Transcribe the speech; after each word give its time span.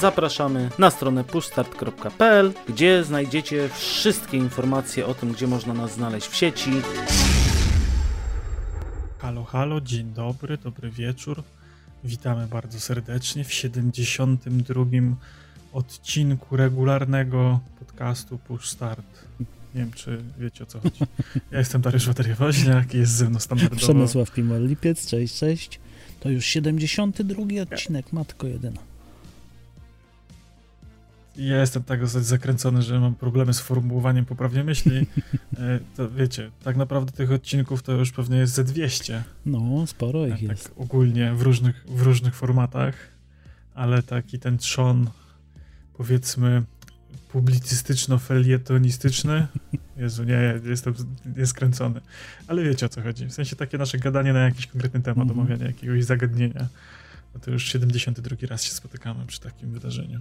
Zapraszamy 0.00 0.70
na 0.78 0.90
stronę 0.90 1.24
pushstart.pl, 1.24 2.52
gdzie 2.68 3.04
znajdziecie 3.04 3.68
wszystkie 3.68 4.36
informacje 4.36 5.06
o 5.06 5.14
tym, 5.14 5.32
gdzie 5.32 5.46
można 5.46 5.74
nas 5.74 5.94
znaleźć 5.94 6.28
w 6.28 6.36
sieci. 6.36 6.70
Halo, 9.18 9.44
halo, 9.44 9.80
dzień 9.80 10.12
dobry, 10.12 10.58
dobry 10.58 10.90
wieczór. 10.90 11.42
Witamy 12.04 12.46
bardzo 12.46 12.80
serdecznie 12.80 13.44
w 13.44 13.52
72. 13.52 14.84
odcinku 15.72 16.56
regularnego 16.56 17.60
podcastu 17.78 18.38
Push 18.38 18.68
Start. 18.68 19.24
Nie 19.74 19.80
wiem, 19.80 19.92
czy 19.92 20.22
wiecie 20.38 20.64
o 20.64 20.66
co 20.66 20.80
chodzi. 20.80 21.00
Ja 21.50 21.58
jestem 21.58 21.80
Dariusz 21.80 22.08
Wateria-Woźniak 22.08 22.94
i 22.94 22.98
jest 22.98 23.12
ze 23.12 23.30
mną 23.30 23.40
standardowo... 23.40 23.80
Przemysław 23.80 24.30
Pimal-Lipiec, 24.30 25.06
cześć, 25.10 25.38
cześć. 25.38 25.80
To 26.20 26.30
już 26.30 26.46
72 26.46 27.62
odcinek, 27.62 28.12
matko 28.12 28.46
jedyna. 28.46 28.80
Ja 31.38 31.60
jestem 31.60 31.82
tak 31.82 32.00
dosyć 32.00 32.24
zakręcony, 32.24 32.82
że 32.82 33.00
mam 33.00 33.14
problemy 33.14 33.54
z 33.54 33.60
formułowaniem 33.60 34.24
poprawnie 34.24 34.64
myśli. 34.64 35.06
E, 35.58 35.80
to 35.96 36.10
wiecie, 36.10 36.50
tak 36.64 36.76
naprawdę 36.76 37.12
tych 37.12 37.32
odcinków 37.32 37.82
to 37.82 37.92
już 37.92 38.12
pewnie 38.12 38.36
jest 38.36 38.54
ze 38.54 38.64
200. 38.64 39.24
No, 39.46 39.86
sporo 39.86 40.26
ich 40.26 40.32
tak, 40.32 40.42
jest. 40.42 40.72
Ogólnie 40.76 41.34
w 41.34 41.42
różnych, 41.42 41.84
w 41.88 42.02
różnych 42.02 42.34
formatach, 42.34 42.94
ale 43.74 44.02
taki 44.02 44.38
ten 44.38 44.58
trzon, 44.58 45.10
powiedzmy, 45.96 46.62
publicystyczno-felietonistyczny. 47.32 49.46
Jezu, 49.96 50.24
nie, 50.24 50.60
jestem 50.64 50.94
nieskręcony. 51.36 52.00
Ale 52.46 52.64
wiecie 52.64 52.86
o 52.86 52.88
co 52.88 53.02
chodzi. 53.02 53.26
W 53.26 53.32
sensie 53.32 53.56
takie 53.56 53.78
nasze 53.78 53.98
gadanie 53.98 54.32
na 54.32 54.40
jakiś 54.40 54.66
konkretny 54.66 55.00
temat, 55.00 55.18
mm 55.18 55.28
-hmm. 55.28 55.40
omawianie 55.40 55.64
jakiegoś 55.64 56.04
zagadnienia. 56.04 56.68
No 57.34 57.40
to 57.40 57.50
już 57.50 57.72
72 57.72 58.36
raz 58.46 58.64
się 58.64 58.72
spotykamy 58.72 59.26
przy 59.26 59.40
takim 59.40 59.70
wydarzeniu. 59.70 60.20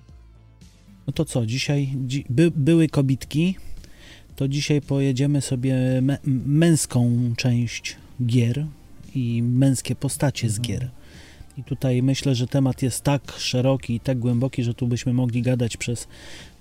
No 1.07 1.13
to 1.13 1.25
co, 1.25 1.45
dzisiaj 1.45 1.93
dzi 2.07 2.25
by, 2.29 2.51
były 2.55 2.87
kobitki, 2.87 3.55
to 4.35 4.47
dzisiaj 4.47 4.81
pojedziemy 4.81 5.41
sobie 5.41 5.75
męską 6.45 7.33
część 7.37 7.97
gier 8.25 8.65
i 9.15 9.43
męskie 9.43 9.95
postacie 9.95 10.49
z 10.49 10.61
gier. 10.61 10.89
I 11.57 11.63
tutaj 11.63 12.03
myślę, 12.03 12.35
że 12.35 12.47
temat 12.47 12.81
jest 12.81 13.01
tak 13.03 13.33
szeroki 13.37 13.95
i 13.95 13.99
tak 13.99 14.19
głęboki, 14.19 14.63
że 14.63 14.73
tu 14.73 14.87
byśmy 14.87 15.13
mogli 15.13 15.41
gadać 15.41 15.77
przez 15.77 16.07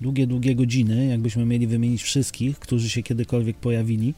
długie, 0.00 0.26
długie 0.26 0.54
godziny, 0.54 1.06
jakbyśmy 1.06 1.46
mieli 1.46 1.66
wymienić 1.66 2.02
wszystkich, 2.02 2.58
którzy 2.58 2.90
się 2.90 3.02
kiedykolwiek 3.02 3.56
pojawili. 3.56 4.14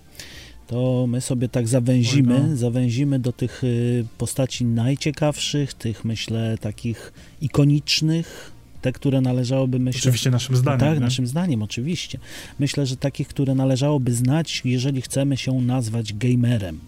To 0.67 1.07
my 1.09 1.21
sobie 1.21 1.49
tak 1.49 1.69
zawęzimy, 1.69 2.49
no. 2.49 2.57
zawęzimy 2.57 3.19
do 3.19 3.33
tych 3.33 3.65
y, 3.65 4.05
postaci 4.19 4.65
najciekawszych, 4.65 5.75
tych 5.75 6.05
myślę 6.05 6.59
takich 6.61 7.13
ikonicznych, 7.41 8.53
te, 8.83 8.93
które 8.93 9.21
należałoby 9.21 9.79
myślę... 9.79 9.99
Oczywiście 9.99 10.31
naszym 10.31 10.57
zdaniem. 10.57 10.81
Tak, 10.81 10.95
nie? 10.95 11.01
naszym 11.01 11.27
zdaniem, 11.27 11.63
oczywiście. 11.63 12.19
Myślę, 12.59 12.87
że 12.87 12.97
takich, 12.97 13.29
które 13.29 13.55
należałoby 13.55 14.13
znać, 14.13 14.63
jeżeli 14.65 15.03
chcemy 15.03 15.37
się 15.37 15.53
nazwać 15.53 16.15
gamerem. 16.15 16.81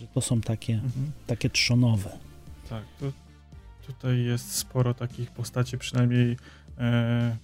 Że 0.00 0.06
to 0.14 0.20
są 0.20 0.40
takie, 0.40 0.74
mhm. 0.74 1.12
takie 1.26 1.50
trzonowe. 1.50 2.31
Tak, 2.72 2.84
to, 3.00 3.12
tutaj 3.86 4.24
jest 4.24 4.52
sporo 4.54 4.94
takich 4.94 5.30
postaci, 5.30 5.78
przynajmniej 5.78 6.36
e, 6.78 7.36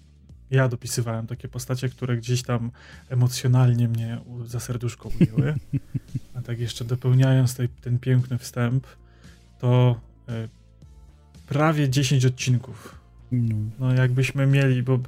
ja 0.51 0.69
dopisywałem 0.69 1.27
takie 1.27 1.49
postacie, 1.49 1.89
które 1.89 2.17
gdzieś 2.17 2.43
tam 2.43 2.71
emocjonalnie 3.09 3.89
mnie 3.89 4.19
u, 4.27 4.45
za 4.45 4.61
serduszko 4.61 5.11
ujęły. 5.21 5.55
A 6.37 6.43
tak 6.43 6.59
jeszcze 6.59 6.85
dopełniając 6.85 7.55
tej, 7.55 7.69
ten 7.69 7.99
piękny 7.99 8.39
wstęp, 8.39 8.87
to 9.59 10.01
e, 10.29 10.49
prawie 11.47 11.89
10 11.89 12.25
odcinków 12.25 12.99
no. 13.33 13.57
no 13.79 13.93
jakbyśmy 13.93 14.47
mieli, 14.47 14.83
bo 14.83 14.99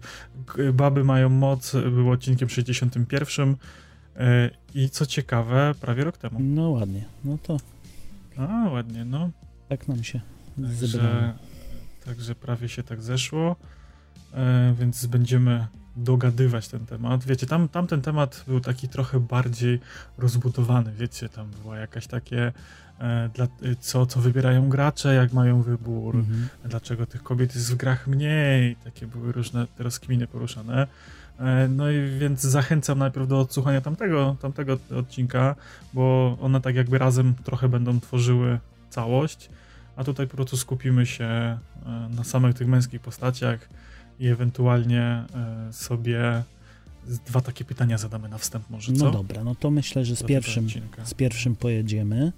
Baby 0.72 1.04
mają 1.04 1.28
moc, 1.28 1.72
był 1.72 2.10
odcinkiem 2.10 2.48
61 2.48 3.48
yy, 3.48 4.50
i 4.74 4.90
co 4.90 5.06
ciekawe, 5.06 5.74
prawie 5.80 6.04
rok 6.04 6.16
temu. 6.16 6.38
No 6.40 6.70
ładnie, 6.70 7.04
no 7.24 7.38
to. 7.42 7.56
A, 8.36 8.68
ładnie, 8.70 9.04
no. 9.04 9.30
Tak 9.70 9.88
nam 9.88 10.04
się 10.04 10.20
także, 10.56 11.34
także 12.04 12.34
prawie 12.34 12.68
się 12.68 12.82
tak 12.82 13.02
zeszło, 13.02 13.56
yy, 14.32 14.38
więc 14.74 15.06
będziemy 15.06 15.66
dogadywać 15.96 16.68
ten 16.68 16.86
temat. 16.86 17.24
Wiecie, 17.24 17.46
tam, 17.46 17.68
tam 17.68 17.86
ten 17.86 18.02
temat 18.02 18.44
był 18.46 18.60
taki 18.60 18.88
trochę 18.88 19.20
bardziej 19.20 19.80
rozbudowany, 20.18 20.92
wiecie, 20.92 21.28
tam 21.28 21.50
była 21.62 21.78
jakaś 21.78 22.06
takie 22.06 22.52
E, 23.00 23.30
dla, 23.34 23.46
co, 23.80 24.06
co 24.06 24.20
wybierają 24.20 24.68
gracze, 24.68 25.14
jak 25.14 25.32
mają 25.32 25.62
wybór, 25.62 26.16
mhm. 26.16 26.48
dlaczego 26.64 27.06
tych 27.06 27.22
kobiet 27.22 27.54
jest 27.54 27.72
w 27.72 27.76
grach 27.76 28.06
mniej, 28.06 28.76
takie 28.84 29.06
były 29.06 29.32
różne 29.32 29.66
teraz 29.76 29.98
kminy 29.98 30.26
poruszane. 30.26 30.86
E, 31.38 31.68
no 31.68 31.90
i 31.90 32.18
więc 32.18 32.40
zachęcam 32.40 32.98
najpierw 32.98 33.28
do 33.28 33.40
odsłuchania 33.40 33.80
tamtego, 33.80 34.36
tamtego 34.40 34.78
odcinka, 34.98 35.54
bo 35.92 36.36
one 36.40 36.60
tak 36.60 36.74
jakby 36.74 36.98
razem 36.98 37.34
trochę 37.44 37.68
będą 37.68 38.00
tworzyły 38.00 38.58
całość, 38.90 39.50
a 40.00 40.04
tutaj 40.04 40.26
po 40.26 40.36
prostu 40.36 40.56
skupimy 40.56 41.06
się 41.06 41.24
e, 41.24 41.58
na 42.16 42.24
samych 42.24 42.54
tych 42.54 42.68
męskich 42.68 43.00
postaciach 43.00 43.68
i 44.20 44.26
ewentualnie 44.26 45.24
sobie 45.72 46.42
dwa 47.26 47.40
takie 47.40 47.64
pytania 47.64 47.98
zadamy 47.98 48.28
na 48.28 48.38
wstęp 48.38 48.70
może, 48.70 48.92
co? 48.92 49.04
No 49.04 49.10
dobra, 49.10 49.44
no 49.44 49.54
to 49.54 49.70
myślę, 49.70 50.04
że 50.04 50.16
z 50.16 50.22
pierwszym, 50.22 50.68
z 51.04 51.14
pierwszym 51.14 51.56
pojedziemy 51.56 52.32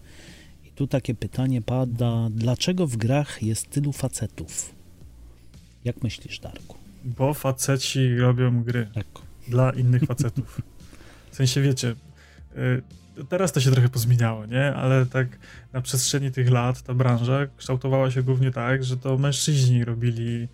tu 0.74 0.86
takie 0.86 1.14
pytanie 1.14 1.62
pada, 1.62 2.28
dlaczego 2.30 2.86
w 2.86 2.96
grach 2.96 3.42
jest 3.42 3.70
tylu 3.70 3.92
facetów? 3.92 4.74
Jak 5.84 6.02
myślisz, 6.02 6.38
Darku? 6.38 6.76
Bo 7.04 7.34
faceci 7.34 8.16
robią 8.16 8.62
gry 8.62 8.88
tak. 8.94 9.06
dla 9.48 9.70
innych 9.70 10.02
facetów. 10.02 10.60
W 11.30 11.36
sensie, 11.36 11.62
wiecie, 11.62 11.94
y, 12.56 12.82
teraz 13.28 13.52
to 13.52 13.60
się 13.60 13.70
trochę 13.70 13.88
pozmieniało, 13.88 14.46
nie? 14.46 14.74
Ale 14.74 15.06
tak 15.06 15.26
na 15.72 15.80
przestrzeni 15.80 16.32
tych 16.32 16.50
lat 16.50 16.82
ta 16.82 16.94
branża 16.94 17.46
kształtowała 17.56 18.10
się 18.10 18.22
głównie 18.22 18.50
tak, 18.50 18.84
że 18.84 18.96
to 18.96 19.18
mężczyźni 19.18 19.84
robili 19.84 20.48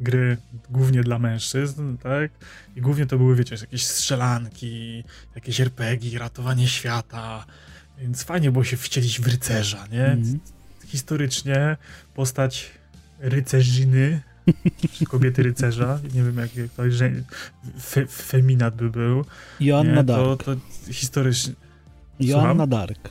gry 0.00 0.36
głównie 0.70 1.02
dla 1.02 1.18
mężczyzn, 1.18 1.96
tak? 1.96 2.30
I 2.76 2.80
głównie 2.80 3.06
to 3.06 3.18
były, 3.18 3.36
wiecie, 3.36 3.56
jakieś 3.60 3.86
strzelanki, 3.86 5.04
jakieś 5.34 5.60
RPG, 5.60 6.18
ratowanie 6.18 6.68
świata, 6.68 7.46
więc 7.98 8.22
fajnie 8.22 8.52
było 8.52 8.64
się 8.64 8.76
wcielić 8.76 9.20
w 9.20 9.26
rycerza, 9.26 9.86
nie? 9.92 10.06
Mm. 10.06 10.40
Historycznie 10.86 11.76
postać 12.14 12.70
rycerzyny, 13.18 14.20
czy 14.98 15.04
kobiety 15.04 15.42
rycerza, 15.42 16.00
nie 16.14 16.22
wiem 16.22 16.38
jak, 16.38 16.56
jak 16.56 16.70
to 16.70 16.90
że 16.90 17.10
fe, 17.80 18.06
feminat 18.06 18.76
by 18.76 18.90
był. 18.90 19.24
Joanna 19.60 20.02
Dark. 20.02 20.22
To, 20.22 20.36
to 20.36 20.60
historycznie... 20.92 21.54
Joanna 22.20 22.66
Dark. 22.66 23.10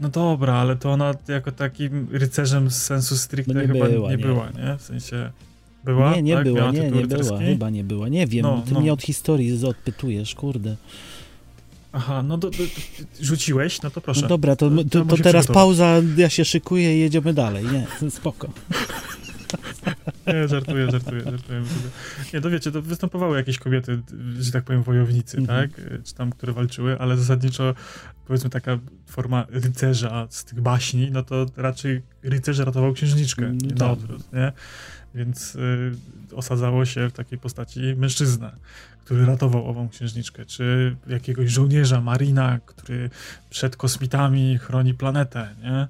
No 0.00 0.08
dobra, 0.08 0.54
ale 0.54 0.76
to 0.76 0.92
ona 0.92 1.14
jako 1.28 1.52
takim 1.52 2.08
rycerzem 2.10 2.70
z 2.70 2.82
sensu 2.82 3.16
stricte 3.16 3.54
no 3.54 3.60
nie 3.60 3.66
chyba 3.66 3.88
była, 3.88 4.10
nie, 4.10 4.16
nie, 4.16 4.24
była, 4.24 4.48
nie? 4.50 4.78
W 4.78 4.82
sensie... 4.82 5.30
Była? 5.84 6.14
Nie, 6.14 6.22
nie 6.22 6.34
tak? 6.34 6.44
była, 6.44 6.70
nie, 6.70 6.90
nie 6.90 7.06
była, 7.06 7.38
chyba 7.38 7.70
nie 7.70 7.84
była, 7.84 8.08
nie 8.08 8.26
wiem, 8.26 8.42
no, 8.42 8.62
ty 8.66 8.74
no. 8.74 8.80
mnie 8.80 8.92
od 8.92 9.02
historii 9.02 9.66
odpytujesz, 9.66 10.34
kurde. 10.34 10.76
Aha, 11.92 12.22
no 12.22 12.38
do, 12.38 12.50
do, 12.50 12.64
rzuciłeś, 13.20 13.82
no 13.82 13.90
to 13.90 14.00
proszę. 14.00 14.22
No 14.22 14.28
dobra, 14.28 14.56
to, 14.56 14.70
to, 14.90 15.04
to 15.04 15.16
teraz 15.16 15.46
pauza, 15.46 16.00
ja 16.16 16.28
się 16.28 16.44
szykuję 16.44 16.96
i 16.96 17.00
jedziemy 17.00 17.34
dalej. 17.34 17.64
Nie, 17.72 18.10
spoko. 18.10 18.48
Nie, 20.26 20.48
żartuję, 20.48 20.90
żartuję, 20.90 21.22
żartuję. 21.24 21.62
Nie, 22.34 22.40
to 22.40 22.50
wiecie, 22.50 22.72
to 22.72 22.82
występowały 22.82 23.36
jakieś 23.36 23.58
kobiety, 23.58 24.02
że 24.40 24.52
tak 24.52 24.64
powiem, 24.64 24.82
wojownicy, 24.82 25.38
-hmm. 25.38 25.46
tak? 25.46 25.70
Czy 26.04 26.14
tam, 26.14 26.30
które 26.32 26.52
walczyły, 26.52 26.98
ale 26.98 27.16
zasadniczo, 27.16 27.74
powiedzmy, 28.26 28.50
taka 28.50 28.78
forma 29.06 29.46
rycerza 29.48 30.26
z 30.30 30.44
tych 30.44 30.60
baśni, 30.60 31.10
no 31.10 31.22
to 31.22 31.46
raczej 31.56 32.02
rycerz 32.22 32.58
ratował 32.58 32.92
księżniczkę, 32.92 33.44
mm, 33.44 33.58
nie 33.58 33.68
na 33.68 33.76
tak. 33.76 33.90
odwrót, 33.90 34.32
nie? 34.32 34.52
Więc 35.14 35.54
y, 35.54 35.92
osadzało 36.34 36.84
się 36.84 37.08
w 37.08 37.12
takiej 37.12 37.38
postaci 37.38 37.80
mężczyznę 37.96 38.52
który 39.04 39.26
ratował 39.26 39.68
ową 39.68 39.88
księżniczkę, 39.88 40.46
czy 40.46 40.96
jakiegoś 41.06 41.50
żołnierza, 41.50 42.00
marina, 42.00 42.58
który 42.66 43.10
przed 43.50 43.76
kosmitami 43.76 44.58
chroni 44.58 44.94
planetę, 44.94 45.48
nie? 45.62 45.88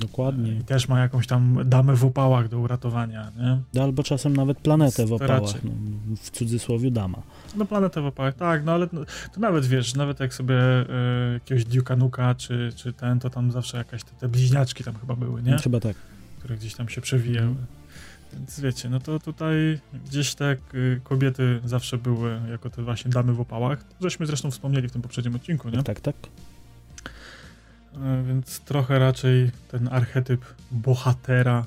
Dokładnie. 0.00 0.52
I 0.52 0.64
też 0.64 0.88
ma 0.88 1.00
jakąś 1.00 1.26
tam 1.26 1.58
damę 1.64 1.96
w 1.96 2.04
opałach 2.04 2.48
do 2.48 2.58
uratowania, 2.58 3.30
nie? 3.38 3.58
No, 3.74 3.82
albo 3.82 4.02
czasem 4.02 4.36
nawet 4.36 4.58
planetę 4.58 5.06
w 5.06 5.12
opałach, 5.12 5.64
no, 5.64 5.70
w 6.16 6.30
cudzysłowie 6.30 6.90
dama. 6.90 7.22
No 7.56 7.64
planetę 7.64 8.02
w 8.02 8.06
opałach, 8.06 8.34
tak, 8.34 8.64
no 8.64 8.72
ale 8.72 8.86
to 8.86 9.40
nawet 9.40 9.66
wiesz, 9.66 9.94
nawet 9.94 10.20
jak 10.20 10.34
sobie 10.34 10.56
e, 10.56 11.32
jakiegoś 11.32 11.64
Duke'a 11.64 11.98
Nuka, 11.98 12.34
czy, 12.34 12.72
czy 12.76 12.92
ten, 12.92 13.20
to 13.20 13.30
tam 13.30 13.52
zawsze 13.52 13.78
jakaś 13.78 14.04
te, 14.04 14.10
te 14.20 14.28
bliźniaczki 14.28 14.84
tam 14.84 14.94
chyba 14.94 15.16
były, 15.16 15.42
nie? 15.42 15.58
Chyba 15.58 15.80
tak. 15.80 15.96
Które 16.38 16.56
gdzieś 16.56 16.74
tam 16.74 16.88
się 16.88 17.00
przewijały. 17.00 17.46
Mm. 17.46 17.66
Więc 18.32 18.60
wiecie, 18.60 18.88
no 18.88 19.00
to 19.00 19.18
tutaj 19.18 19.78
gdzieś 20.06 20.34
tak 20.34 20.58
y, 20.74 21.00
kobiety 21.04 21.60
zawsze 21.64 21.98
były 21.98 22.40
jako 22.50 22.70
te 22.70 22.82
właśnie 22.82 23.10
damy 23.10 23.32
w 23.32 23.40
opałach. 23.40 23.84
Żeśmy 24.00 24.26
zresztą 24.26 24.50
wspomnieli 24.50 24.88
w 24.88 24.92
tym 24.92 25.02
poprzednim 25.02 25.34
odcinku, 25.34 25.68
nie? 25.68 25.82
Tak, 25.82 26.00
tak. 26.00 26.16
E, 28.02 28.22
więc 28.22 28.60
trochę 28.60 28.98
raczej 28.98 29.50
ten 29.68 29.88
archetyp 29.88 30.44
bohatera 30.70 31.64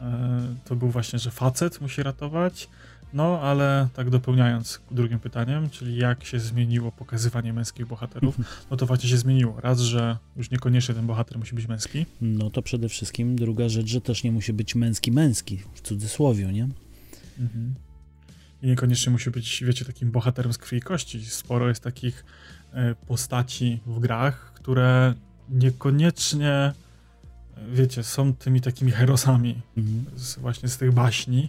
e, 0.00 0.40
to 0.64 0.76
był 0.76 0.88
właśnie, 0.88 1.18
że 1.18 1.30
facet 1.30 1.80
musi 1.80 2.02
ratować. 2.02 2.68
No, 3.12 3.40
ale 3.40 3.88
tak 3.94 4.10
dopełniając 4.10 4.80
drugim 4.90 5.18
pytaniem, 5.18 5.70
czyli 5.70 5.96
jak 5.96 6.24
się 6.24 6.40
zmieniło 6.40 6.92
pokazywanie 6.92 7.52
męskich 7.52 7.86
bohaterów, 7.86 8.36
no 8.70 8.76
to 8.76 8.86
właśnie 8.86 9.08
się 9.10 9.16
zmieniło. 9.16 9.60
Raz, 9.60 9.80
że 9.80 10.16
już 10.36 10.50
niekoniecznie 10.50 10.94
ten 10.94 11.06
bohater 11.06 11.38
musi 11.38 11.54
być 11.54 11.68
męski. 11.68 12.06
No 12.20 12.50
to 12.50 12.62
przede 12.62 12.88
wszystkim 12.88 13.36
druga 13.36 13.68
rzecz, 13.68 13.86
że 13.86 14.00
też 14.00 14.24
nie 14.24 14.32
musi 14.32 14.52
być 14.52 14.74
męski 14.74 15.12
męski, 15.12 15.58
w 15.74 15.80
cudzysłowie, 15.80 16.52
nie? 16.52 16.68
Mhm. 17.38 17.74
I 18.62 18.66
niekoniecznie 18.66 19.12
musi 19.12 19.30
być, 19.30 19.64
wiecie, 19.64 19.84
takim 19.84 20.10
bohaterem 20.10 20.52
z 20.52 20.58
krwi 20.58 20.76
i 20.76 20.80
kości. 20.80 21.24
Sporo 21.24 21.68
jest 21.68 21.82
takich 21.82 22.24
e, 22.72 22.94
postaci 22.94 23.80
w 23.86 23.98
grach, 23.98 24.52
które 24.54 25.14
niekoniecznie, 25.50 26.72
wiecie, 27.72 28.02
są 28.02 28.34
tymi 28.34 28.60
takimi 28.60 28.92
herosami 28.92 29.62
Mhm. 29.76 30.18
z, 30.18 30.36
właśnie 30.38 30.68
z 30.68 30.76
tych 30.78 30.92
baśni, 30.92 31.48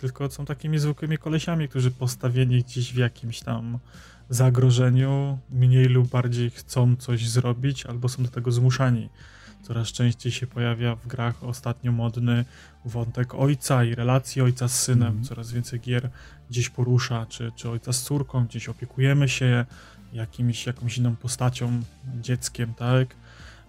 tylko 0.00 0.30
są 0.30 0.44
takimi 0.44 0.78
zwykłymi 0.78 1.18
kolesiami, 1.18 1.68
którzy 1.68 1.90
postawieni 1.90 2.62
gdzieś 2.62 2.92
w 2.92 2.96
jakimś 2.96 3.40
tam 3.40 3.78
zagrożeniu, 4.30 5.38
mniej 5.50 5.84
lub 5.86 6.08
bardziej 6.08 6.50
chcą 6.50 6.96
coś 6.96 7.28
zrobić, 7.28 7.86
albo 7.86 8.08
są 8.08 8.22
do 8.22 8.28
tego 8.28 8.52
zmuszani. 8.52 9.08
Coraz 9.62 9.88
częściej 9.88 10.32
się 10.32 10.46
pojawia 10.46 10.96
w 10.96 11.06
grach 11.06 11.44
ostatnio 11.44 11.92
modny 11.92 12.44
wątek 12.84 13.34
ojca 13.34 13.84
i 13.84 13.94
relacji 13.94 14.42
ojca 14.42 14.68
z 14.68 14.82
synem. 14.82 15.08
Mhm. 15.08 15.24
Coraz 15.24 15.52
więcej 15.52 15.80
gier 15.80 16.10
gdzieś 16.50 16.68
porusza, 16.68 17.26
czy, 17.26 17.52
czy 17.56 17.70
ojca 17.70 17.92
z 17.92 18.02
córką, 18.02 18.46
gdzieś 18.46 18.68
opiekujemy 18.68 19.28
się 19.28 19.64
jakimś, 20.12 20.66
jakąś 20.66 20.98
inną 20.98 21.16
postacią, 21.16 21.82
dzieckiem, 22.20 22.74
tak? 22.74 23.08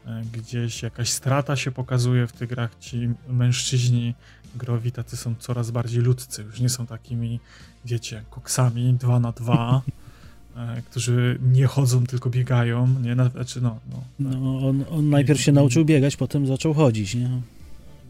E, 0.06 0.24
Gdzieś 0.34 0.84
jakaś 0.84 1.10
strata 1.10 1.56
się 1.56 1.72
pokazuje 1.72 2.28
w 2.28 2.32
tych 2.32 2.50
grach. 2.50 2.80
Ci 2.80 3.10
mężczyźni 3.28 4.14
growi 4.56 4.92
tacy 4.92 5.18
są 5.18 5.36
coraz 5.40 5.72
bardziej 5.72 6.02
ludzcy. 6.02 6.44
Już 6.44 6.60
nie 6.60 6.70
są 6.70 6.88
takimi, 6.88 7.40
wiecie, 7.86 8.24
koksami 8.30 8.94
dwa 8.94 9.20
na 9.20 9.32
dwa, 9.32 9.82
e, 10.58 10.82
którzy 10.82 11.40
nie 11.42 11.68
chodzą, 11.68 12.06
tylko 12.06 12.30
biegają. 12.30 12.88
Nie, 12.88 13.16
na, 13.16 13.30
znaczy 13.30 13.62
no, 13.62 13.80
no, 13.90 13.96
tak. 13.98 14.06
No, 14.20 14.68
on, 14.68 14.86
on 14.90 15.10
najpierw 15.10 15.42
się 15.42 15.52
nauczył 15.52 15.86
biegać, 15.86 16.16
potem 16.16 16.48
zaczął 16.48 16.74
chodzić, 16.74 17.16
nie? 17.16 17.30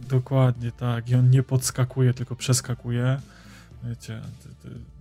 Dokładnie 0.09 0.71
tak. 0.71 1.09
I 1.09 1.15
on 1.15 1.29
nie 1.29 1.43
podskakuje, 1.43 2.13
tylko 2.13 2.35
przeskakuje. 2.35 3.19
Wiecie, 3.83 4.21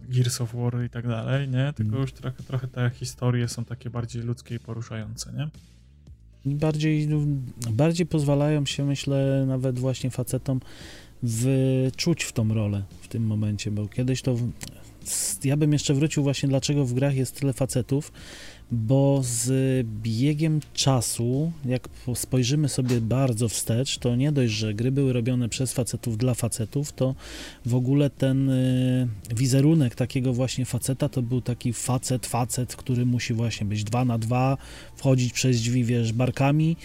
Gears 0.09 0.41
of 0.41 0.55
War 0.55 0.85
i 0.85 0.91
tak 0.91 1.09
dalej, 1.09 1.49
nie? 1.49 1.73
Tylko 1.77 1.91
Mm. 1.91 2.01
już 2.01 2.13
trochę, 2.13 2.43
trochę 2.43 2.69
te 2.69 2.91
historie 2.91 3.49
są 3.49 3.65
takie 3.65 3.91
bardziej 3.91 4.23
ludzkie 4.23 4.55
i 4.55 4.59
poruszające, 4.59 5.33
nie? 5.33 5.49
Bardziej, 6.55 7.09
bardziej 7.71 8.07
pozwalają 8.07 8.67
się, 8.67 8.85
myślę, 8.85 9.45
nawet 9.49 9.79
właśnie 9.79 10.11
facetom 10.11 10.61
wczuć 11.93 12.25
w 12.25 12.33
tą 12.33 12.55
rolę 12.55 12.83
w 13.01 13.09
tym 13.09 13.27
momencie, 13.27 13.71
bo 13.71 13.89
kiedyś 13.89 14.23
to. 14.23 14.37
Ja 15.45 15.57
bym 15.57 15.73
jeszcze 15.73 15.95
wrócił 15.95 16.23
właśnie, 16.23 16.49
dlaczego 16.49 16.85
w 16.85 16.95
grach 16.95 17.15
jest 17.15 17.41
tyle 17.41 17.53
facetów, 17.53 18.13
bo 18.73 19.21
z 19.25 19.53
biegiem 20.03 20.61
czasu, 20.75 21.53
jak 21.65 21.89
po- 21.89 22.15
spojrzymy 22.15 22.69
sobie 22.69 23.01
bardzo 23.01 23.49
wstecz, 23.49 23.99
to 23.99 24.17
nie 24.17 24.33
dość, 24.33 24.53
że 24.53 24.75
gry 24.75 24.93
były 24.93 25.13
robione 25.13 25.49
przez 25.49 25.73
facetów 25.73 26.19
dla 26.19 26.35
facetów, 26.35 26.93
to 26.93 27.15
w 27.67 27.75
ogóle 27.75 28.11
ten 28.11 28.51
y, 28.51 29.09
wizerunek 29.37 29.95
takiego 29.95 30.33
właśnie 30.33 30.65
faceta 30.65 31.09
to 31.09 31.23
był 31.23 31.41
taki 31.41 31.73
facet, 31.73 32.27
facet, 32.27 32.77
który 32.77 33.07
musi 33.07 33.35
właśnie 33.35 33.67
być 33.67 33.85
dwa 33.85 34.05
na 34.05 34.19
dwa, 34.19 34.57
wchodzić 34.97 35.33
przez 35.33 35.61
drzwi, 35.61 35.85
wiesz, 35.85 36.13
barkami 36.13 36.77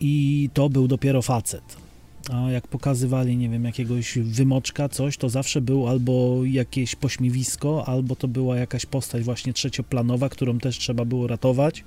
i 0.00 0.48
to 0.54 0.68
był 0.68 0.88
dopiero 0.88 1.22
facet. 1.22 1.85
A 2.32 2.50
jak 2.50 2.68
pokazywali, 2.68 3.36
nie 3.36 3.48
wiem, 3.48 3.64
jakiegoś 3.64 4.18
wymoczka, 4.18 4.88
coś, 4.88 5.16
to 5.16 5.28
zawsze 5.28 5.60
był 5.60 5.88
albo 5.88 6.40
jakieś 6.44 6.96
pośmiewisko, 6.96 7.84
albo 7.88 8.16
to 8.16 8.28
była 8.28 8.56
jakaś 8.56 8.86
postać 8.86 9.22
właśnie 9.22 9.52
trzecioplanowa, 9.52 10.28
którą 10.28 10.58
też 10.58 10.78
trzeba 10.78 11.04
było 11.04 11.26
ratować. 11.26 11.84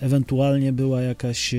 Ewentualnie 0.00 0.72
była 0.72 1.02
jakaś 1.02 1.54
e, 1.54 1.58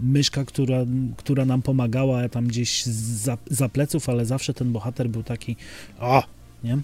myszka, 0.00 0.44
która, 0.44 0.78
która 1.16 1.44
nam 1.44 1.62
pomagała 1.62 2.28
tam 2.28 2.46
gdzieś 2.46 2.84
za, 2.86 3.38
za 3.50 3.68
pleców, 3.68 4.08
ale 4.08 4.26
zawsze 4.26 4.54
ten 4.54 4.72
bohater 4.72 5.08
był 5.08 5.22
taki, 5.22 5.56
o, 6.00 6.22
nie? 6.64 6.78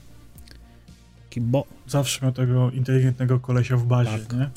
Taki 1.28 1.40
bo, 1.40 1.64
Zawsze 1.86 2.20
miał 2.22 2.32
tego 2.32 2.70
inteligentnego 2.70 3.40
kolesia 3.40 3.76
w 3.76 3.86
bazie, 3.86 4.18
Tak. 4.18 4.32
nie? 4.32 4.50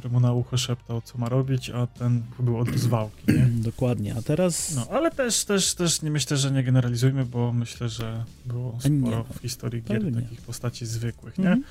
Któremu 0.00 0.20
na 0.20 0.32
ucho 0.32 0.56
szeptał, 0.56 1.00
co 1.00 1.18
ma 1.18 1.28
robić, 1.28 1.70
a 1.70 1.86
ten 1.86 2.22
był 2.38 2.58
od 2.58 2.68
zwałki, 2.70 3.32
nie? 3.32 3.46
dokładnie. 3.70 4.14
A 4.18 4.22
teraz 4.22 4.74
No, 4.74 4.86
ale 4.90 5.10
też, 5.10 5.44
też, 5.44 5.74
też 5.74 6.02
nie 6.02 6.10
myślę, 6.10 6.36
że 6.36 6.50
nie 6.50 6.62
generalizujmy, 6.64 7.24
bo 7.26 7.52
myślę, 7.52 7.88
że 7.88 8.24
było 8.46 8.78
nie, 8.90 9.00
sporo 9.00 9.24
w 9.24 9.38
historii 9.42 9.82
gier 9.82 10.02
pewnie. 10.02 10.22
takich 10.22 10.40
postaci 10.40 10.86
zwykłych, 10.86 11.38
nie? 11.38 11.52
Mhm. 11.52 11.64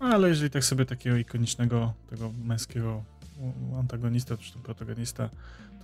Ale 0.00 0.28
jeżeli 0.28 0.50
tak 0.50 0.64
sobie 0.64 0.86
takiego 0.86 1.16
ikonicznego, 1.16 1.92
tego 2.10 2.32
męskiego 2.44 3.02
antagonista, 3.78 4.36
czy 4.36 4.52
tam 4.52 4.62
protagonista, 4.62 5.28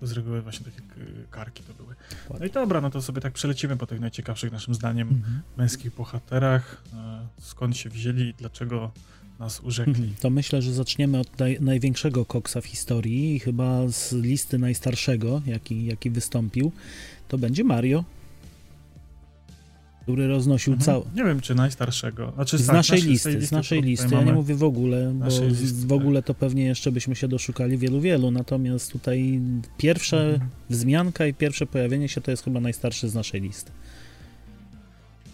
to 0.00 0.06
z 0.06 0.12
reguły 0.12 0.42
właśnie 0.42 0.64
takie 0.66 0.80
karki 1.30 1.62
to 1.62 1.74
były. 1.74 1.94
No 2.40 2.46
i 2.46 2.50
dobra, 2.50 2.80
no 2.80 2.90
to 2.90 3.02
sobie 3.02 3.20
tak 3.20 3.32
przelecimy 3.32 3.76
po 3.76 3.86
tych 3.86 4.00
najciekawszych 4.00 4.52
naszym 4.52 4.74
zdaniem 4.74 5.08
Mhm. 5.08 5.40
męskich 5.56 5.94
bohaterach, 5.94 6.82
e, 6.94 7.26
skąd 7.40 7.76
się 7.76 7.90
wzięli 7.90 8.22
i 8.28 8.34
dlaczego 8.34 8.90
nas 9.38 9.60
urzekli. 9.60 9.92
Mhm. 9.92 10.14
To 10.20 10.30
myślę, 10.30 10.62
że 10.62 10.72
zaczniemy 10.72 11.18
od 11.20 11.38
naj, 11.38 11.58
największego 11.60 12.24
koksa 12.24 12.60
w 12.60 12.66
historii 12.66 13.34
i 13.34 13.38
chyba 13.38 13.88
z 13.88 14.12
listy 14.12 14.58
najstarszego, 14.58 15.42
jaki, 15.46 15.84
jaki 15.84 16.10
wystąpił, 16.10 16.72
to 17.28 17.38
będzie 17.38 17.64
Mario, 17.64 18.04
który 20.02 20.28
roznosił 20.28 20.72
Mhm. 20.72 20.86
cały. 20.86 21.04
Nie 21.16 21.24
wiem, 21.24 21.40
czy 21.40 21.54
najstarszego. 21.54 22.32
Znaczy, 22.34 22.58
Z 22.58 22.66
tak, 22.66 22.76
naszej 22.76 22.98
nasz- 22.98 23.06
listy, 23.08 23.46
z 23.46 23.50
naszej 23.52 23.82
listy. 23.82 24.14
Ja 24.14 24.22
nie 24.22 24.32
mówię 24.32 24.54
w 24.54 24.64
ogóle, 24.64 25.12
bo 25.14 25.24
Naszej 25.24 25.48
listy, 25.48 25.86
w 25.86 25.92
ogóle 25.92 26.22
to 26.22 26.34
pewnie 26.34 26.64
jeszcze 26.64 26.92
byśmy 26.92 27.16
się 27.16 27.28
doszukali 27.28 27.78
wielu, 27.78 28.00
wielu. 28.00 28.30
Natomiast 28.30 28.92
tutaj 28.92 29.40
pierwsza 29.78 30.16
Mhm. 30.16 30.50
wzmianka 30.70 31.26
i 31.26 31.34
pierwsze 31.34 31.66
pojawienie 31.66 32.08
się 32.08 32.20
to 32.20 32.30
jest 32.30 32.44
chyba 32.44 32.60
najstarszy 32.60 33.08
z 33.08 33.14
naszej 33.14 33.40
listy. 33.40 33.70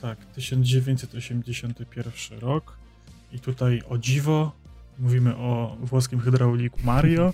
Tak, 0.02 0.18
1981 0.34 2.38
rok. 2.38 2.79
I 3.32 3.38
tutaj 3.40 3.82
o 3.88 3.98
dziwo 3.98 4.52
mówimy 4.98 5.36
o 5.36 5.76
włoskim 5.80 6.20
hydrauliku 6.20 6.78
Mario. 6.84 7.32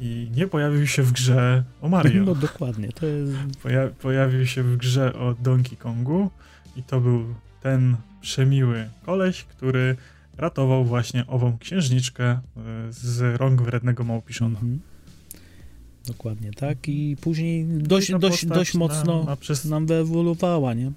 I 0.00 0.28
nie 0.36 0.46
pojawił 0.46 0.86
się 0.86 1.02
w 1.02 1.12
grze 1.12 1.64
o 1.82 1.88
Mario. 1.88 2.24
No 2.24 2.34
dokładnie, 2.34 2.88
to 2.88 3.06
jest 3.06 3.32
Poja 3.62 3.88
pojawił 3.88 4.46
się 4.46 4.62
w 4.62 4.76
grze 4.76 5.12
o 5.14 5.34
Donkey 5.42 5.76
Kongu. 5.76 6.30
I 6.76 6.82
to 6.82 7.00
był 7.00 7.24
ten 7.62 7.96
przemiły 8.20 8.88
koleś, 9.06 9.44
który 9.44 9.96
ratował 10.38 10.84
właśnie 10.84 11.26
ową 11.26 11.58
księżniczkę 11.58 12.24
e, 12.24 12.40
z 12.90 13.40
rąk 13.40 13.62
wrednego 13.62 14.04
małpiszona. 14.04 14.58
Mhm. 14.58 14.80
Dokładnie 16.06 16.50
tak. 16.52 16.88
I 16.88 17.16
później 17.20 17.64
dość, 17.66 18.12
dość, 18.18 18.46
dość 18.46 18.74
na- 18.74 18.78
mocno 18.78 19.24
na 19.24 19.36
przez- 19.36 19.64
nam 19.64 19.86
wyewoluowała, 19.86 20.74
nie? 20.74 20.92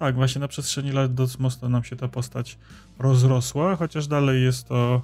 Tak, 0.00 0.14
właśnie 0.14 0.40
na 0.40 0.48
przestrzeni 0.48 0.92
lat 0.92 1.14
dość 1.14 1.38
mocno 1.38 1.68
nam 1.68 1.84
się 1.84 1.96
ta 1.96 2.08
postać 2.08 2.58
rozrosła, 2.98 3.76
chociaż 3.76 4.06
dalej 4.06 4.42
jest 4.42 4.68
to. 4.68 5.02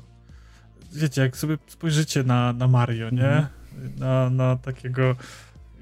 Wiecie, 0.93 1.21
jak 1.21 1.37
sobie 1.37 1.59
spojrzycie 1.67 2.23
na, 2.23 2.53
na 2.53 2.69
Mario, 2.69 3.11
nie? 3.11 3.29
Mhm. 3.29 3.49
Na, 3.99 4.31
na 4.31 4.57
takiego. 4.57 5.17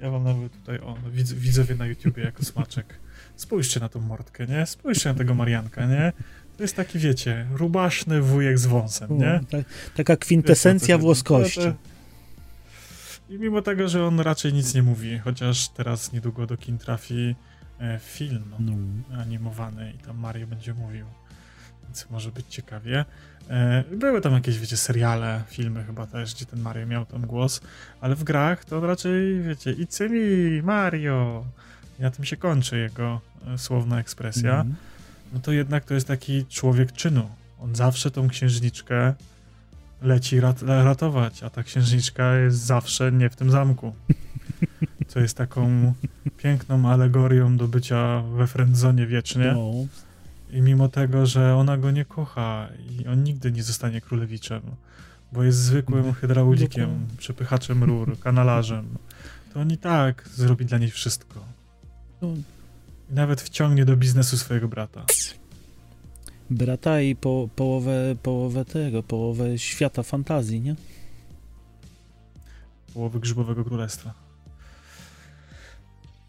Ja 0.01 0.11
mam 0.11 0.23
nawet 0.23 0.51
tutaj, 0.51 0.79
o, 0.79 0.97
no, 1.03 1.11
widz, 1.11 1.33
widzowie 1.33 1.75
na 1.75 1.85
YouTubie 1.85 2.23
jako 2.23 2.45
smaczek. 2.45 2.99
Spójrzcie 3.35 3.79
na 3.79 3.89
tą 3.89 4.01
mordkę, 4.01 4.47
nie? 4.47 4.65
Spójrzcie 4.65 5.09
na 5.09 5.15
tego 5.15 5.33
Marianka, 5.33 5.85
nie? 5.85 6.13
To 6.57 6.63
jest 6.63 6.75
taki, 6.75 6.99
wiecie, 6.99 7.47
rubaszny 7.51 8.21
wujek 8.21 8.59
z 8.59 8.65
wąsem, 8.65 9.17
nie? 9.17 9.39
Tak, 9.49 9.65
taka 9.95 10.17
kwintesencja 10.17 10.97
włoskości. 10.97 11.59
chodzi. 11.59 11.75
I 13.29 13.39
mimo 13.39 13.61
tego, 13.61 13.87
że 13.87 14.05
on 14.05 14.19
raczej 14.19 14.53
nic 14.53 14.73
nie 14.73 14.83
mówi, 14.83 15.19
chociaż 15.19 15.69
teraz 15.69 16.13
niedługo 16.13 16.45
do 16.47 16.57
kin 16.57 16.77
trafi 16.77 17.35
film 17.99 18.43
No. 18.59 18.73
animowany 19.21 19.93
i 19.95 19.97
tam 19.97 20.17
Mario 20.17 20.47
będzie 20.47 20.73
mówił, 20.73 21.05
więc 21.83 22.09
może 22.09 22.31
być 22.31 22.45
ciekawie. 22.49 23.05
E, 23.49 23.83
były 23.91 24.21
tam 24.21 24.33
jakieś, 24.33 24.59
wiecie, 24.59 24.77
seriale, 24.77 25.43
filmy 25.47 25.83
chyba 25.83 26.07
też, 26.07 26.35
gdzie 26.35 26.45
ten 26.45 26.59
Mario 26.59 26.87
miał 26.87 27.05
tam 27.05 27.21
głos, 27.21 27.61
ale 28.01 28.15
w 28.15 28.23
grach 28.23 28.65
to 28.65 28.79
raczej, 28.87 29.41
wiecie, 29.41 29.73
it's 29.73 30.09
me, 30.09 30.61
Mario. 30.63 31.45
I 31.99 32.01
na 32.01 32.11
tym 32.11 32.25
się 32.25 32.37
kończy 32.37 32.77
jego 32.77 33.21
e, 33.47 33.57
słowna 33.57 33.99
ekspresja. 33.99 34.51
Mhm. 34.51 34.75
No 35.33 35.39
to 35.39 35.51
jednak 35.51 35.85
to 35.85 35.93
jest 35.93 36.07
taki 36.07 36.45
człowiek 36.45 36.91
czynu. 36.91 37.29
On 37.59 37.75
zawsze 37.75 38.11
tą 38.11 38.27
księżniczkę 38.29 39.13
leci 40.01 40.39
rat 40.39 40.61
ratować, 40.61 41.43
a 41.43 41.49
ta 41.49 41.63
księżniczka 41.63 42.35
jest 42.35 42.57
zawsze 42.57 43.11
nie 43.11 43.29
w 43.29 43.35
tym 43.35 43.51
zamku. 43.51 43.95
Co 45.07 45.19
jest 45.19 45.37
taką 45.37 45.93
piękną 46.37 46.89
alegorią 46.89 47.57
do 47.57 47.67
bycia 47.67 48.21
we 48.21 48.47
friendzone 48.47 49.07
wiecznie. 49.07 49.51
No, 49.55 49.71
I 50.57 50.61
mimo 50.61 50.89
tego, 50.89 51.25
że 51.25 51.55
ona 51.55 51.77
go 51.77 51.91
nie 51.91 52.05
kocha 52.05 52.67
i 52.89 53.07
on 53.07 53.23
nigdy 53.23 53.51
nie 53.51 53.63
zostanie 53.63 54.01
królewiczem, 54.01 54.61
bo 55.31 55.43
jest 55.43 55.57
zwykłym 55.57 56.13
hydraulikiem, 56.13 56.89
Dokładnie. 56.89 57.17
przepychaczem 57.17 57.83
rur, 57.83 58.19
kanalarzem, 58.19 58.87
to 59.53 59.59
on 59.61 59.71
i 59.71 59.77
tak 59.77 60.29
zrobi 60.33 60.65
dla 60.65 60.77
niej 60.77 60.91
wszystko. 60.91 61.39
No. 62.21 62.27
I 63.11 63.13
nawet 63.13 63.41
wciągnie 63.41 63.85
do 63.85 63.97
biznesu 63.97 64.37
swojego 64.37 64.67
brata. 64.67 65.05
Brata 66.49 67.01
i 67.01 67.15
po, 67.15 67.49
połowę, 67.55 68.15
połowę 68.23 68.65
tego, 68.65 69.03
połowę 69.03 69.57
świata 69.59 70.03
fantazji, 70.03 70.61
nie? 70.61 70.75
Połowy 72.93 73.19
Grzybowego 73.19 73.63
Królestwa. 73.65 74.24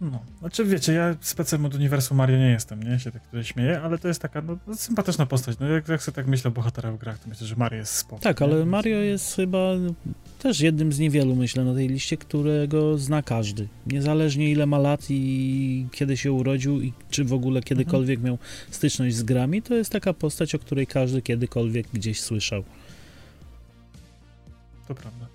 No, 0.01 0.25
znaczy 0.39 0.65
wiecie, 0.65 0.93
ja 0.93 1.17
specem 1.21 1.65
od 1.65 1.75
uniwersum 1.75 2.17
Mario 2.17 2.39
nie 2.39 2.51
jestem, 2.51 2.83
nie? 2.83 2.99
Się 2.99 3.13
tak 3.13 3.25
tutaj 3.25 3.45
śmieję, 3.45 3.81
ale 3.81 3.99
to 3.99 4.09
jest 4.09 4.23
taka 4.23 4.43
no, 4.43 4.57
no, 4.67 4.77
sympatyczna 4.77 5.27
postać. 5.27 5.59
No 5.59 5.69
jak, 5.69 5.89
jak 5.89 6.03
sobie 6.03 6.17
tak 6.17 6.27
myślę 6.27 6.49
o 6.49 6.55
bohaterach 6.55 6.95
w 6.95 6.99
grach, 6.99 7.19
to 7.19 7.29
myślę, 7.29 7.47
że 7.47 7.57
Mario 7.57 7.79
jest 7.79 7.93
spoko. 7.93 8.23
Tak, 8.23 8.41
nie? 8.41 8.47
ale 8.47 8.67
Mario 8.67 8.97
jest 8.97 9.37
chyba 9.37 9.73
też 10.39 10.61
jednym 10.61 10.93
z 10.93 10.99
niewielu, 10.99 11.37
myślę, 11.37 11.65
na 11.65 11.75
tej 11.75 11.89
liście, 11.89 12.17
którego 12.17 12.99
zna 12.99 13.23
każdy. 13.23 13.69
Niezależnie 13.87 14.51
ile 14.51 14.67
ma 14.67 14.79
lat 14.79 15.07
i 15.11 15.87
kiedy 15.93 16.17
się 16.17 16.33
urodził 16.33 16.83
i 16.83 16.93
czy 17.11 17.25
w 17.25 17.33
ogóle 17.33 17.63
kiedykolwiek 17.63 18.23
miał 18.23 18.39
styczność 18.71 19.17
z 19.17 19.23
grami, 19.23 19.63
to 19.63 19.75
jest 19.75 19.93
taka 19.93 20.13
postać, 20.13 20.55
o 20.55 20.59
której 20.59 20.87
każdy 20.87 21.23
kiedykolwiek 21.23 21.87
gdzieś 21.93 22.21
słyszał. 22.21 22.65
To 24.89 24.95
prawda. 24.95 25.27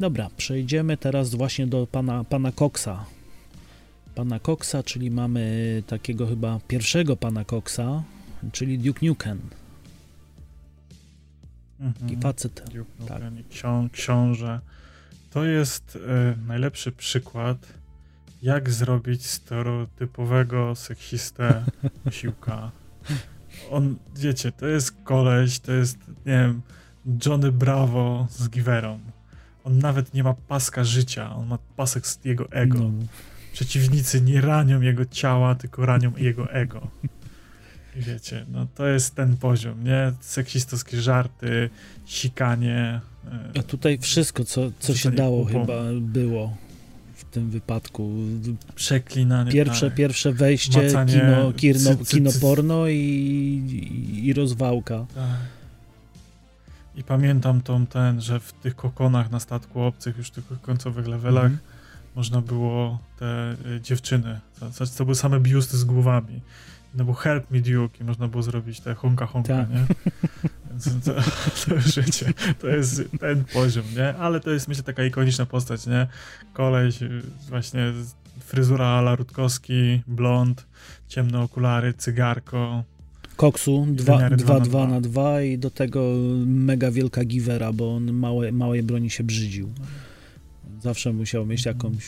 Dobra, 0.00 0.30
przejdziemy 0.36 0.96
teraz 0.96 1.34
właśnie 1.34 1.66
do 1.66 1.86
pana, 1.86 2.24
pana 2.24 2.52
Coxa. 2.52 3.04
Pana 4.14 4.40
Coxa, 4.40 4.76
czyli 4.84 5.10
mamy 5.10 5.82
takiego 5.86 6.26
chyba 6.26 6.60
pierwszego 6.68 7.16
pana 7.16 7.44
Coxa, 7.44 8.02
czyli 8.52 8.78
Duke 8.78 9.06
Nukem. 9.06 9.40
Mhm. 11.80 11.94
Taki 11.94 12.22
facet. 12.22 12.64
Duke 12.74 13.06
Tak. 13.08 13.22
Ksią, 13.50 13.88
książę. 13.92 14.60
To 15.30 15.44
jest 15.44 15.98
e, 16.08 16.36
najlepszy 16.46 16.92
przykład, 16.92 17.58
jak 18.42 18.70
zrobić 18.70 19.26
stereotypowego 19.26 20.74
seksistę 20.74 21.64
siłka. 22.10 22.70
On, 23.70 23.96
wiecie, 24.16 24.52
to 24.52 24.66
jest 24.66 24.92
koleś, 25.04 25.58
to 25.58 25.72
jest, 25.72 25.98
nie 26.08 26.32
wiem, 26.32 26.62
Johnny 27.26 27.52
Bravo 27.52 28.26
z 28.30 28.48
Giverą. 28.48 29.00
On 29.64 29.78
nawet 29.78 30.14
nie 30.14 30.22
ma 30.24 30.34
paska 30.48 30.84
życia, 30.84 31.36
on 31.36 31.46
ma 31.46 31.58
pasek 31.76 32.06
z 32.06 32.18
jego 32.24 32.50
ego. 32.52 32.78
No. 32.78 32.90
Przeciwnicy 33.52 34.20
nie 34.20 34.40
ranią 34.40 34.80
jego 34.80 35.04
ciała, 35.04 35.54
tylko 35.54 35.86
ranią 35.86 36.12
jego 36.16 36.52
ego. 36.52 36.88
Wiecie, 37.96 38.46
no 38.52 38.66
to 38.74 38.86
jest 38.86 39.14
ten 39.14 39.36
poziom, 39.36 39.84
nie? 39.84 40.12
Seksistowskie 40.20 41.00
żarty, 41.02 41.70
sikanie. 42.06 43.00
e, 43.54 43.58
A 43.58 43.62
tutaj 43.62 43.98
wszystko, 43.98 44.44
co, 44.44 44.70
co 44.80 44.94
się 44.94 45.10
dało 45.10 45.46
kupą. 45.46 45.60
chyba 45.60 45.82
było 46.00 46.56
w 47.14 47.24
tym 47.24 47.50
wypadku. 47.50 48.12
Przeklinanie. 48.74 49.52
Pierwsze, 49.52 49.86
tak. 49.86 49.94
pierwsze 49.96 50.32
wejście, 50.32 50.82
Macanie 50.82 51.12
kino, 51.20 51.52
kino, 51.52 51.78
cy- 51.78 51.96
cy- 52.04 52.16
kino 52.16 52.30
porno 52.40 52.88
i, 52.88 52.94
i, 52.96 54.26
i 54.26 54.32
rozwałka. 54.32 55.06
Tak. 55.14 55.24
I 56.96 57.04
pamiętam 57.04 57.60
tą 57.60 57.86
ten, 57.86 58.20
że 58.20 58.40
w 58.40 58.52
tych 58.52 58.76
kokonach 58.76 59.30
na 59.30 59.40
statku 59.40 59.82
obcych, 59.82 60.18
już 60.18 60.28
w 60.28 60.30
tych 60.30 60.44
końcowych 60.62 61.06
levelach, 61.06 61.44
Mhm. 61.44 61.60
można 62.16 62.40
było 62.40 62.98
te 63.18 63.52
y, 63.76 63.80
dziewczyny, 63.80 64.40
to, 64.60 64.66
to, 64.98 65.04
były 65.04 65.14
same 65.14 65.40
biusty 65.40 65.76
z 65.78 65.84
głowami. 65.84 66.40
No 66.94 67.04
był 67.04 67.14
Help 67.14 67.50
Me 67.50 67.60
Duke 67.60 67.98
i 68.00 68.04
można 68.04 68.28
było 68.28 68.42
zrobić 68.42 68.80
te 68.80 68.94
honka 68.94 69.26
honka, 69.26 69.48
Tak. 69.56 69.70
nie? 69.70 69.86
Więc 70.70 71.04
to, 71.04 71.14
to 71.66 72.02
wiecie, 72.02 72.32
to 72.60 72.68
jest 72.68 73.02
ten 73.20 73.44
poziom, 73.44 73.84
nie? 73.96 74.14
Ale 74.16 74.40
to 74.40 74.50
jest 74.50 74.68
myślę 74.68 74.84
taka 74.84 75.04
ikoniczna 75.04 75.46
postać, 75.46 75.86
nie? 75.86 76.06
Koleś, 76.52 77.02
y, 77.02 77.22
właśnie 77.48 77.92
fryzura 78.40 78.86
ala 78.86 79.16
Rutkowski, 79.16 80.02
blond, 80.06 80.66
ciemne 81.08 81.40
okulary, 81.40 81.94
cygarko. 81.94 82.84
Koksu 83.36 83.86
2 83.90 84.14
wymiary 84.16 84.36
dwa 84.36 84.54
na 84.54 84.60
2 84.60 84.64
dwa. 84.64 84.86
na 84.88 85.00
2 85.00 85.42
i 85.42 85.58
do 85.58 85.70
tego 85.70 86.12
mega 86.46 86.90
wielka 86.90 87.24
givera, 87.24 87.72
bo 87.72 87.96
on 87.96 88.12
małe, 88.12 88.52
małej 88.52 88.82
broni 88.82 89.10
się 89.10 89.24
brzydził. 89.24 89.68
Zawsze 90.82 91.12
musiał 91.12 91.46
mieć 91.46 91.66
Mhm. 91.66 91.76
jakąś 91.76 92.04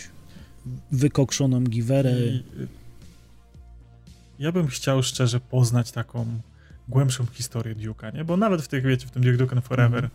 wykokszoną 0.92 1.64
giwerę. 1.64 2.12
I, 2.20 2.28
y, 2.62 2.68
ja 4.38 4.52
bym 4.52 4.66
chciał 4.66 5.02
szczerze 5.02 5.40
poznać 5.40 5.92
taką 5.92 6.26
głębszą 6.88 7.26
historię 7.32 7.74
Duke'a, 7.74 8.14
nie? 8.14 8.24
Bo 8.24 8.36
nawet 8.36 8.62
w 8.62 8.68
tych, 8.68 8.84
wiecie, 8.84 9.06
w 9.06 9.10
tym 9.10 9.22
Duke 9.22 9.36
Nukem 9.36 9.62
Forever, 9.62 10.04
e, 10.04 10.10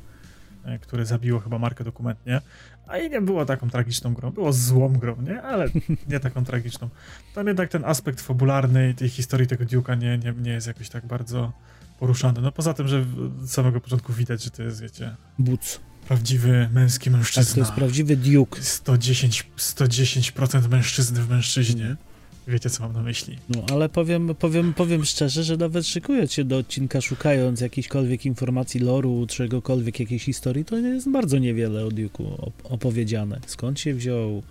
które 0.82 1.06
zabiło 1.06 1.40
chyba 1.40 1.60
markę 1.60 1.84
dokumentnie, 1.84 2.42
a 2.88 2.98
i 2.98 3.10
nie 3.10 3.22
było 3.22 3.46
taką 3.46 3.70
tragiczną 3.70 4.14
grą, 4.14 4.32
było 4.32 4.54
złą 4.54 4.94
grą, 4.94 5.22
nie? 5.22 5.42
Ale 5.42 5.66
nie 6.08 6.20
taką 6.20 6.46
tragiczną. 6.46 6.90
Tam 7.36 7.48
jednak 7.48 7.70
ten 7.70 7.86
aspekt 7.86 8.22
fabularny 8.22 8.90
i 8.90 8.96
tej 8.96 9.10
historii 9.10 9.48
tego 9.48 9.64
Duke'a 9.64 9.98
nie, 9.98 10.18
nie, 10.18 10.34
nie 10.42 10.52
jest 10.52 10.68
jakoś 10.68 10.90
tak 10.90 11.06
bardzo 11.06 11.52
poruszany. 12.00 12.42
No 12.42 12.52
poza 12.52 12.74
tym, 12.74 12.88
że 12.88 13.06
od 13.44 13.50
samego 13.50 13.82
początku 13.82 14.14
widać, 14.14 14.44
że 14.44 14.52
to 14.52 14.64
jest, 14.64 14.82
wiecie, 14.82 15.16
Buc. 15.40 15.80
prawdziwy 16.08 16.70
męski 16.74 17.06
Tak, 17.10 17.14
mężczyzna. 17.14 17.54
to 17.54 17.60
jest 17.60 17.72
prawdziwy 17.72 18.18
Duke. 18.18 18.62
110%, 18.62 19.44
110% 19.58 20.70
mężczyzny 20.70 21.22
w 21.22 21.30
mężczyźnie. 21.30 21.82
Mhm. 21.90 22.11
Wiecie, 22.48 22.70
co 22.70 22.84
mam 22.84 22.94
na 22.94 23.02
myśli. 23.02 23.38
No, 23.50 23.64
ale 23.72 23.90
powiem, 23.90 24.36
powiem, 24.40 24.74
powiem 24.74 25.06
szczerze, 25.06 25.44
że 25.44 25.58
nawet 25.58 25.88
szykując 25.88 26.34
się 26.34 26.44
do 26.44 26.58
odcinka, 26.58 27.02
szukając 27.02 27.62
jakiejśkolwiek 27.62 28.26
informacji 28.26 28.80
loru, 28.80 29.26
czegokolwiek, 29.30 30.00
jakiejś 30.00 30.24
historii, 30.24 30.66
to 30.66 30.78
jest 30.78 31.10
bardzo 31.10 31.38
niewiele 31.38 31.86
o 31.86 31.90
Duke'u 31.90 32.36
op- 32.38 32.52
opowiedziane. 32.64 33.40
Skąd 33.48 33.80
się 33.80 33.94
wziął? 33.94 34.44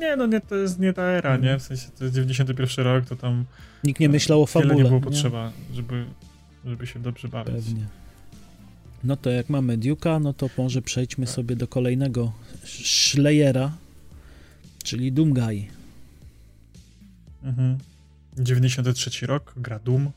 Nie, 0.00 0.16
no 0.16 0.26
nie, 0.26 0.40
to 0.40 0.54
jest 0.56 0.78
nie 0.78 0.92
ta 0.92 1.02
era, 1.02 1.36
nie? 1.36 1.58
W 1.58 1.62
sensie 1.62 1.86
to 1.98 2.04
jest 2.04 2.14
91 2.16 2.84
rok, 2.84 3.04
to 3.04 3.16
tam 3.16 3.44
Nikt 3.84 4.00
nie 4.00 4.08
myślał 4.08 4.42
o 4.42 4.46
fabule. 4.46 4.74
nie 4.74 4.84
było 4.84 5.00
potrzeba, 5.00 5.52
żeby, 5.74 6.04
żeby 6.64 6.86
się 6.86 7.00
dobrze 7.00 7.28
bawić. 7.28 7.54
Pewnie. 7.54 7.86
No 9.04 9.16
to 9.16 9.30
jak 9.30 9.48
mamy 9.48 9.78
Duke'a, 9.78 10.20
no 10.22 10.32
to 10.32 10.50
może 10.58 10.82
przejdźmy 10.82 11.26
sobie 11.26 11.56
do 11.56 11.68
kolejnego 11.68 12.32
Schleiera, 12.84 13.72
czyli 14.84 15.12
Doomguy. 15.12 15.64
Mhm. 17.46 17.78
93 18.38 19.26
rok, 19.26 19.54
gra 19.56 19.78
Doom. 19.78 20.10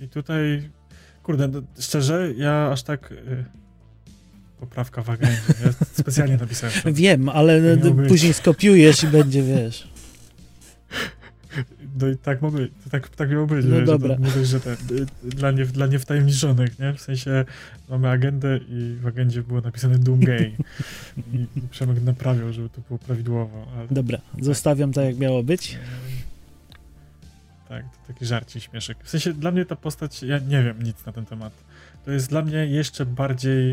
I 0.00 0.08
tutaj, 0.08 0.70
kurde, 1.22 1.48
szczerze, 1.78 2.32
ja 2.36 2.70
aż 2.72 2.82
tak... 2.82 3.12
Y, 3.12 3.44
poprawka 4.60 5.02
w 5.02 5.10
agendzie. 5.10 5.54
Ja 5.64 5.72
specjalnie 5.92 6.36
napisałem 6.36 6.74
to. 6.82 6.92
Wiem, 7.02 7.28
ale 7.28 7.76
później 8.08 8.34
skopiujesz 8.34 9.04
i 9.04 9.06
będzie, 9.06 9.42
wiesz. 9.42 9.88
No 12.00 12.08
i 12.08 12.16
tak 12.16 12.42
mogło, 12.42 12.60
tak, 12.90 13.08
tak 13.08 13.30
miało 13.30 13.46
być. 13.46 13.66
No 13.68 13.80
dobra. 13.80 14.16
Że 14.22 14.30
to, 14.30 14.38
dość, 14.38 14.50
że 14.50 14.60
ten, 14.60 14.76
dla, 15.24 15.50
nie, 15.50 15.66
dla 15.66 15.86
niewtajemniczonych, 15.86 16.78
nie? 16.78 16.92
W 16.92 17.00
sensie 17.00 17.44
mamy 17.88 18.10
agendę 18.10 18.60
i 18.68 18.96
w 19.00 19.06
agendzie 19.06 19.42
było 19.42 19.60
napisane 19.60 19.98
Doom 19.98 20.20
Gay. 20.20 20.52
I, 21.32 21.36
I 21.56 21.60
Przemek 21.70 22.02
naprawiał, 22.02 22.52
żeby 22.52 22.68
to 22.68 22.80
było 22.80 22.98
prawidłowo. 22.98 23.66
Ale, 23.76 23.86
Dobra, 23.90 24.18
zostawiam 24.40 24.92
tak, 24.92 25.04
jak 25.04 25.18
miało 25.18 25.42
być. 25.42 25.78
Tak, 27.68 27.84
to 27.84 28.12
taki 28.12 28.26
żarci 28.26 28.60
śmieszek. 28.60 28.98
W 29.02 29.10
sensie 29.10 29.32
dla 29.32 29.50
mnie 29.50 29.64
ta 29.64 29.76
postać, 29.76 30.22
ja 30.22 30.38
nie 30.38 30.62
wiem 30.62 30.82
nic 30.82 31.06
na 31.06 31.12
ten 31.12 31.26
temat. 31.26 31.52
To 32.04 32.10
jest 32.10 32.28
dla 32.28 32.42
mnie 32.42 32.66
jeszcze 32.66 33.06
bardziej 33.06 33.72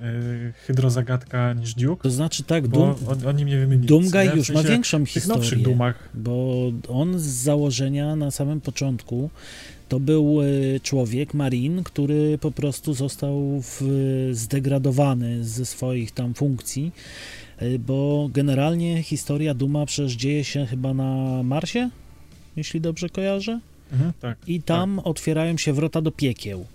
y, 0.00 0.52
hydrozagadka 0.66 1.52
niż 1.52 1.74
Duke, 1.74 2.02
To 2.02 2.10
znaczy 2.10 2.44
tak, 2.44 2.68
Doom, 2.68 2.94
on, 3.08 3.26
oni 3.26 3.44
mnie 3.44 3.58
wymienili. 3.58 3.88
Doomguy? 3.88 4.30
W 4.30 4.36
już 4.36 4.50
ma 4.50 4.54
sensie 4.54 4.68
większą 4.68 5.06
W 5.06 5.12
tych 5.12 5.26
nowszych 5.26 5.44
historię. 5.44 5.64
Doomach 5.64 6.08
bo 6.14 6.72
on 6.88 7.18
z 7.18 7.26
założenia 7.26 8.16
na 8.16 8.30
samym 8.30 8.60
początku 8.60 9.30
to 9.90 10.00
był 10.00 10.38
e, 10.42 10.80
człowiek, 10.80 11.34
marin, 11.34 11.84
który 11.84 12.38
po 12.38 12.50
prostu 12.50 12.94
został 12.94 13.62
w, 13.62 13.80
zdegradowany 14.32 15.44
ze 15.44 15.66
swoich 15.66 16.12
tam 16.12 16.34
funkcji, 16.34 16.92
e, 17.58 17.78
bo 17.78 18.30
generalnie 18.32 19.02
historia 19.02 19.54
Duma 19.54 19.86
przecież 19.86 20.12
dzieje 20.12 20.44
się 20.44 20.66
chyba 20.66 20.94
na 20.94 21.42
Marsie, 21.42 21.90
jeśli 22.56 22.80
dobrze 22.80 23.08
kojarzę, 23.08 23.60
mhm, 23.92 24.12
tak. 24.20 24.38
i 24.46 24.62
tam 24.62 24.98
otwierają 24.98 25.58
się 25.58 25.72
wrota 25.72 26.02
do 26.02 26.10
piekieł. 26.10 26.66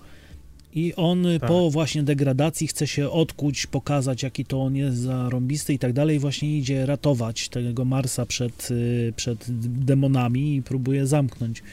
I 0.75 0.93
on 0.95 1.25
Tak. 1.39 1.49
po 1.49 1.69
właśnie 1.69 2.03
degradacji 2.03 2.67
chce 2.67 2.87
się 2.87 3.09
odkuć, 3.09 3.67
pokazać 3.67 4.23
jaki 4.23 4.45
to 4.45 4.61
on 4.61 4.75
jest 4.75 4.97
zarąbisty 4.97 5.73
i 5.73 5.79
tak 5.79 5.93
dalej. 5.93 6.19
Właśnie 6.19 6.57
idzie 6.57 6.85
ratować 6.85 7.49
tego 7.49 7.85
Marsa 7.85 8.25
przed, 8.25 8.71
y, 8.71 9.13
przed 9.15 9.45
demonami 9.85 10.55
i 10.55 10.61
próbuje 10.61 11.07
zamknąć 11.07 11.63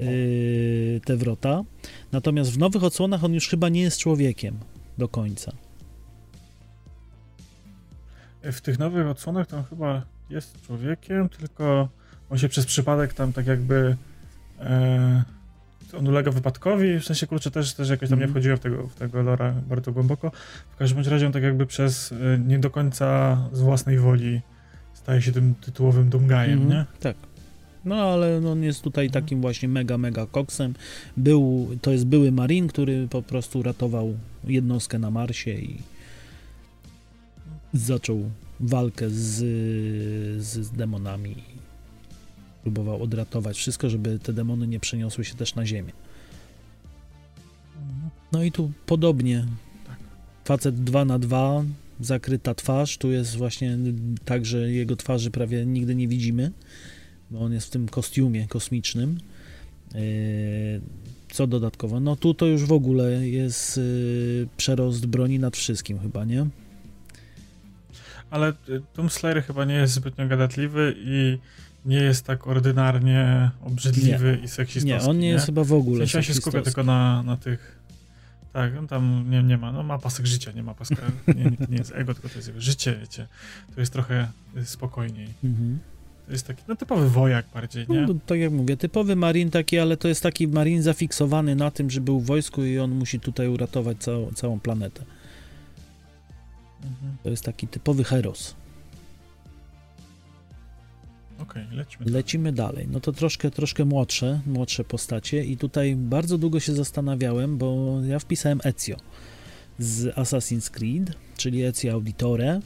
y, 0.00 1.00
te 1.04 1.16
wrota. 1.16 1.64
Natomiast 2.12 2.50
w 2.52 2.58
nowych 2.58 2.84
odsłonach 2.84 3.24
on 3.24 3.34
już 3.34 3.48
chyba 3.48 3.68
nie 3.68 3.80
jest 3.80 3.98
człowiekiem 3.98 4.58
do 4.98 5.08
końca. 5.08 5.52
W 8.42 8.60
tych 8.60 8.78
nowych 8.78 9.06
odsłonach 9.06 9.46
to 9.46 9.56
on 9.56 9.64
chyba 9.64 10.02
jest 10.30 10.62
człowiekiem, 10.66 11.28
tylko 11.28 11.88
on 12.30 12.38
się 12.38 12.48
przez 12.48 12.66
przypadek 12.66 13.14
tam 13.14 13.32
tak 13.32 13.46
jakby 13.46 13.96
e, 14.60 15.22
on 15.98 16.08
ulega 16.08 16.30
wypadkowi, 16.30 16.98
w 17.00 17.04
sensie 17.04 17.26
kurczę 17.26 17.50
też, 17.50 17.74
też 17.74 17.88
jakoś 17.88 18.08
tam 18.08 18.18
nie 18.18 18.24
Mhm. 18.24 18.30
wchodziłem 18.34 18.56
w 18.56 18.60
tego, 18.60 18.86
w 18.86 18.94
tego 18.94 19.22
lora 19.22 19.52
bardzo 19.68 19.92
głęboko. 19.92 20.30
W 20.70 20.76
każdym 20.76 21.04
razie 21.04 21.26
on 21.26 21.32
tak 21.32 21.42
jakby 21.42 21.66
przez 21.66 22.12
y, 22.12 22.40
nie 22.46 22.58
do 22.58 22.70
końca 22.70 23.38
z 23.52 23.60
własnej 23.60 23.98
woli 23.98 24.40
staje 24.94 25.22
się 25.22 25.32
tym 25.32 25.54
tytułowym 25.54 26.08
Doomguyem, 26.08 26.52
Mhm, 26.52 26.68
nie? 26.70 26.84
Tak. 27.00 27.16
No 27.84 27.94
ale 27.96 28.36
on 28.52 28.62
jest 28.62 28.82
tutaj 28.82 29.10
takim 29.10 29.40
właśnie 29.40 29.68
mega, 29.68 29.98
mega 29.98 30.26
koksem. 30.26 30.74
Był, 31.16 31.68
to 31.82 31.90
jest 31.92 32.06
były 32.06 32.32
Marin, 32.32 32.68
który 32.68 33.08
po 33.10 33.22
prostu 33.22 33.62
ratował 33.62 34.16
jednostkę 34.44 34.98
na 34.98 35.10
Marsie 35.10 35.50
i 35.50 35.76
zaczął 37.72 38.30
walkę 38.60 39.10
z, 39.10 39.34
z 40.44 40.70
demonami. 40.70 41.36
Próbował 42.66 43.02
odratować 43.02 43.56
wszystko, 43.56 43.90
żeby 43.90 44.18
te 44.18 44.32
demony 44.32 44.66
nie 44.66 44.80
przeniosły 44.80 45.24
się 45.24 45.34
też 45.34 45.54
na 45.54 45.66
Ziemię. 45.66 45.92
No 48.32 48.42
i 48.42 48.52
tu 48.52 48.72
podobnie. 48.86 49.46
Tak. 49.86 49.96
Facet 50.44 50.84
2 50.84 51.04
na 51.04 51.18
2 51.18 51.64
zakryta 52.00 52.54
twarz. 52.54 52.98
Tu 52.98 53.10
jest 53.10 53.36
właśnie 53.36 53.78
tak, 54.24 54.46
że 54.46 54.72
jego 54.72 54.96
twarzy 54.96 55.30
prawie 55.30 55.66
nigdy 55.66 55.94
nie 55.94 56.08
widzimy, 56.08 56.52
bo 57.30 57.40
on 57.40 57.52
jest 57.52 57.66
w 57.66 57.70
tym 57.70 57.88
kostiumie 57.88 58.48
kosmicznym. 58.48 59.18
Yy, 59.94 60.00
Co 61.32 61.46
dodatkowo? 61.46 62.00
No 62.00 62.16
tu 62.16 62.34
to 62.34 62.46
już 62.46 62.64
w 62.64 62.72
ogóle 62.72 63.28
jest 63.28 63.76
yy, 63.76 64.48
przerost 64.56 65.06
broni 65.06 65.38
nad 65.38 65.56
wszystkim 65.56 65.98
chyba, 65.98 66.24
nie? 66.24 66.46
Ale 68.30 68.52
y, 68.68 68.82
Tomb 68.92 69.12
Slayer 69.12 69.42
chyba 69.42 69.64
nie 69.64 69.74
jest 69.74 69.94
zbytnio 69.94 70.28
gadatliwy 70.28 70.94
i 70.98 71.38
nie 71.86 71.96
jest 71.96 72.24
tak 72.26 72.46
ordynarnie 72.46 73.50
obrzydliwy 73.64 74.38
i 74.44 74.48
seksistowski. 74.48 75.04
Nie, 75.04 75.10
on 75.10 75.18
nie 75.18 75.28
jest 75.28 75.46
chyba 75.46 75.64
w 75.64 75.66
W 75.66 75.72
ogóle 75.72 75.98
sensie 75.98 76.18
on 76.18 76.22
się 76.22 76.34
seksistowski. 76.34 76.64
tylko 76.64 76.84
na, 76.84 77.22
na 77.22 77.36
tych... 77.36 77.76
Tak, 78.52 78.76
on 78.78 78.86
tam 78.86 79.24
nie, 79.30 79.42
nie 79.42 79.56
ma, 79.58 79.72
no 79.72 79.82
ma 79.82 79.98
pasek 79.98 80.26
życia, 80.26 80.52
nie 80.52 80.62
ma 80.62 80.74
paska, 80.74 80.96
nie, 81.36 81.44
nie, 81.44 81.56
to 81.56 81.64
nie 81.70 81.76
jest 81.76 81.92
ego, 81.94 82.14
tylko 82.14 82.28
to 82.28 82.34
jest 82.36 82.48
jego 82.48 82.60
życie, 82.60 82.96
wiecie. 83.00 83.26
To 83.74 83.80
jest 83.80 83.92
trochę 83.92 84.28
spokojniej. 84.64 85.28
Mhm. 85.44 85.78
To 86.26 86.32
jest 86.32 86.46
taki, 86.46 86.62
no 86.68 86.76
typowy 86.76 87.10
wojak 87.10 87.46
bardziej, 87.54 87.86
nie? 87.88 88.00
No, 88.00 88.14
tak 88.26 88.38
jak 88.38 88.52
mówię, 88.52 88.76
typowy 88.76 89.16
marin 89.16 89.50
taki, 89.50 89.78
ale 89.78 89.96
to 89.96 90.08
jest 90.08 90.22
taki 90.22 90.48
marin 90.48 90.82
zafiksowany 90.82 91.56
na 91.56 91.70
tym, 91.70 91.90
że 91.90 92.00
był 92.00 92.20
w 92.20 92.26
wojsku 92.26 92.64
i 92.64 92.78
on 92.78 92.90
musi 92.90 93.20
tutaj 93.20 93.48
uratować 93.48 93.98
całą, 93.98 94.32
całą 94.32 94.60
planetę. 94.60 95.04
Mhm. 96.84 97.16
To 97.22 97.30
jest 97.30 97.44
taki 97.44 97.68
typowy 97.68 98.04
heros. 98.04 98.54
Okej, 101.38 101.66
lećmy. 101.72 102.06
Lecimy 102.10 102.52
dalej. 102.52 102.88
No 102.90 103.00
to 103.00 103.12
troszkę, 103.12 103.50
troszkę 103.50 103.84
młodsze, 103.84 104.40
młodsze 104.46 104.84
postacie 104.84 105.44
i 105.44 105.56
tutaj 105.56 105.96
bardzo 105.96 106.38
długo 106.38 106.60
się 106.60 106.74
zastanawiałem, 106.74 107.58
bo 107.58 108.00
ja 108.08 108.18
wpisałem 108.18 108.60
Ezio 108.64 108.96
z 109.78 110.14
Assassin's 110.14 110.70
Creed, 110.70 111.12
czyli 111.36 111.64
Ezio 111.64 111.92
Auditore. 111.92 112.60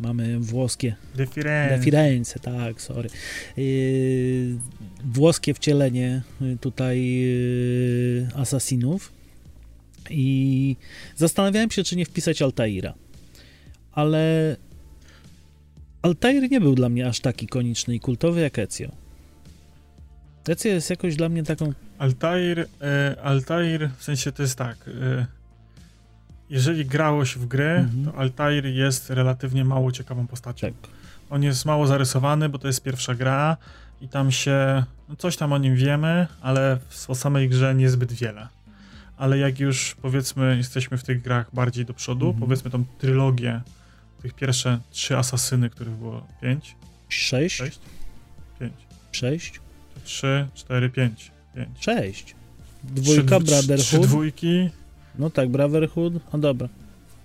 Mamy 0.00 0.40
włoskie 0.40 0.96
De 1.14 1.26
Firenze. 1.26 1.76
De 1.76 1.84
Firenze, 1.84 2.40
tak, 2.40 2.82
sorry. 2.82 3.10
Yy, 3.56 4.58
włoskie 5.04 5.54
wcielenie 5.54 6.22
tutaj 6.60 7.04
yy, 7.04 8.28
asasinów 8.34 9.12
i 10.10 10.76
zastanawiałem 11.16 11.70
się, 11.70 11.84
czy 11.84 11.96
nie 11.96 12.04
wpisać 12.04 12.42
Altaira. 12.42 12.94
Ale 13.92 14.56
Altair 16.02 16.50
nie 16.50 16.60
był 16.60 16.74
dla 16.74 16.88
mnie 16.88 17.06
aż 17.08 17.20
taki 17.20 17.44
ikoniczny 17.44 17.94
i 17.94 18.00
kultowy 18.00 18.40
jak 18.40 18.58
Ezio. 18.58 18.88
Ezio 20.48 20.68
jest 20.68 20.90
jakoś 20.90 21.16
dla 21.16 21.28
mnie 21.28 21.42
taką... 21.42 21.72
Altair, 21.98 22.66
e, 22.82 23.16
Altair, 23.22 23.90
w 23.98 24.04
sensie 24.04 24.32
to 24.32 24.42
jest 24.42 24.58
tak, 24.58 24.76
e, 24.88 25.26
jeżeli 26.50 26.84
grało 26.86 27.24
się 27.24 27.40
w 27.40 27.46
gry, 27.46 27.64
Mhm. 27.70 28.04
to 28.04 28.14
Altair 28.18 28.66
jest 28.66 29.10
relatywnie 29.10 29.64
mało 29.64 29.92
ciekawą 29.92 30.26
postacią. 30.26 30.66
Tak. 30.66 30.90
On 31.30 31.42
jest 31.42 31.64
mało 31.64 31.86
zarysowany, 31.86 32.48
bo 32.48 32.58
to 32.58 32.66
jest 32.66 32.82
pierwsza 32.82 33.14
gra 33.14 33.56
i 34.00 34.08
tam 34.08 34.32
się, 34.32 34.84
no 35.08 35.16
coś 35.16 35.36
tam 35.36 35.52
o 35.52 35.58
nim 35.58 35.76
wiemy, 35.76 36.26
ale 36.40 36.78
w- 36.88 37.10
o 37.10 37.14
samej 37.14 37.48
grze 37.48 37.74
niezbyt 37.74 38.12
wiele. 38.12 38.48
Ale 39.16 39.38
jak 39.38 39.60
już 39.60 39.96
powiedzmy 40.02 40.56
jesteśmy 40.56 40.98
w 40.98 41.02
tych 41.04 41.22
grach 41.22 41.50
bardziej 41.54 41.84
do 41.84 41.94
przodu, 41.94 42.26
Mhm. 42.26 42.40
powiedzmy 42.40 42.70
tą 42.70 42.84
trylogię, 42.98 43.60
tych 44.22 44.34
pierwsze 44.34 44.78
trzy 44.90 45.16
asasyny, 45.18 45.70
których 45.70 45.94
było 45.94 46.26
pięć, 46.42 46.76
Sześć? 47.08 47.56
Sześć? 47.56 47.78
pięć, 48.60 48.72
Sześć? 49.12 49.60
trzy, 50.04 50.48
cztery, 50.54 50.90
pięć, 50.90 51.30
pięć. 51.54 51.68
Sześć. 51.80 52.24
Trzy, 52.24 52.34
Dwójka, 53.02 53.40
Trzy 53.40 53.46
Brotherhood. 53.66 54.06
dwójki, 54.06 54.70
No 55.18 55.30
tak, 55.30 55.48
Brotherhood. 55.48 56.12
O 56.32 56.38
dobra. 56.38 56.68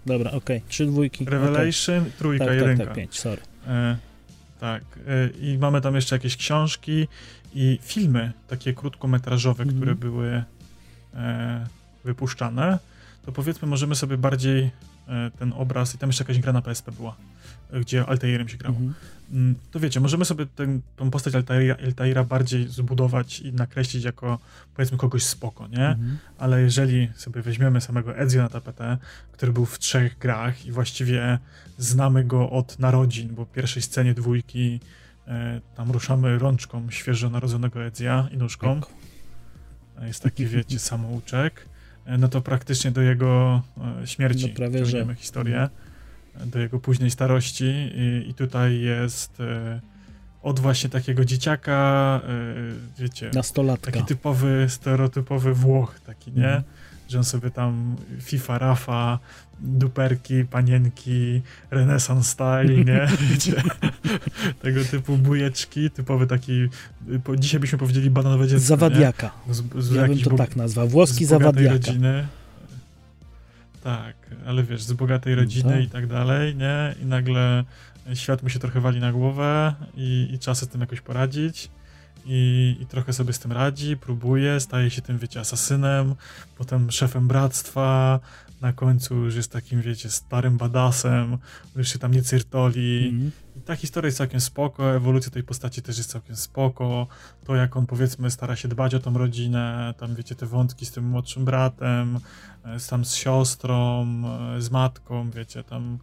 Dobra, 0.06 0.32
okej. 0.32 0.62
Trzy 0.68 0.86
dwójki. 0.86 1.26
Revelation, 1.26 2.06
trójka, 2.18 2.46
Tak, 2.46 2.54
tak, 2.54 2.62
jedynka. 2.62 2.86
tak, 2.86 2.94
pięć, 2.96 3.20
sorry. 3.20 3.42
E, 3.68 3.98
tak. 4.60 4.84
E, 5.08 5.30
I 5.40 5.58
mamy 5.58 5.82
tam 5.82 5.96
jeszcze 5.96 6.16
jakieś 6.16 6.38
książki 6.38 7.08
i 7.54 7.80
filmy 7.82 8.32
takie 8.48 8.74
krótkometrażowe, 8.74 9.64
Mhm. 9.64 9.78
które 9.80 9.96
były 9.96 10.44
e, 11.14 11.68
wypuszczane. 12.04 12.80
To 13.26 13.32
powiedzmy, 13.32 13.68
możemy 13.68 13.96
sobie 13.96 14.18
bardziej 14.18 14.72
ten 15.40 15.54
obraz, 15.54 15.96
i 15.96 15.98
tam 15.98 16.10
jeszcze 16.10 16.24
jakaś 16.24 16.40
gra 16.40 16.54
na 16.54 16.62
PSP 16.62 16.92
była, 16.92 17.16
e, 17.72 17.80
gdzie 17.80 18.06
Altairem 18.06 18.50
się 18.50 18.58
grało. 18.58 18.76
Mhm. 18.76 18.94
Mm, 19.32 19.56
To 19.72 19.80
wiecie, 19.80 20.00
możemy 20.00 20.26
sobie 20.26 20.46
ten, 20.46 20.82
tą 20.96 21.12
postać 21.12 21.36
Altaira, 21.36 21.76
Altaira 21.86 22.24
bardziej 22.24 22.68
zbudować 22.68 23.40
i 23.40 23.54
nakreślić 23.54 24.04
jako 24.04 24.40
powiedzmy 24.76 24.98
kogoś 24.98 25.24
spoko, 25.24 25.68
nie? 25.68 25.88
Mhm. 25.88 26.18
ale 26.40 26.62
jeżeli 26.62 27.10
sobie 27.16 27.42
weźmiemy 27.42 27.82
samego 27.82 28.18
Ezio 28.18 28.42
na 28.42 28.50
tapetę, 28.50 28.98
który 29.32 29.52
był 29.54 29.66
w 29.66 29.80
trzech 29.80 30.18
grach 30.18 30.66
i 30.66 30.72
właściwie 30.72 31.40
znamy 31.78 32.24
go 32.24 32.50
od 32.50 32.80
narodzin, 32.80 33.36
bo 33.36 33.46
w 33.46 33.52
pierwszej 33.52 33.82
scenie 33.82 34.14
dwójki 34.14 34.80
e, 35.28 35.62
tam 35.76 35.92
ruszamy 35.92 36.40
rączką 36.40 36.92
świeżo 36.92 37.30
narodzonego 37.30 37.84
Ezia 37.86 38.28
i 38.32 38.38
nóżką, 38.38 38.82
Tak. 38.82 38.90
E, 40.04 40.08
jest 40.08 40.24
taki, 40.24 40.46
wiecie, 40.46 40.80
samouczek, 40.80 41.66
e, 41.66 41.75
no 42.06 42.28
to 42.28 42.42
praktycznie 42.42 42.92
do 42.92 43.02
jego 43.02 43.62
e, 44.04 44.08
śmierci 44.08 44.48
No 44.50 44.56
prawie, 44.56 44.86
że. 44.86 45.16
historię, 45.16 45.70
e, 46.36 46.46
do 46.46 46.60
jego 46.60 46.80
późnej 46.80 47.12
starości 47.12 47.66
i, 47.96 48.30
i 48.30 48.34
tutaj 48.34 48.80
jest 48.80 49.40
e, 49.40 49.82
od 50.44 50.60
właśnie 50.60 50.90
takiego 50.90 51.26
dzieciaka, 51.26 52.22
e, 52.24 53.02
wiecie, 53.02 53.32
Nastolatka. 53.34 53.92
Taki 53.92 54.06
typowy, 54.06 54.66
stereotypowy 54.70 55.54
Włoch, 55.54 56.00
taki, 56.00 56.32
nie? 56.32 56.46
Mhm. 56.48 56.64
Że 57.10 57.18
on 57.18 57.24
sobie 57.24 57.52
tam 57.52 57.96
FIFA, 58.22 58.58
Rafa, 58.58 59.20
duperki, 59.60 60.46
panienki, 60.46 61.42
renesans 61.72 62.28
style, 62.28 62.66
nie? 62.86 63.08
Wiecie? 63.32 63.64
Tego 64.62 64.84
typu 64.86 65.18
bujeczki, 65.18 65.92
typowy 65.92 66.28
taki, 66.28 66.68
po, 67.24 67.36
dzisiaj 67.36 67.60
byśmy 67.60 67.78
powiedzieli 67.78 68.10
bananowe 68.10 68.48
dziecko, 68.48 68.66
Zawadiaka. 68.68 69.32
nie? 69.48 69.54
Z, 69.54 69.64
z 69.80 69.92
Ja 69.96 70.08
bym 70.08 70.20
to 70.20 70.36
tak 70.36 70.56
nazwał. 70.56 70.88
Włoski 70.88 71.26
z 71.26 71.30
zawadiaka. 71.30 71.74
rodziny. 71.74 72.28
Tak, 73.84 74.16
ale 74.46 74.64
wiesz, 74.64 74.84
z 74.84 74.94
bogatej 74.94 75.36
No 75.36 75.42
rodziny 75.42 75.74
tak. 75.74 75.84
i 75.84 75.90
tak 75.90 76.08
dalej, 76.08 76.56
nie? 76.56 76.96
I 77.02 77.06
nagle 77.06 77.64
świat 78.14 78.44
mu 78.44 78.50
się 78.50 78.60
trochę 78.60 78.82
wali 78.82 79.00
na 79.00 79.12
głowę 79.12 79.74
i, 79.98 80.30
i 80.34 80.40
trzeba 80.40 80.56
sobie 80.56 80.70
z 80.70 80.72
tym 80.72 80.82
jakoś 80.82 81.02
poradzić. 81.02 81.70
I, 82.26 82.78
I 82.82 82.86
trochę 82.86 83.14
sobie 83.14 83.34
z 83.34 83.40
tym 83.40 83.52
radzi, 83.52 83.98
próbuje, 83.98 84.60
staje 84.60 84.90
się 84.90 85.02
tym, 85.02 85.18
wiecie, 85.18 85.40
asasynem, 85.40 86.16
potem 86.58 86.92
szefem 86.92 87.28
bractwa, 87.28 88.20
na 88.62 88.74
końcu 88.74 89.16
już 89.16 89.36
jest 89.36 89.52
takim, 89.52 89.82
wiecie, 89.82 90.10
starym 90.10 90.58
badasem, 90.58 91.38
już 91.76 91.94
się 91.94 92.00
tam 92.00 92.12
nie 92.12 92.22
cyrtoli. 92.22 93.08
Mhm. 93.14 93.32
I 93.58 93.62
ta 93.62 93.76
historia 93.76 94.08
jest 94.08 94.18
całkiem 94.18 94.42
spoko, 94.42 94.96
ewolucja 94.96 95.32
tej 95.32 95.44
postaci 95.44 95.82
też 95.82 95.98
jest 95.98 96.10
całkiem 96.12 96.36
spoko. 96.36 97.08
To 97.46 97.56
jak 97.56 97.78
on 97.78 97.86
powiedzmy 97.86 98.32
stara 98.32 98.56
się 98.56 98.68
dbać 98.68 98.96
o 98.96 99.00
tą 99.00 99.18
rodzinę, 99.18 99.94
tam 99.98 100.16
wiecie 100.16 100.36
te 100.36 100.46
wątki 100.46 100.86
z 100.86 100.92
tym 100.92 101.06
młodszym 101.10 101.46
bratem, 101.46 102.20
e, 102.66 102.80
z- 102.80 102.88
tam 102.88 103.06
z 103.06 103.16
siostrą, 103.16 104.06
e, 104.58 104.62
z 104.62 104.72
matką, 104.72 105.32
wiecie, 105.32 105.64
tam 105.64 106.00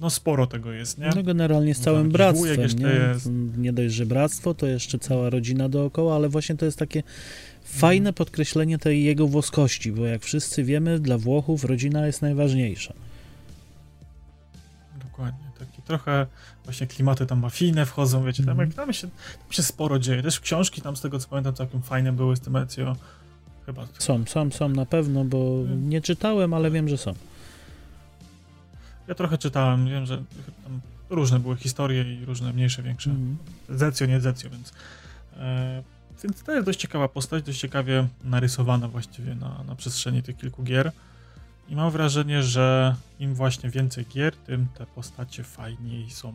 no 0.00 0.10
sporo 0.10 0.46
tego 0.46 0.72
jest, 0.72 0.98
nie? 0.98 1.10
No 1.16 1.22
generalnie 1.22 1.74
z 1.74 1.78
No, 1.78 1.84
całym 1.84 2.00
jakiś 2.00 2.12
bractwem, 2.12 2.66
nie? 2.78 2.86
jest. 2.88 3.28
nie 3.56 3.72
dość, 3.72 3.94
że 3.94 4.06
bractwo, 4.06 4.54
to 4.54 4.66
jeszcze 4.66 4.98
cała 4.98 5.30
rodzina 5.30 5.68
dookoła, 5.68 6.14
ale 6.16 6.28
właśnie 6.28 6.56
to 6.56 6.64
jest 6.64 6.78
takie 6.78 7.02
fajne 7.64 8.12
podkreślenie 8.12 8.78
tej 8.78 9.04
jego 9.04 9.26
włoskości, 9.26 9.92
bo 9.92 10.04
jak 10.06 10.22
wszyscy 10.22 10.64
wiemy, 10.64 10.98
dla 11.00 11.18
Włochów 11.18 11.64
rodzina 11.64 12.06
jest 12.06 12.22
najważniejsza. 12.22 12.92
Dokładnie, 15.04 15.44
taki 15.58 15.82
trochę 15.82 16.26
właśnie 16.64 16.86
klimaty 16.86 17.26
tam 17.26 17.38
mafijne 17.40 17.86
wchodzą, 17.86 18.24
wiecie, 18.24 18.42
tam, 18.42 18.50
Mhm. 18.50 18.68
jak, 18.68 18.76
tam, 18.76 18.92
się, 18.92 19.08
tam 19.42 19.52
się 19.52 19.62
sporo 19.62 19.98
dzieje. 19.98 20.22
Też 20.22 20.40
książki 20.40 20.82
tam 20.82 20.96
z 20.96 21.00
tego 21.00 21.18
co 21.18 21.28
pamiętam 21.28 21.54
całkiem 21.54 21.82
fajne 21.82 22.12
były 22.12 22.36
z 22.36 22.40
tym 22.40 22.56
Ezio. 22.56 22.96
Chyba 23.66 23.86
Są, 23.98 24.24
są, 24.26 24.50
są 24.50 24.68
na 24.68 24.86
pewno, 24.86 25.24
bo 25.24 25.60
Mhm. 25.60 25.88
nie 25.88 26.00
czytałem, 26.00 26.54
ale 26.54 26.70
wiem, 26.70 26.88
że 26.88 26.98
są. 26.98 27.14
Ja 29.08 29.14
trochę 29.14 29.38
czytałem, 29.38 29.88
wiem, 29.88 30.06
że 30.06 30.22
tam 30.64 30.80
różne 31.10 31.40
były 31.40 31.56
historie 31.56 32.14
i 32.14 32.24
różne 32.24 32.52
mniejsze, 32.52 32.82
większe. 32.82 33.10
Mhm. 33.10 33.36
Zecjo, 33.68 34.06
nie 34.06 34.20
Zecjo, 34.20 34.50
więc 34.50 34.72
e, 35.36 35.82
więc 36.22 36.42
to 36.42 36.52
jest 36.52 36.66
dość 36.66 36.80
ciekawa 36.80 37.08
postać, 37.08 37.44
dość 37.44 37.60
ciekawie 37.60 38.08
narysowana 38.24 38.88
właściwie 38.88 39.34
na, 39.34 39.64
na 39.66 39.74
przestrzeni 39.74 40.22
tych 40.22 40.36
kilku 40.36 40.62
gier. 40.62 40.92
I 41.68 41.76
mam 41.76 41.90
wrażenie, 41.90 42.42
że 42.42 42.96
im 43.20 43.34
właśnie 43.34 43.70
więcej 43.70 44.06
gier, 44.06 44.36
tym 44.36 44.66
te 44.78 44.86
postacie 44.86 45.44
fajniej 45.44 46.10
są 46.10 46.32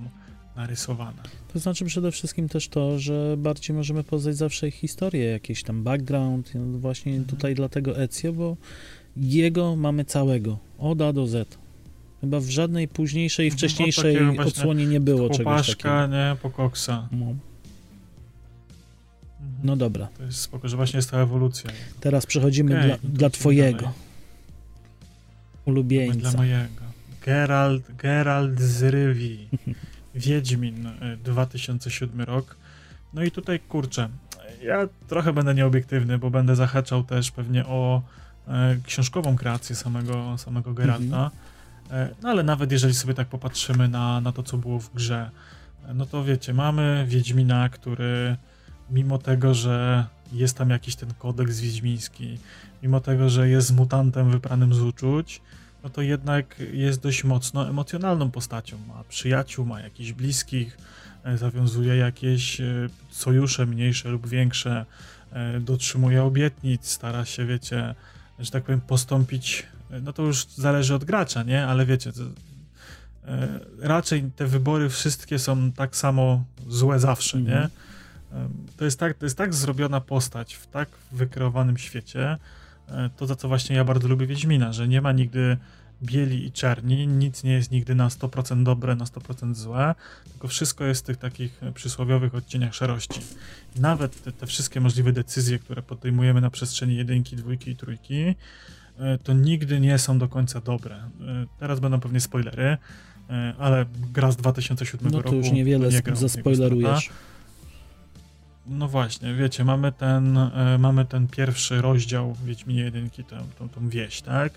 narysowane. 0.55 1.23
To 1.53 1.59
znaczy 1.59 1.85
przede 1.85 2.11
wszystkim 2.11 2.49
też 2.49 2.67
to, 2.67 2.99
że 2.99 3.35
bardziej 3.37 3.75
możemy 3.75 4.03
poznać 4.03 4.35
zawsze 4.37 4.67
ich 4.67 4.75
historię, 4.75 5.25
jakiś 5.25 5.63
tam 5.63 5.83
background, 5.83 6.51
właśnie 6.55 7.11
mhm. 7.11 7.29
tutaj 7.29 7.55
dlatego 7.55 7.97
Ezio, 7.97 8.33
bo 8.33 8.57
jego 9.17 9.75
mamy 9.75 10.05
całego, 10.05 10.57
od 10.77 11.01
A 11.01 11.13
do 11.13 11.27
Z. 11.27 11.62
Chyba 12.23 12.39
w 12.39 12.49
żadnej 12.49 12.87
późniejszej, 12.87 13.45
mhm, 13.47 13.57
wcześniejszej 13.57 14.39
odsłonie 14.39 14.85
nie 14.85 14.99
było 14.99 15.29
czegoś 15.29 15.67
takiego. 15.67 16.07
nie, 16.07 16.35
po 16.41 16.49
koksa. 16.49 17.07
No. 17.11 17.17
Mhm. 17.17 17.39
no. 19.63 19.75
dobra. 19.75 20.07
To 20.17 20.23
jest 20.23 20.39
spoko, 20.39 20.67
że 20.67 20.77
właśnie 20.77 20.97
jest 20.97 21.11
ta 21.11 21.17
ewolucja. 21.17 21.71
Teraz 21.99 22.25
przechodzimy 22.25 22.71
okay, 22.71 22.87
dla, 22.87 22.97
dla 23.03 23.29
twojego 23.29 23.77
dalej. 23.77 23.93
ulubieńca. 25.65 26.19
Dla 26.19 26.31
mojego. 26.31 26.81
Geralt, 27.25 27.95
Geralt 27.95 28.59
z 28.59 28.83
Rywi. 28.83 29.47
Wiedźmin 30.15 30.89
2007 31.23 32.21
e, 32.21 32.25
rok. 32.25 32.55
No 33.13 33.23
i 33.23 33.31
tutaj 33.31 33.59
kurczę, 33.59 34.09
ja 34.63 34.87
trochę 35.07 35.33
będę 35.33 35.55
nieobiektywny, 35.55 36.17
bo 36.17 36.29
będę 36.29 36.55
zahaczał 36.55 37.03
też 37.03 37.31
pewnie 37.31 37.65
o 37.65 38.01
e, 38.47 38.77
książkową 38.83 39.35
kreację 39.35 39.75
samego, 39.75 40.37
samego 40.37 40.73
Geralta. 40.73 41.31
E, 41.49 41.52
no 42.21 42.29
ale 42.29 42.43
nawet 42.43 42.71
jeżeli 42.71 42.93
sobie 42.93 43.13
tak 43.13 43.27
popatrzymy 43.27 43.87
na, 43.87 44.21
na 44.21 44.31
to, 44.31 44.43
co 44.43 44.57
było 44.57 44.79
w 44.79 44.93
grze, 44.93 45.29
e, 45.85 45.93
no 45.93 46.05
to 46.05 46.23
wiecie, 46.23 46.53
mamy 46.53 47.05
Wiedźmina, 47.07 47.69
który 47.69 48.37
mimo 48.89 49.17
tego, 49.17 49.53
że 49.53 50.05
jest 50.33 50.57
tam 50.57 50.69
jakiś 50.69 50.95
ten 50.95 51.13
kodeks 51.13 51.59
wiedźmiński, 51.59 52.37
mimo 52.83 52.99
tego, 52.99 53.29
że 53.29 53.49
jest 53.49 53.75
mutantem 53.75 54.31
wypranym 54.31 54.73
z 54.73 54.81
uczuć, 54.81 55.41
no 55.83 55.89
to 55.89 56.01
jednak 56.01 56.55
jest 56.73 57.01
dość 57.01 57.23
mocno 57.23 57.69
emocjonalną 57.69 58.31
postacią. 58.31 58.77
Ma 58.87 59.03
przyjaciół, 59.09 59.65
ma 59.65 59.81
jakichś 59.81 60.11
bliskich, 60.11 60.77
e, 61.23 61.37
zawiązuje 61.37 61.95
jakieś 61.95 62.61
e, 62.61 62.89
sojusze 63.11 63.65
mniejsze 63.65 64.09
lub 64.09 64.27
większe, 64.27 64.85
e, 65.31 65.59
dotrzymuje 65.59 66.23
obietnic, 66.23 66.87
stara 66.87 67.25
się, 67.25 67.45
wiecie, 67.45 67.95
że 68.39 68.51
tak 68.51 68.63
powiem, 68.63 68.81
postąpić. 68.81 69.65
No 70.01 70.13
to 70.13 70.23
już 70.23 70.45
zależy 70.45 70.95
od 70.95 71.03
gracza, 71.03 71.43
nie? 71.43 71.65
Ale 71.65 71.85
wiecie, 71.85 72.11
to, 72.13 72.21
raczej 73.79 74.31
te 74.35 74.47
wybory 74.47 74.89
wszystkie 74.89 75.39
są 75.39 75.71
tak 75.71 75.95
samo 75.95 76.43
złe 76.67 76.99
zawsze, 76.99 77.41
nie? 77.41 77.69
Mhm. 78.31 78.49
To 78.77 78.85
jest, 78.85 78.99
tak, 78.99 79.17
to 79.17 79.25
jest 79.25 79.37
tak 79.37 79.53
zrobiona 79.53 80.01
postać 80.01 80.53
w 80.53 80.67
tak 80.67 80.89
wykreowanym 81.11 81.77
świecie, 81.77 82.37
E, 82.87 83.09
to, 83.17 83.27
za 83.27 83.35
co 83.35 83.47
właśnie 83.47 83.75
ja 83.75 83.83
bardzo 83.83 84.07
lubię 84.07 84.27
Wiedźmina, 84.27 84.73
że 84.73 84.87
nie 84.87 85.01
ma 85.01 85.11
nigdy 85.11 85.57
bieli 86.03 86.45
i 86.45 86.51
czerni, 86.51 87.07
nic 87.07 87.43
nie 87.43 87.53
jest 87.53 87.71
nigdy 87.71 87.95
na 87.95 88.07
100% 88.07 88.63
dobre, 88.63 88.95
na 88.95 89.05
100% 89.05 89.55
złe, 89.55 89.95
tylko 90.31 90.47
wszystko 90.47 90.85
jest 90.85 91.03
w 91.03 91.05
tych 91.05 91.17
takich 91.17 91.61
przysłowiowych 91.73 92.35
odcieniach 92.35 92.75
szarości. 92.75 93.21
I 93.75 93.79
nawet 93.79 94.23
te, 94.23 94.31
te 94.31 94.47
wszystkie 94.47 94.81
możliwe 94.81 95.11
decyzje, 95.11 95.59
które 95.59 95.81
podejmujemy 95.81 96.41
na 96.41 96.49
przestrzeni 96.49 96.95
jedynki, 96.95 97.35
dwójki 97.35 97.71
i 97.71 97.75
trójki, 97.75 98.21
e, 98.21 98.35
to 99.23 99.33
nigdy 99.33 99.79
nie 99.79 99.97
są 99.97 100.19
do 100.19 100.27
końca 100.27 100.61
dobre. 100.61 100.95
E, 100.95 101.09
teraz 101.59 101.79
będą 101.79 101.99
pewnie 101.99 102.19
spoilery, 102.19 102.77
ale 103.59 103.85
gra 104.13 104.31
z 104.31 104.37
2007 104.37 105.05
roku. 105.07 105.17
No 105.17 105.29
to 105.29 105.35
już 105.35 105.51
niewiele 105.51 105.89
nie 105.89 106.15
zaspoilerujesz. 106.15 107.09
No 108.67 108.87
właśnie, 108.87 109.33
wiecie, 109.33 109.65
mamy 109.65 109.91
ten, 109.91 110.37
e, 110.37 110.77
mamy 110.79 111.05
ten 111.05 111.27
pierwszy 111.27 111.81
rozdział 111.81 112.35
Wiedźminie 112.45 112.81
jedynki, 112.81 113.23
tę, 113.23 113.37
tą, 113.59 113.69
tą 113.69 113.89
wieś, 113.89 114.21
tak? 114.21 114.53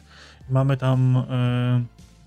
Mamy 0.51 0.77
tam 0.77 1.17
e, 1.17 1.85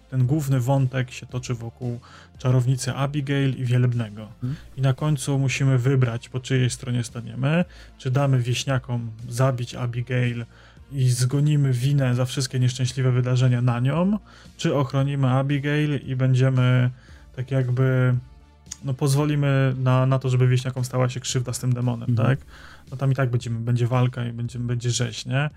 ten 0.10 0.26
główny 0.26 0.60
wątek 0.60 1.12
się 1.12 1.26
toczy 1.26 1.54
wokół 1.54 2.00
czarownicy 2.38 2.94
Abigail 2.94 3.58
i 3.58 3.66
Wielebnego. 3.66 4.28
Hmm. 4.42 4.58
I 4.78 4.82
na 4.82 4.94
końcu 4.94 5.40
musimy 5.40 5.78
wybrać, 5.78 6.30
po 6.30 6.40
czyjej 6.40 6.70
stronie 6.70 7.04
staniemy. 7.04 7.66
Czy 7.98 8.12
damy 8.12 8.40
wieśniakom 8.40 9.12
zabić 9.30 9.76
Abigail 9.76 10.46
i 10.92 11.10
zgonimy 11.10 11.74
winę 11.74 12.16
za 12.16 12.26
wszystkie 12.26 12.60
nieszczęśliwe 12.60 13.12
wydarzenia 13.12 13.62
na 13.62 13.80
nią, 13.80 14.20
czy 14.58 14.76
ochronimy 14.76 15.30
Abigail 15.30 16.00
i 16.06 16.16
będziemy 16.16 16.90
tak 17.36 17.52
jakby 17.52 18.16
no, 18.84 18.94
pozwolimy 18.94 19.76
na, 19.78 20.06
na 20.06 20.20
to, 20.20 20.30
żeby 20.30 20.48
wieśniakom 20.48 20.86
stała 20.86 21.10
się 21.10 21.20
krzywda 21.20 21.54
z 21.54 21.60
tym 21.60 21.74
demonem, 21.74 22.10
mhm. 22.10 22.28
tak? 22.28 22.46
No 22.92 22.98
tam 22.98 23.12
i 23.12 23.16
tak 23.16 23.30
będziemy, 23.30 23.60
będzie 23.60 23.88
walka 23.88 24.26
i 24.26 24.34
będzie, 24.34 24.60
będzie 24.60 24.92
rzeź, 24.92 25.26
nie? 25.26 25.50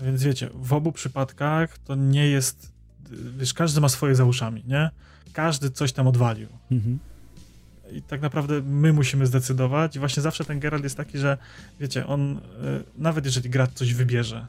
Więc 0.00 0.22
wiecie, 0.22 0.50
w 0.54 0.72
obu 0.72 0.92
przypadkach 0.92 1.78
to 1.78 1.94
nie 1.94 2.28
jest, 2.28 2.72
wiesz, 3.38 3.54
każdy 3.54 3.80
ma 3.80 3.88
swoje 3.88 4.14
za 4.14 4.24
uszami, 4.24 4.64
nie? 4.66 4.90
Każdy 5.32 5.70
coś 5.70 5.92
tam 5.92 6.06
odwalił. 6.06 6.48
Mhm. 6.70 6.98
I 7.92 8.02
tak 8.02 8.20
naprawdę 8.20 8.62
my 8.62 8.92
musimy 8.92 9.26
zdecydować 9.26 9.96
i 9.96 9.98
właśnie 9.98 10.22
zawsze 10.22 10.44
ten 10.44 10.60
Geralt 10.60 10.84
jest 10.84 10.96
taki, 10.96 11.18
że 11.18 11.38
wiecie, 11.80 12.06
on, 12.06 12.36
e, 12.36 12.40
nawet 12.98 13.24
jeżeli 13.24 13.50
gra 13.50 13.66
coś 13.66 13.94
wybierze, 13.94 14.46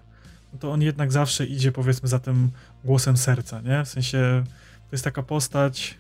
to 0.58 0.72
on 0.72 0.82
jednak 0.82 1.12
zawsze 1.12 1.46
idzie 1.46 1.72
powiedzmy 1.72 2.10
za 2.10 2.20
tym 2.20 2.52
głosem 2.84 3.18
serca, 3.18 3.62
nie? 3.62 3.86
W 3.86 3.88
sensie 3.88 4.44
to 4.90 4.92
jest 4.92 5.04
taka 5.04 5.24
postać, 5.24 5.98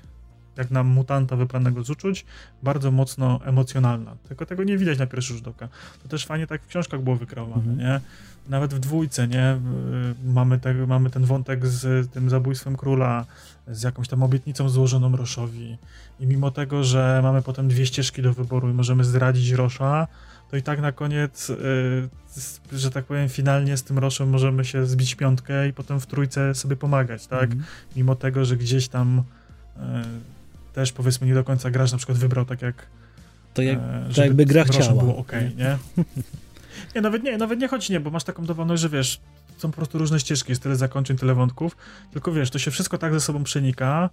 jak 0.57 0.71
na 0.71 0.83
mutanta 0.83 1.35
wypranego 1.35 1.83
z 1.83 1.89
uczuć, 1.89 2.25
bardzo 2.63 2.91
mocno 2.91 3.39
emocjonalna. 3.45 4.15
Tylko 4.27 4.45
tego 4.45 4.63
nie 4.63 4.77
widać 4.77 4.99
na 4.99 5.07
pierwszy 5.07 5.33
rzut 5.33 5.47
oka. 5.47 5.67
To 6.03 6.09
też 6.09 6.25
fajnie 6.25 6.47
tak 6.47 6.63
w 6.63 6.67
książkach 6.67 7.01
było 7.01 7.15
wykreowane, 7.15 7.71
mhm. 7.71 7.77
nie? 7.77 8.01
Nawet 8.49 8.73
w 8.73 8.79
dwójce, 8.79 9.27
nie? 9.27 9.53
Y, 9.53 10.31
mamy, 10.33 10.59
te, 10.59 10.73
mamy 10.73 11.09
ten 11.09 11.25
wątek 11.25 11.67
z 11.67 12.11
tym 12.11 12.29
zabójstwem 12.29 12.77
króla, 12.77 13.25
z 13.67 13.83
jakąś 13.83 14.07
tam 14.07 14.23
obietnicą 14.23 14.69
złożoną 14.69 15.15
Roszowi. 15.15 15.77
I 16.19 16.27
mimo 16.27 16.51
tego, 16.51 16.83
że 16.83 17.19
mamy 17.23 17.41
potem 17.41 17.67
dwie 17.67 17.85
ścieżki 17.85 18.21
do 18.21 18.33
wyboru 18.33 18.69
i 18.69 18.73
możemy 18.73 19.03
zdradzić 19.03 19.51
Rosza, 19.51 20.07
to 20.51 20.57
i 20.57 20.63
tak 20.63 20.81
na 20.81 20.91
koniec, 20.91 21.49
yy, 21.49 22.79
że 22.79 22.91
tak 22.91 23.05
powiem, 23.05 23.29
finalnie 23.29 23.77
z 23.77 23.83
tym 23.83 23.99
Roszem 23.99 24.29
możemy 24.29 24.65
się 24.65 24.85
zbić 24.85 25.15
piątkę 25.15 25.67
i 25.67 25.73
potem 25.73 25.99
w 25.99 26.05
trójce 26.05 26.55
sobie 26.55 26.75
pomagać, 26.75 27.27
tak? 27.27 27.43
Mhm. 27.43 27.63
Mimo 27.95 28.15
tego, 28.15 28.45
że 28.45 28.57
gdzieś 28.57 28.87
tam 28.87 29.23
yy, 29.77 29.83
też 30.73 30.91
powiedzmy 30.91 31.27
nie 31.27 31.33
do 31.33 31.43
końca 31.43 31.71
gracz 31.71 31.91
na 31.91 31.97
przykład 31.97 32.17
wybrał 32.17 32.45
tak 32.45 32.61
jak 32.61 32.87
to, 33.53 33.61
jak, 33.61 33.79
e, 33.79 34.13
to 34.15 34.23
jakby 34.23 34.45
gra 34.45 34.63
chciała. 34.63 35.03
było 35.03 35.17
ok, 35.17 35.31
nie? 35.31 35.77
nie? 36.95 37.01
nawet 37.01 37.23
nie, 37.23 37.37
nawet 37.37 37.59
nie 37.59 37.67
chodzi 37.67 37.93
nie, 37.93 37.99
bo 37.99 38.09
masz 38.09 38.23
taką 38.23 38.45
dowolność, 38.45 38.81
że 38.81 38.89
wiesz, 38.89 39.19
są 39.57 39.71
po 39.71 39.75
prostu 39.75 39.97
różne 39.97 40.19
ścieżki, 40.19 40.51
jest 40.51 40.63
tyle 40.63 40.75
zakończeń, 40.75 41.17
tyle 41.17 41.33
wątków, 41.35 41.77
tylko 42.11 42.31
wiesz, 42.31 42.49
to 42.49 42.59
się 42.59 42.71
wszystko 42.71 42.97
tak 42.97 43.13
ze 43.13 43.21
sobą 43.21 43.43
przenika, 43.43 44.09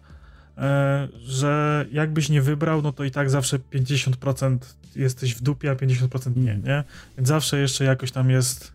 że 1.26 1.86
jakbyś 1.92 2.28
nie 2.28 2.42
wybrał, 2.42 2.82
no 2.82 2.92
to 2.92 3.04
i 3.04 3.10
tak 3.10 3.30
zawsze 3.30 3.58
50% 3.58 4.58
jesteś 4.96 5.34
w 5.34 5.42
dupie, 5.42 5.70
a 5.70 5.74
50% 5.74 6.36
nie, 6.36 6.52
mm. 6.52 6.64
nie? 6.64 6.84
Więc 7.16 7.28
zawsze 7.28 7.58
jeszcze 7.58 7.84
jakoś 7.84 8.12
tam 8.12 8.30
jest 8.30 8.74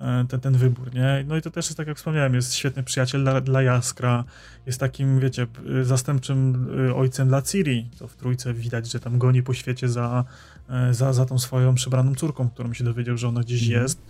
E, 0.00 0.24
ten, 0.28 0.40
ten 0.40 0.56
wybór, 0.56 0.94
nie? 0.94 1.24
No 1.26 1.36
i 1.36 1.42
to 1.42 1.50
też 1.50 1.66
jest, 1.66 1.76
tak 1.76 1.86
jak 1.86 1.96
wspomniałem, 1.96 2.34
jest 2.34 2.54
świetny 2.54 2.82
przyjaciel 2.82 3.22
dla, 3.22 3.40
dla 3.40 3.62
Jaskra, 3.62 4.24
jest 4.66 4.80
takim, 4.80 5.20
wiecie, 5.20 5.46
zastępczym 5.82 6.68
y, 6.88 6.94
ojcem 6.94 7.28
dla 7.28 7.42
Ciri, 7.42 7.88
to 7.98 8.08
w 8.08 8.16
trójce 8.16 8.54
widać, 8.54 8.90
że 8.92 9.00
tam 9.00 9.18
goni 9.18 9.42
po 9.42 9.54
świecie 9.54 9.88
za, 9.88 10.24
e, 10.70 10.94
za, 10.94 11.12
za 11.12 11.26
tą 11.26 11.38
swoją 11.38 11.74
przybraną 11.74 12.14
córką, 12.14 12.48
którą 12.48 12.74
się 12.74 12.84
dowiedział, 12.84 13.16
że 13.16 13.28
ona 13.28 13.40
gdzieś 13.40 13.62
mhm. 13.62 13.82
jest 13.82 14.02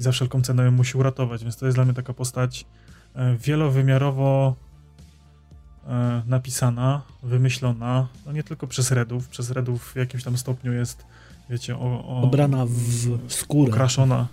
i 0.00 0.02
za 0.02 0.12
wszelką 0.12 0.42
cenę 0.42 0.64
ją 0.64 0.70
musi 0.70 0.98
uratować, 0.98 1.42
więc 1.42 1.56
to 1.56 1.66
jest 1.66 1.76
dla 1.76 1.84
mnie 1.84 1.94
taka 1.94 2.14
postać 2.14 2.64
e, 3.14 3.36
wielowymiarowo 3.36 4.56
napisana, 6.26 7.02
wymyślona, 7.22 8.08
no 8.26 8.32
nie 8.32 8.42
tylko 8.42 8.66
przez 8.66 8.90
Redów, 8.90 9.28
przez 9.28 9.50
Redów 9.50 9.92
w 9.92 9.96
jakimś 9.96 10.24
tam 10.24 10.38
stopniu 10.38 10.72
jest, 10.72 11.04
wiecie, 11.50 11.76
o, 11.76 12.04
o, 12.08 12.22
obrana 12.22 12.66
w, 12.66 13.32
skórę. 13.32 13.72
Okraszona 13.72 14.26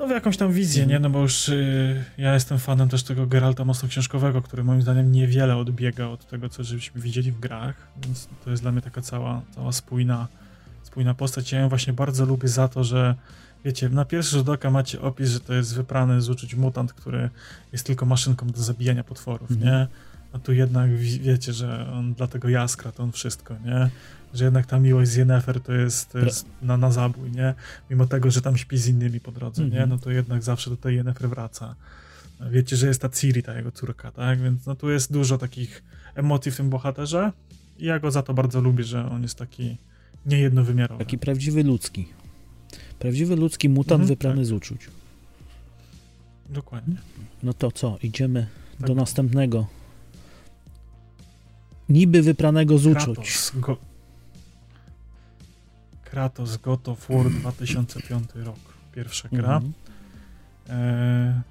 no 0.00 0.06
w 0.06 0.10
jakąś 0.10 0.36
tam 0.36 0.52
wizję, 0.52 0.86
nie? 0.86 0.98
No 0.98 1.10
bo 1.10 1.20
już 1.20 1.48
y, 1.48 2.04
ja 2.18 2.34
jestem 2.34 2.58
fanem 2.58 2.88
też 2.88 3.02
tego 3.02 3.26
Geralta 3.26 3.64
mocno 3.64 3.88
książkowego, 3.88 4.42
który 4.42 4.64
moim 4.64 4.82
zdaniem 4.82 5.12
niewiele 5.12 5.56
odbiega 5.56 6.06
od 6.06 6.26
tego, 6.26 6.48
co 6.48 6.64
żeśmy 6.64 7.00
widzieli 7.00 7.32
w 7.32 7.40
grach, 7.40 7.74
więc 8.02 8.28
to 8.44 8.50
jest 8.50 8.62
dla 8.62 8.72
mnie 8.72 8.82
taka 8.82 9.02
cała, 9.02 9.42
cała 9.54 9.72
spójna, 9.72 10.28
spójna 10.82 11.14
postać. 11.14 11.52
Ja 11.52 11.60
ją 11.60 11.68
właśnie 11.68 11.92
bardzo 11.92 12.26
lubię 12.26 12.48
za 12.48 12.68
to, 12.68 12.84
że 12.84 13.14
wiecie, 13.64 13.88
na 13.88 14.04
pierwszy 14.04 14.36
rzut 14.36 14.48
oka 14.48 14.70
macie 14.70 15.00
opis, 15.00 15.30
że 15.30 15.40
to 15.40 15.54
jest 15.54 15.74
wyprany 15.74 16.20
z 16.20 16.28
uczuć 16.28 16.54
mutant, 16.54 16.92
który 16.92 17.30
jest 17.72 17.86
tylko 17.86 18.06
maszynką 18.06 18.46
do 18.46 18.62
zabijania 18.62 19.04
potworów, 19.04 19.50
mm. 19.50 19.62
nie? 19.62 19.86
A 20.32 20.38
tu 20.38 20.52
jednak 20.52 20.96
wiecie, 20.96 21.52
że 21.52 21.92
on 21.92 22.14
dla 22.14 22.26
tego 22.26 22.48
jaskra 22.48 22.92
to 22.92 23.02
on 23.02 23.12
wszystko, 23.12 23.54
nie? 23.64 23.90
że 24.34 24.44
jednak 24.44 24.66
ta 24.66 24.78
miłość 24.78 25.10
z 25.10 25.16
Yennefer 25.16 25.60
to 25.60 25.72
jest, 25.72 26.12
to 26.12 26.18
jest 26.18 26.46
na, 26.62 26.76
na 26.76 26.92
zabój, 26.92 27.30
nie? 27.30 27.54
Mimo 27.90 28.06
tego, 28.06 28.30
że 28.30 28.42
tam 28.42 28.56
śpi 28.56 28.78
z 28.78 28.88
innymi 28.88 29.20
po 29.20 29.32
drodze, 29.32 29.62
nie? 29.62 29.68
Mhm. 29.68 29.90
No 29.90 29.98
to 29.98 30.10
jednak 30.10 30.42
zawsze 30.42 30.70
do 30.70 30.76
tej 30.76 30.96
Yennefer 30.96 31.28
wraca. 31.28 31.74
Wiecie, 32.50 32.76
że 32.76 32.86
jest 32.86 33.02
ta 33.02 33.08
Ciri, 33.08 33.42
ta 33.42 33.56
jego 33.56 33.72
córka, 33.72 34.12
tak? 34.12 34.40
Więc 34.40 34.66
no 34.66 34.74
tu 34.74 34.90
jest 34.90 35.12
dużo 35.12 35.38
takich 35.38 35.82
emocji 36.14 36.52
w 36.52 36.56
tym 36.56 36.70
bohaterze 36.70 37.32
i 37.78 37.84
ja 37.84 37.98
go 37.98 38.10
za 38.10 38.22
to 38.22 38.34
bardzo 38.34 38.60
lubię, 38.60 38.84
że 38.84 39.10
on 39.10 39.22
jest 39.22 39.38
taki 39.38 39.76
niejednowymiarowy. 40.26 41.04
Taki 41.04 41.18
prawdziwy 41.18 41.64
ludzki. 41.64 42.08
Prawdziwy 43.00 43.36
ludzki 43.36 43.68
mutant 43.68 44.00
Mhm, 44.00 44.08
wyprany 44.08 44.36
tak. 44.36 44.46
z 44.46 44.52
uczuć. 44.52 44.80
Dokładnie. 46.48 46.96
No 47.42 47.52
to 47.54 47.72
co, 47.72 47.98
idziemy 48.02 48.46
Tak. 48.78 48.86
do 48.86 48.94
następnego. 48.94 49.66
Niby 51.88 52.22
wypranego 52.22 52.78
z 52.78 52.86
uczuć. 52.86 53.04
Kratos, 53.16 53.52
go... 53.54 53.76
Kratos 56.04 56.56
God 56.56 56.88
of 56.88 57.08
War 57.08 57.30
2005 57.30 58.30
rok. 58.34 58.56
Pierwsza 58.94 59.28
gra. 59.32 59.56
Mhm. 59.56 59.72
E, 60.68 61.42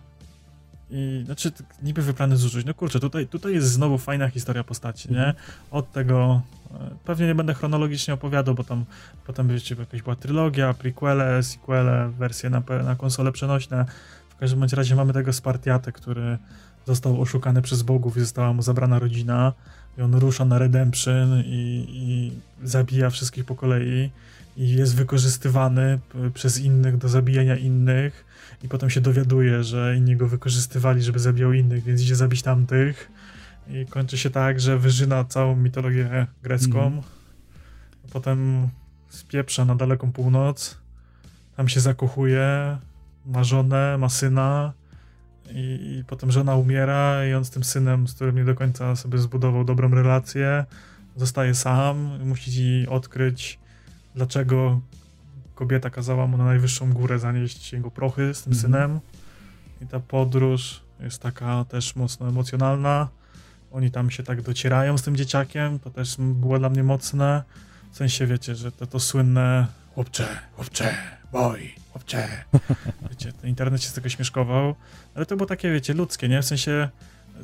I 0.91 1.21
znaczy, 1.25 1.52
niby 1.84 2.02
wyplany 2.02 2.38
z 2.38 2.45
uczuć. 2.45 2.65
No 2.65 2.73
kurczę, 2.73 2.99
tutaj, 2.99 3.28
tutaj 3.28 3.54
jest 3.54 3.71
znowu 3.71 3.97
fajna 3.97 4.30
historia 4.30 4.63
postaci, 4.63 5.12
nie? 5.12 5.25
Mhm. 5.25 5.36
Od 5.71 5.91
tego, 5.91 6.41
e, 6.73 6.89
pewnie 7.06 7.28
nie 7.28 7.36
będę 7.36 7.54
chronologicznie 7.54 8.13
opowiadał, 8.13 8.56
bo 8.56 8.63
tam 8.63 8.86
potem 9.28 9.47
wiecie, 9.47 9.75
jakaś 9.80 10.02
była 10.02 10.15
trylogia, 10.15 10.73
prequele, 10.73 11.43
sequele, 11.43 12.10
wersje 12.10 12.49
na, 12.49 12.63
na 12.84 12.95
konsole 12.95 13.32
przenośne. 13.32 13.86
W 14.30 14.36
każdym 14.36 14.60
bądź 14.60 14.73
razie 14.73 14.95
mamy 14.95 15.13
tego 15.13 15.34
Spartiatę, 15.34 15.91
który 15.91 16.38
został 16.86 17.21
oszukany 17.21 17.62
przez 17.62 17.82
bogów 17.84 18.17
i 18.17 18.19
została 18.19 18.54
mu 18.54 18.62
zabrana 18.62 18.99
rodzina. 18.99 19.54
I 19.97 20.02
on 20.02 20.15
rusza 20.15 20.45
na 20.45 20.58
Redemption 20.58 21.43
i, 21.45 21.86
i 21.89 22.32
zabija 22.67 23.10
wszystkich 23.10 23.45
po 23.45 23.56
kolei. 23.56 24.12
I 24.60 24.72
jest 24.72 24.95
wykorzystywany 24.95 26.00
p- 26.10 26.32
przez 26.32 26.60
innych 26.60 26.98
do 26.98 27.10
zabijania 27.10 27.56
innych 27.56 28.26
i 28.63 28.67
potem 28.67 28.89
się 28.89 29.02
dowiaduje, 29.02 29.63
że 29.63 29.95
inni 29.98 30.15
go 30.15 30.28
wykorzystywali, 30.28 31.04
żeby 31.04 31.19
zabijał 31.19 31.54
innych, 31.54 31.84
więc 31.84 32.02
idzie 32.02 32.15
zabić 32.15 32.41
tamtych. 32.41 33.12
I 33.69 33.86
kończy 33.86 34.17
się 34.17 34.30
tak, 34.30 34.60
że 34.60 34.78
wyżyna 34.78 35.24
całą 35.24 35.56
mitologię 35.56 36.28
grecką. 36.43 36.86
Mhm. 36.86 37.04
Potem 38.13 38.69
spieprza 39.10 39.65
na 39.65 39.76
daleką 39.76 40.12
północ. 40.12 40.78
Tam 41.56 41.67
się 41.69 41.80
zakochuje, 41.80 42.78
ma 43.26 43.43
żonę, 43.43 43.98
ma 43.98 44.10
syna. 44.10 44.74
I, 45.52 45.98
I 46.00 46.04
potem 46.08 46.32
żona 46.32 46.56
umiera, 46.56 47.26
i 47.26 47.34
on 47.34 47.45
z 47.45 47.50
tym 47.50 47.63
synem, 47.63 48.08
z 48.08 48.13
którym 48.13 48.36
nie 48.36 48.45
do 48.45 48.56
końca 48.56 48.95
sobie 48.95 49.17
zbudował 49.17 49.63
dobrą 49.63 49.89
relację, 49.89 50.65
zostaje 51.15 51.56
sam, 51.56 52.10
musi 52.26 52.88
odkryć, 52.89 53.60
dlaczego 54.15 54.82
kobieta 55.56 55.89
kazała 55.89 56.28
mu 56.28 56.38
na 56.38 56.45
najwyższą 56.45 56.93
górę 56.93 57.19
zanieść 57.19 57.74
jego 57.74 57.91
prochy 57.91 58.34
z 58.34 58.43
tym 58.43 58.54
Mhm. 58.54 58.62
synem. 58.74 59.00
I 59.82 59.88
ta 59.88 60.00
podróż 60.00 60.82
jest 61.00 61.22
taka 61.22 61.65
też 61.65 61.95
mocno 61.95 62.28
emocjonalna. 62.30 63.08
Oni 63.72 63.91
tam 63.91 64.12
się 64.12 64.24
tak 64.24 64.41
docierają 64.41 64.98
z 64.98 65.02
tym 65.02 65.15
dzieciakiem, 65.15 65.80
to 65.80 65.89
też 65.89 66.15
było 66.19 66.60
dla 66.60 66.69
mnie 66.69 66.84
mocne. 66.84 67.43
W 67.91 67.98
sensie, 67.98 68.28
wiecie, 68.28 68.56
że 68.56 68.72
to, 68.72 68.88
to 68.88 69.00
słynne 69.00 69.67
chłopcze, 69.95 70.28
chłopcze, 70.56 70.93
boy, 71.32 71.60
chłopcze. 71.91 72.28
Wiecie, 73.10 73.34
ten 73.34 73.50
internet 73.50 73.84
się 73.84 73.89
z 73.89 73.93
tego 73.93 74.10
śmieszkował, 74.10 74.76
ale 75.15 75.26
to 75.26 75.36
było 75.38 75.48
takie, 75.48 75.72
wiecie, 75.72 75.93
ludzkie, 75.93 76.30
nie? 76.30 76.41
W 76.41 76.45
sensie, 76.45 76.89
y, 77.36 77.41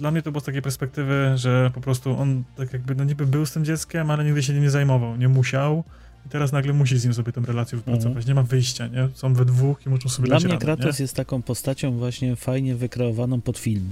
dla 0.00 0.10
mnie 0.10 0.22
to 0.22 0.32
było 0.32 0.40
z 0.40 0.44
takiej 0.44 0.62
perspektywy, 0.62 1.32
że 1.34 1.70
po 1.74 1.80
prostu 1.80 2.18
on 2.18 2.44
tak 2.56 2.72
jakby, 2.72 2.94
no 2.94 3.04
niby 3.04 3.26
był 3.26 3.46
z 3.46 3.52
tym 3.52 3.64
dzieckiem, 3.64 4.10
ale 4.10 4.24
nigdy 4.24 4.42
się 4.42 4.52
nim 4.52 4.62
nie 4.62 4.70
zajmował, 4.70 5.16
nie 5.16 5.28
musiał. 5.28 5.84
I 6.26 6.28
teraz 6.28 6.52
nagle 6.52 6.72
musi 6.72 6.98
z 6.98 7.04
nim 7.04 7.14
sobie 7.14 7.32
tę 7.32 7.40
relację 7.46 7.78
wypracować. 7.78 8.16
Mhm. 8.16 8.28
Nie 8.28 8.34
ma 8.34 8.42
wyjścia, 8.42 8.86
nie? 8.86 9.08
Są 9.14 9.34
we 9.34 9.44
dwóch 9.44 9.86
i 9.86 9.88
muszą 9.88 10.08
sobie 10.08 10.26
Dla 10.26 10.36
dać 10.36 10.44
mnie 10.44 10.52
radę, 10.52 10.66
Kratos 10.66 10.98
nie? 10.98 11.02
jest 11.02 11.16
taką 11.16 11.42
postacią 11.42 11.98
właśnie 11.98 12.36
fajnie 12.36 12.74
wykreowaną 12.74 13.40
pod 13.40 13.58
film. 13.58 13.90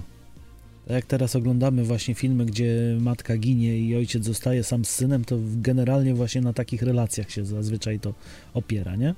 Tak 0.86 0.94
jak 0.94 1.04
teraz 1.04 1.36
oglądamy 1.36 1.84
właśnie 1.84 2.14
filmy, 2.14 2.46
gdzie 2.46 2.96
matka 3.00 3.36
ginie 3.36 3.78
i 3.78 3.96
ojciec 3.96 4.24
zostaje 4.24 4.64
sam 4.64 4.84
z 4.84 4.90
synem, 4.90 5.24
to 5.24 5.36
generalnie 5.56 6.14
właśnie 6.14 6.40
na 6.40 6.52
takich 6.52 6.82
relacjach 6.82 7.30
się 7.30 7.44
zazwyczaj 7.44 8.00
to 8.00 8.14
opiera, 8.54 8.96
nie? 8.96 9.14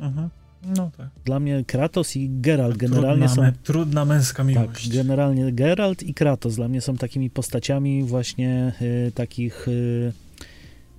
Mhm. 0.00 0.28
No 0.62 0.90
tak. 0.96 1.08
Dla 1.24 1.40
mnie 1.40 1.64
Kratos 1.66 2.16
i 2.16 2.30
Geralt 2.40 2.76
generalnie 2.76 3.26
trudna, 3.28 3.50
są... 3.50 3.56
trudna 3.62 4.04
męska 4.04 4.36
Tak, 4.36 4.46
miłość. 4.46 4.88
generalnie 4.88 5.52
Geralt 5.52 6.02
i 6.02 6.14
Kratos 6.14 6.56
dla 6.56 6.68
mnie 6.68 6.80
są 6.80 6.96
takimi 6.96 7.30
postaciami 7.30 8.04
właśnie 8.04 8.72
y, 9.08 9.12
takich 9.14 9.68
y, 9.68 10.12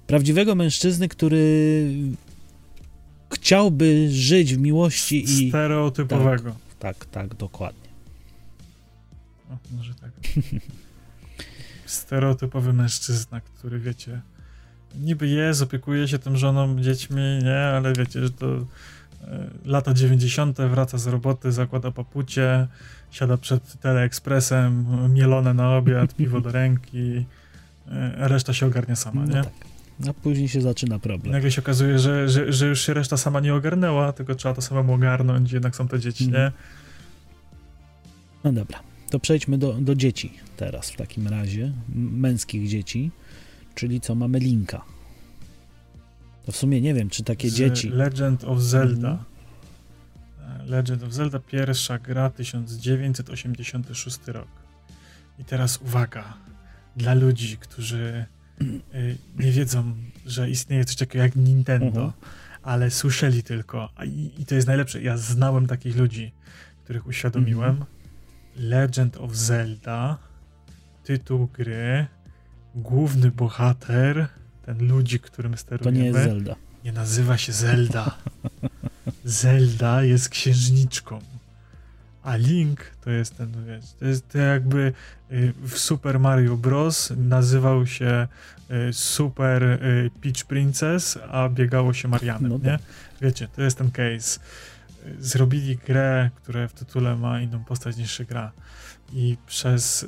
prawdziwego 0.07 0.55
mężczyzny, 0.55 1.07
który 1.07 1.85
chciałby 3.33 4.07
żyć 4.11 4.55
w 4.55 4.59
miłości 4.59 5.23
i... 5.23 5.49
Stereotypowego. 5.49 6.55
Tak, 6.79 7.05
tak, 7.05 7.35
dokładnie. 7.35 7.89
O, 9.51 9.57
może 9.77 9.93
tak. 9.95 10.11
Stereotypowy 11.85 12.73
mężczyzna, 12.73 13.41
który 13.41 13.79
wiecie, 13.79 14.21
niby 14.95 15.27
jest, 15.27 15.61
opiekuje 15.61 16.07
się 16.07 16.19
tym 16.19 16.37
żoną, 16.37 16.81
dziećmi, 16.81 17.21
nie, 17.43 17.57
ale 17.57 17.93
wiecie, 17.93 18.21
że 18.21 18.29
to 18.31 18.65
lata 19.65 19.93
90. 19.93 20.57
wraca 20.61 20.97
z 20.97 21.07
roboty, 21.07 21.51
zakłada 21.51 21.91
papucie, 21.91 22.67
siada 23.11 23.37
przed 23.37 23.79
teleekspresem, 23.79 24.85
mielone 25.13 25.53
na 25.53 25.77
obiad, 25.77 26.15
piwo 26.17 26.41
do 26.41 26.51
ręki, 26.51 27.25
e, 27.91 28.27
reszta 28.27 28.53
się 28.53 28.65
ogarnia 28.65 28.95
sama, 28.95 29.21
No 29.25 29.27
nie? 29.35 29.43
tak. 29.43 29.53
A 30.09 30.13
później 30.13 30.47
się 30.47 30.61
zaczyna 30.61 30.99
problem. 30.99 31.31
nagle 31.33 31.51
się 31.51 31.61
okazuje, 31.61 31.99
że, 31.99 32.29
że, 32.29 32.53
że 32.53 32.67
już 32.67 32.81
się 32.81 32.93
reszta 32.93 33.17
sama 33.17 33.39
nie 33.39 33.53
ogarnęła, 33.55 34.13
tylko 34.13 34.35
trzeba 34.35 34.55
to 34.55 34.61
samemu 34.61 34.93
ogarnąć, 34.93 35.51
jednak 35.51 35.75
są 35.75 35.87
te 35.87 35.99
dzieci, 35.99 36.25
Mhm. 36.25 36.43
nie? 36.43 36.51
No 38.43 38.51
dobra, 38.51 38.79
to 39.09 39.19
przejdźmy 39.19 39.57
do, 39.57 39.73
do 39.73 39.95
dzieci 39.95 40.33
teraz 40.57 40.91
w 40.91 40.95
takim 40.95 41.27
razie, 41.27 41.71
męskich 41.95 42.67
dzieci, 42.67 43.11
czyli 43.75 44.01
co, 44.01 44.15
mamy 44.15 44.39
Linka. 44.39 44.81
To 46.51 46.55
w 46.55 46.57
sumie 46.57 46.81
nie 46.81 46.93
wiem, 46.93 47.09
czy 47.09 47.23
takie 47.23 47.49
z 47.49 47.53
dzieci... 47.53 47.89
Legend 47.89 48.43
of 48.43 48.59
Zelda. 48.59 49.11
Mhm. 50.39 50.69
Legend 50.69 51.03
of 51.03 51.13
Zelda, 51.13 51.39
pierwsza 51.39 51.99
gra 51.99 52.29
1986 52.29 54.17
rok. 54.27 54.47
I 55.39 55.45
teraz 55.45 55.77
uwaga, 55.81 56.33
dla 56.95 57.13
ludzi, 57.13 57.57
którzy 57.57 58.25
y, 58.61 59.17
nie 59.39 59.51
wiedzą, 59.51 59.93
że 60.25 60.49
istnieje 60.49 60.85
coś 60.85 60.95
takiego 60.95 61.23
jak 61.23 61.35
Nintendo, 61.35 61.87
Mhm. 62.03 62.11
ale 62.63 62.91
słyszeli 62.91 63.43
tylko, 63.43 63.89
a 63.95 64.05
i, 64.05 64.31
i 64.37 64.45
to 64.45 64.55
jest 64.55 64.67
najlepsze, 64.67 65.01
ja 65.01 65.17
znałem 65.17 65.67
takich 65.67 65.97
ludzi, 65.97 66.31
których 66.83 67.07
uświadomiłem. 67.07 67.69
Mhm. 67.69 67.87
Legend 68.55 69.17
of 69.17 69.35
Zelda, 69.35 70.17
tytuł 71.03 71.47
gry, 71.47 72.07
główny 72.75 73.31
bohater, 73.31 74.27
ten 74.65 74.87
ludzi, 74.87 75.19
którym 75.19 75.51
To 75.51 75.57
sterujemy. 75.57 75.97
nie 75.99 76.05
jest 76.05 76.19
Zelda. 76.19 76.55
Nie 76.83 76.91
nazywa 76.91 77.37
się 77.37 77.51
Zelda. 77.53 78.17
Zelda 79.25 80.03
jest 80.03 80.29
księżniczką. 80.29 81.19
A 82.23 82.35
Link 82.35 82.79
to 83.01 83.09
jest 83.09 83.37
ten, 83.37 83.65
wiesz, 83.65 83.85
to 83.99 84.05
jest 84.05 84.27
to 84.29 84.37
jakby 84.37 84.93
y, 85.31 85.53
w 85.61 85.77
Super 85.77 86.19
Mario 86.19 86.57
Bros. 86.57 87.13
nazywał 87.17 87.87
się 87.87 88.27
y, 88.89 88.93
Super 88.93 89.63
y, 89.63 90.11
Peach 90.21 90.45
Princess, 90.47 91.19
a 91.31 91.49
biegało 91.49 91.93
się 91.93 92.07
Marianem, 92.07 92.51
No 92.51 92.57
nie? 92.57 92.63
tak. 92.71 92.81
Wiecie, 93.21 93.47
to 93.47 93.61
jest 93.61 93.77
ten 93.77 93.91
case. 93.91 94.39
Zrobili 95.19 95.77
grę, 95.77 96.29
która 96.35 96.67
w 96.67 96.73
tytule 96.73 97.15
ma 97.15 97.41
inną 97.41 97.63
postać 97.63 97.97
niż 97.97 98.21
gra. 98.21 98.51
I 99.13 99.37
przez 99.47 100.05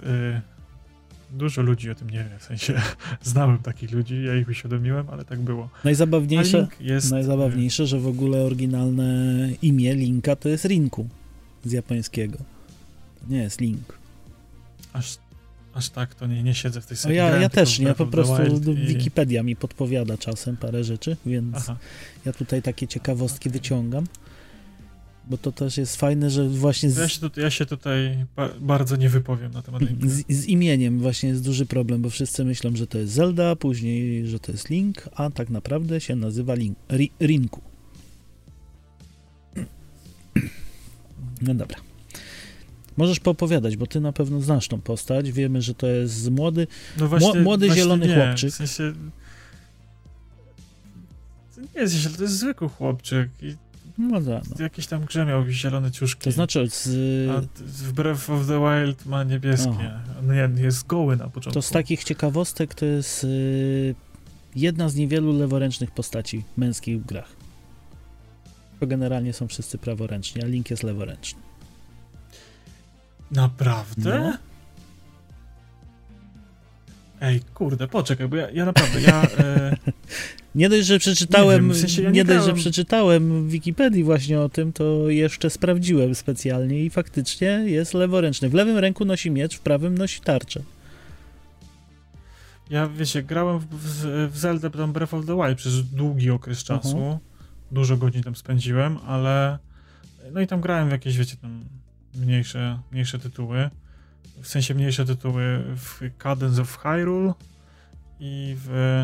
dużo 1.34 1.62
ludzi 1.62 1.90
o 1.90 1.96
tym 1.96 2.10
nie 2.10 2.18
wie, 2.24 2.40
w 2.40 2.44
sensie 2.44 2.82
znałem 3.24 3.58
takich 3.58 3.92
ludzi, 3.92 4.24
ja 4.24 4.36
ich 4.36 4.50
uświadomiłem, 4.50 5.10
ale 5.10 5.26
tak 5.26 5.40
było. 5.40 5.70
Najzabawniejsze, 5.84 6.68
jest, 6.80 7.12
najzabawniejsze, 7.12 7.88
że 7.88 8.00
w 8.00 8.08
ogóle 8.08 8.42
oryginalne 8.42 9.50
imię 9.62 9.96
Linka 9.96 10.36
to 10.36 10.50
jest 10.50 10.66
Rinku 10.66 11.08
z 11.66 11.72
japońskiego. 11.72 12.38
To 13.20 13.26
nie 13.30 13.38
jest 13.38 13.62
Link. 13.62 13.98
Aż, 14.94 15.18
aż 15.74 15.90
tak 15.90 16.16
to 16.16 16.28
nie, 16.28 16.44
nie 16.44 16.54
siedzę 16.56 16.82
w 16.82 16.86
tej 16.86 16.98
serii. 16.98 17.18
ja, 17.18 17.24
Grałem 17.26 17.42
ja 17.42 17.50
też 17.50 17.80
nie, 17.80 17.94
po 17.94 18.06
prostu 18.06 18.72
i- 18.72 18.86
Wikipedia 18.88 19.44
mi 19.44 19.56
podpowiada 19.56 20.18
czasem 20.18 20.58
parę 20.58 20.84
rzeczy, 20.84 21.18
więc 21.26 21.56
Aha. 21.56 21.78
ja 22.26 22.34
tutaj 22.34 22.62
takie 22.62 22.88
ciekawostki 22.88 23.50
wyciągam. 23.50 24.04
Bo 25.30 25.38
to 25.38 25.52
też 25.52 25.78
jest 25.78 25.96
fajne, 25.96 26.30
że 26.30 26.50
właśnie 26.50 26.90
Ja 26.90 27.08
z, 27.08 27.12
się, 27.12 27.30
tu, 27.30 27.42
ja 27.42 27.50
się 27.50 27.66
tutaj 27.66 28.26
ba 28.36 28.50
bardzo 28.60 28.96
nie 28.96 29.10
wypowiem 29.10 29.52
na 29.52 29.62
temat 29.62 29.82
Linka. 29.82 30.08
z, 30.08 30.24
z 30.30 30.46
imieniem 30.46 31.00
właśnie 31.00 31.30
jest 31.30 31.44
duży 31.44 31.66
problem, 31.66 32.02
bo 32.02 32.10
wszyscy 32.10 32.46
myślą, 32.46 32.76
że 32.76 32.88
to 32.88 32.98
jest 32.98 33.14
Zelda, 33.14 33.56
później, 33.56 34.28
że 34.28 34.40
to 34.40 34.52
jest 34.52 34.70
Link, 34.70 35.10
a 35.16 35.30
tak 35.30 35.50
naprawdę 35.50 36.02
się 36.02 36.16
nazywa 36.16 36.56
Link, 36.56 36.78
Ri, 36.92 37.12
Rinku. 37.22 37.62
No 41.42 41.56
dobra. 41.56 41.78
Możesz 42.98 43.20
poopowiadać, 43.20 43.78
bo 43.78 43.88
ty 43.88 44.02
na 44.02 44.14
pewno 44.14 44.42
znasz 44.42 44.68
tą 44.68 44.82
postać. 44.82 45.32
Wiemy, 45.32 45.62
że 45.62 45.76
to 45.76 45.88
jest 45.88 46.32
młody. 46.32 46.68
No 47.00 47.08
właśnie, 47.08 47.42
młody, 47.42 47.66
właśnie 47.66 47.82
zielony 47.82 48.08
nie, 48.08 48.16
chłopczyk. 48.16 48.52
W 48.52 48.56
sensie... 48.56 48.94
To 51.56 51.62
nie 51.62 51.82
jest 51.82 51.94
zielony, 51.94 52.18
to 52.18 52.24
jest 52.24 52.38
zwykły 52.38 52.70
chłopczyk 52.70 53.30
i 53.42 53.56
No, 53.98 54.22
da, 54.22 54.42
no. 54.50 54.56
w 54.56 54.60
jakiejś 54.60 54.88
tam 54.88 55.06
grze 55.06 55.26
miał 55.26 55.50
zielone 55.50 55.92
ciuszki. 55.92 56.22
To 56.24 56.32
znaczy, 56.32 56.70
z, 56.70 56.88
A 57.30 57.42
t- 57.42 57.48
w 57.64 57.94
Breath 57.94 58.30
of 58.30 58.48
the 58.48 58.60
Wild 58.60 59.06
ma 59.06 59.24
niebieskie. 59.24 59.92
No 60.24 60.34
nie, 60.34 60.64
jest 60.64 60.88
goły 60.88 61.16
na 61.18 61.24
początku. 61.28 61.54
to 61.54 61.62
z 61.62 61.70
takich 61.70 62.04
ciekawostek 62.04 62.76
to 62.76 62.86
jest 62.86 63.24
y, 63.24 63.96
jedna 64.56 64.90
z 64.90 64.96
niewielu 64.96 65.34
leworęcznych 65.40 65.92
postaci 65.92 66.44
męskich 66.58 67.02
w 67.02 67.06
grach. 67.06 67.30
to 68.80 68.88
generalnie 68.88 69.34
są 69.34 69.48
wszyscy 69.48 69.78
praworęczni, 69.78 70.44
a 70.44 70.46
Link 70.46 70.70
jest 70.72 70.84
leworęczny. 70.84 71.42
Naprawdę? 73.32 74.20
No. 74.20 74.38
Ej, 77.24 77.42
kurde, 77.54 77.88
poczekaj, 77.88 78.28
bo 78.28 78.36
ja, 78.36 78.50
ja 78.50 78.66
naprawdę, 78.66 79.02
ja... 79.02 79.24
E, 79.24 79.78
Nie 80.56 80.70
dość, 80.70 80.88
że 80.88 81.00
przeczytałem, 81.00 81.68
Nie 81.68 81.68
wiem, 81.68 81.78
w 81.78 81.82
sensie 81.82 82.02
ja 82.02 82.10
nie, 82.10 82.16
nie 82.16 82.26
dość, 82.26 82.46
że 82.46 82.54
przeczytałem 82.54 83.48
w 83.48 83.52
Wikipedii 83.52 84.04
właśnie 84.04 84.40
o 84.40 84.50
tym, 84.50 84.74
to 84.74 85.10
jeszcze 85.10 85.50
sprawdziłem 85.50 86.16
specjalnie 86.16 86.86
i 86.86 86.90
faktycznie 86.90 87.48
jest 87.48 87.94
leworęczny. 87.94 88.50
W 88.50 88.54
lewym 88.54 88.78
ręku 88.78 89.06
nosi 89.06 89.32
miecz, 89.32 89.58
w 89.58 89.60
prawym 89.60 89.98
nosi 89.98 90.22
tarczę. 90.22 90.62
ja, 92.70 92.88
wiecie, 92.88 93.24
grałem 93.24 93.60
w, 93.60 93.66
w, 93.66 94.32
w 94.32 94.38
Zelda 94.38 94.70
tam 94.70 94.94
Breath 94.94 95.14
of 95.14 95.26
the 95.26 95.36
Wild 95.36 95.58
przez 95.58 95.90
długi 95.90 96.30
okres 96.30 96.64
czasu. 96.64 97.20
Dużo 97.72 97.98
godzin 97.98 98.24
tam 98.24 98.36
spędziłem, 98.36 98.98
ale... 99.08 99.60
No 100.32 100.42
i 100.42 100.48
tam 100.48 100.62
grałem 100.62 100.90
w 100.90 100.92
jakieś, 100.92 101.18
wiecie, 101.18 101.38
tam 101.38 101.64
mniejsze, 102.16 102.80
mniejsze 102.92 103.20
tytuły. 103.20 103.70
W 104.42 104.48
sensie 104.48 104.74
mniejsze 104.74 105.06
tytuły 105.06 105.64
w 105.76 106.02
Cadence 106.18 106.62
of 106.62 106.78
Hyrule 106.78 107.34
i 108.20 108.56
w, 108.58 109.02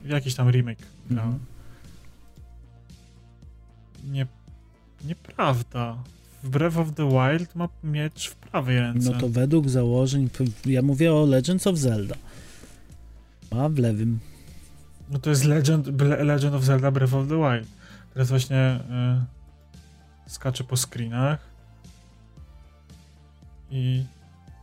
w 0.00 0.08
jakiś 0.08 0.34
tam 0.34 0.50
remake. 0.50 0.82
Mhm. 1.10 1.38
Nie, 4.04 4.26
nieprawda. 5.04 5.96
W 6.42 6.48
Breath 6.48 6.76
of 6.78 6.94
the 6.94 7.08
Wild 7.08 7.54
ma 7.54 7.68
miecz 7.84 8.30
w 8.30 8.34
prawej 8.34 8.80
ręce. 8.80 9.10
No 9.10 9.20
to 9.20 9.28
według 9.28 9.68
założeń, 9.68 10.30
ja 10.64 10.82
mówię 10.82 11.14
o 11.14 11.26
Legends 11.26 11.66
of 11.66 11.76
Zelda. 11.76 12.14
Ma 13.52 13.68
w 13.68 13.78
lewym. 13.78 14.18
No 15.10 15.18
to 15.18 15.30
jest 15.30 15.44
Legend, 15.44 15.86
Legend 16.02 16.54
of 16.54 16.64
Zelda 16.64 16.90
Breath 16.90 17.14
of 17.14 17.28
the 17.28 17.36
Wild. 17.36 17.68
Teraz 18.14 18.28
właśnie 18.28 18.80
y, 20.26 20.30
skaczę 20.30 20.64
po 20.64 20.76
screenach. 20.76 21.38
I 23.70 24.04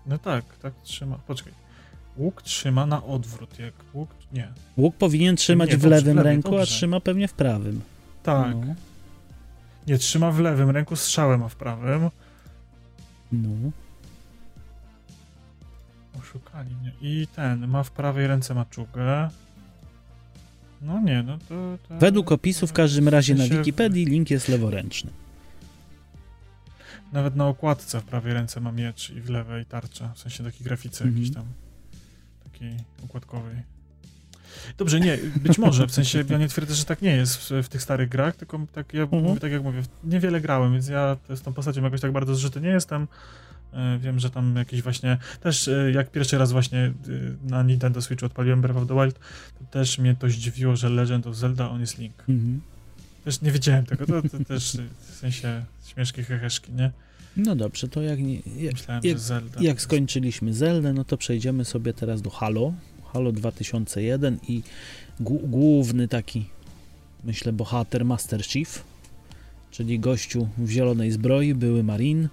no 0.05 0.17
tak, 0.17 0.45
tak 0.61 0.73
trzyma. 0.83 1.17
Poczekaj. 1.27 1.53
Łuk 2.17 2.41
trzyma 2.41 2.85
na 2.85 3.03
odwrót, 3.03 3.59
jak 3.59 3.73
łuk. 3.93 4.09
Nie. 4.33 4.47
Łuk 4.77 4.95
powinien 4.95 5.35
trzymać 5.35 5.69
Nie, 5.69 5.77
w 5.77 5.85
lewym 5.85 6.19
ręku, 6.19 6.47
a 6.47 6.51
dobrze. 6.51 6.65
trzyma 6.65 6.99
pewnie 6.99 7.27
w 7.27 7.33
prawym. 7.33 7.81
Tak. 8.23 8.55
No. 8.55 8.75
Nie, 9.87 9.97
trzyma 9.97 10.31
w 10.31 10.39
lewym 10.39 10.69
ręku, 10.69 10.95
strzałem 10.95 11.39
ma 11.39 11.49
w 11.49 11.55
prawym. 11.55 12.09
no. 13.31 13.49
Oszukali 16.19 16.75
mnie. 16.75 16.91
I 17.01 17.27
ten, 17.35 17.67
ma 17.67 17.83
w 17.83 17.91
prawej 17.91 18.27
ręce 18.27 18.53
maczugę. 18.53 19.29
No 20.81 20.99
nie, 21.01 21.23
no 21.23 21.37
to... 21.37 21.77
to 21.87 21.97
Według 21.99 22.31
opisu 22.31 22.67
w 22.67 22.73
każdym 22.73 23.09
razie 23.09 23.35
na 23.35 23.47
Wikipedii 23.47 24.05
Link 24.05 24.29
jest 24.29 24.47
leworęczny. 24.47 25.11
Nawet 27.13 27.35
na 27.35 27.47
okładce 27.47 27.99
w 28.01 28.03
prawej 28.03 28.33
ręce 28.33 28.61
ma 28.61 28.71
miecz 28.71 29.09
i 29.09 29.21
w 29.21 29.29
lewej 29.29 29.65
tarcza. 29.65 30.13
W 30.13 30.19
sensie 30.19 30.43
takiej 30.43 30.61
grafice 30.63 31.03
Mhm. 31.03 31.15
jakiejś 31.15 31.35
tam. 31.35 31.45
Takiej 32.43 32.77
układkowej. 33.03 33.55
Dobrze, 34.77 34.99
nie, 34.99 35.17
być 35.35 35.57
może, 35.57 35.87
w 35.87 35.91
sensie 35.91 36.23
ja 36.29 36.37
nie 36.37 36.47
twierdzę, 36.47 36.75
że 36.75 36.85
tak 36.85 37.01
nie 37.01 37.15
jest 37.15 37.37
w, 37.37 37.51
w 37.63 37.69
tych 37.69 37.81
starych 37.81 38.09
grach, 38.09 38.35
tylko 38.35 38.59
tak, 38.73 38.93
ja 38.93 39.01
Mhm. 39.03 39.23
mówię, 39.23 39.39
tak 39.39 39.51
jak 39.51 39.63
mówię, 39.63 39.81
niewiele 40.03 40.41
grałem, 40.41 40.73
więc 40.73 40.87
ja 40.87 41.17
z 41.35 41.41
tą 41.41 41.53
postacią 41.53 41.83
jakoś 41.83 42.01
tak 42.01 42.11
bardzo 42.11 42.35
zżyty 42.35 42.61
nie 42.61 42.69
jestem. 42.69 43.07
E, 43.73 43.99
Wiem, 43.99 44.19
że 44.19 44.29
tam 44.29 44.55
jakieś 44.55 44.81
właśnie, 44.81 45.17
też 45.41 45.67
e, 45.67 45.91
jak 45.91 46.11
pierwszy 46.11 46.37
raz 46.37 46.51
właśnie 46.51 46.79
e, 46.79 46.91
na 47.49 47.63
Nintendo 47.63 48.01
Switch 48.01 48.23
odpaliłem 48.23 48.61
Breath 48.61 48.79
of 48.79 48.87
the 48.87 48.93
Wild, 49.03 49.19
to 49.59 49.65
też 49.71 49.97
mnie 49.99 50.15
to 50.15 50.29
zdziwiło, 50.29 50.75
że 50.75 50.89
Legend 50.89 51.27
of 51.27 51.35
Zelda 51.35 51.69
on 51.69 51.81
jest 51.81 51.97
Link. 51.97 52.23
Mhm. 52.29 52.61
Też 53.25 53.41
nie 53.41 53.51
wiedziałem 53.51 53.85
tego, 53.85 54.05
to, 54.05 54.21
to 54.29 54.45
też 54.45 54.77
w 54.99 55.15
sensie 55.19 55.63
śmieszki, 55.85 56.23
heheszki, 56.23 56.71
nie? 56.71 56.91
No 57.37 57.55
dobrze, 57.55 57.87
to 57.87 58.01
jak, 58.01 58.19
nie, 58.19 58.35
jak, 58.57 58.73
Myślałem, 58.73 59.03
jak- 59.03 59.17
że 59.17 59.23
Zelda. 59.23 59.61
jak 59.61 59.81
skończyliśmy 59.81 60.53
Zeldę, 60.53 60.93
no 60.93 61.03
to 61.03 61.17
przejdziemy 61.17 61.65
sobie 61.65 61.93
teraz 61.93 62.21
do 62.21 62.29
Halo. 62.29 62.73
Halo 63.13 63.31
2001 63.31 64.39
i 64.47 64.63
głó- 65.21 65.49
główny 65.49 66.07
taki, 66.07 66.45
myślę, 67.23 67.53
bohater 67.53 68.05
Master 68.05 68.43
Chief, 68.45 68.83
czyli 69.71 69.99
gościu 69.99 70.47
w 70.57 70.69
zielonej 70.69 71.11
zbroi, 71.11 71.53
były 71.53 71.83
Marin. 71.83 72.29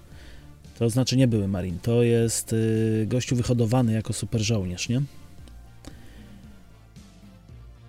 To 0.79 0.89
znaczy 0.89 1.17
nie 1.17 1.27
były 1.27 1.47
Marin, 1.47 1.79
to 1.79 2.03
jest 2.03 2.53
y, 2.53 3.05
gościu 3.09 3.35
wyhodowany 3.35 3.93
jako 3.93 4.13
super 4.13 4.41
żołnierz, 4.41 4.89
nie? 4.89 5.01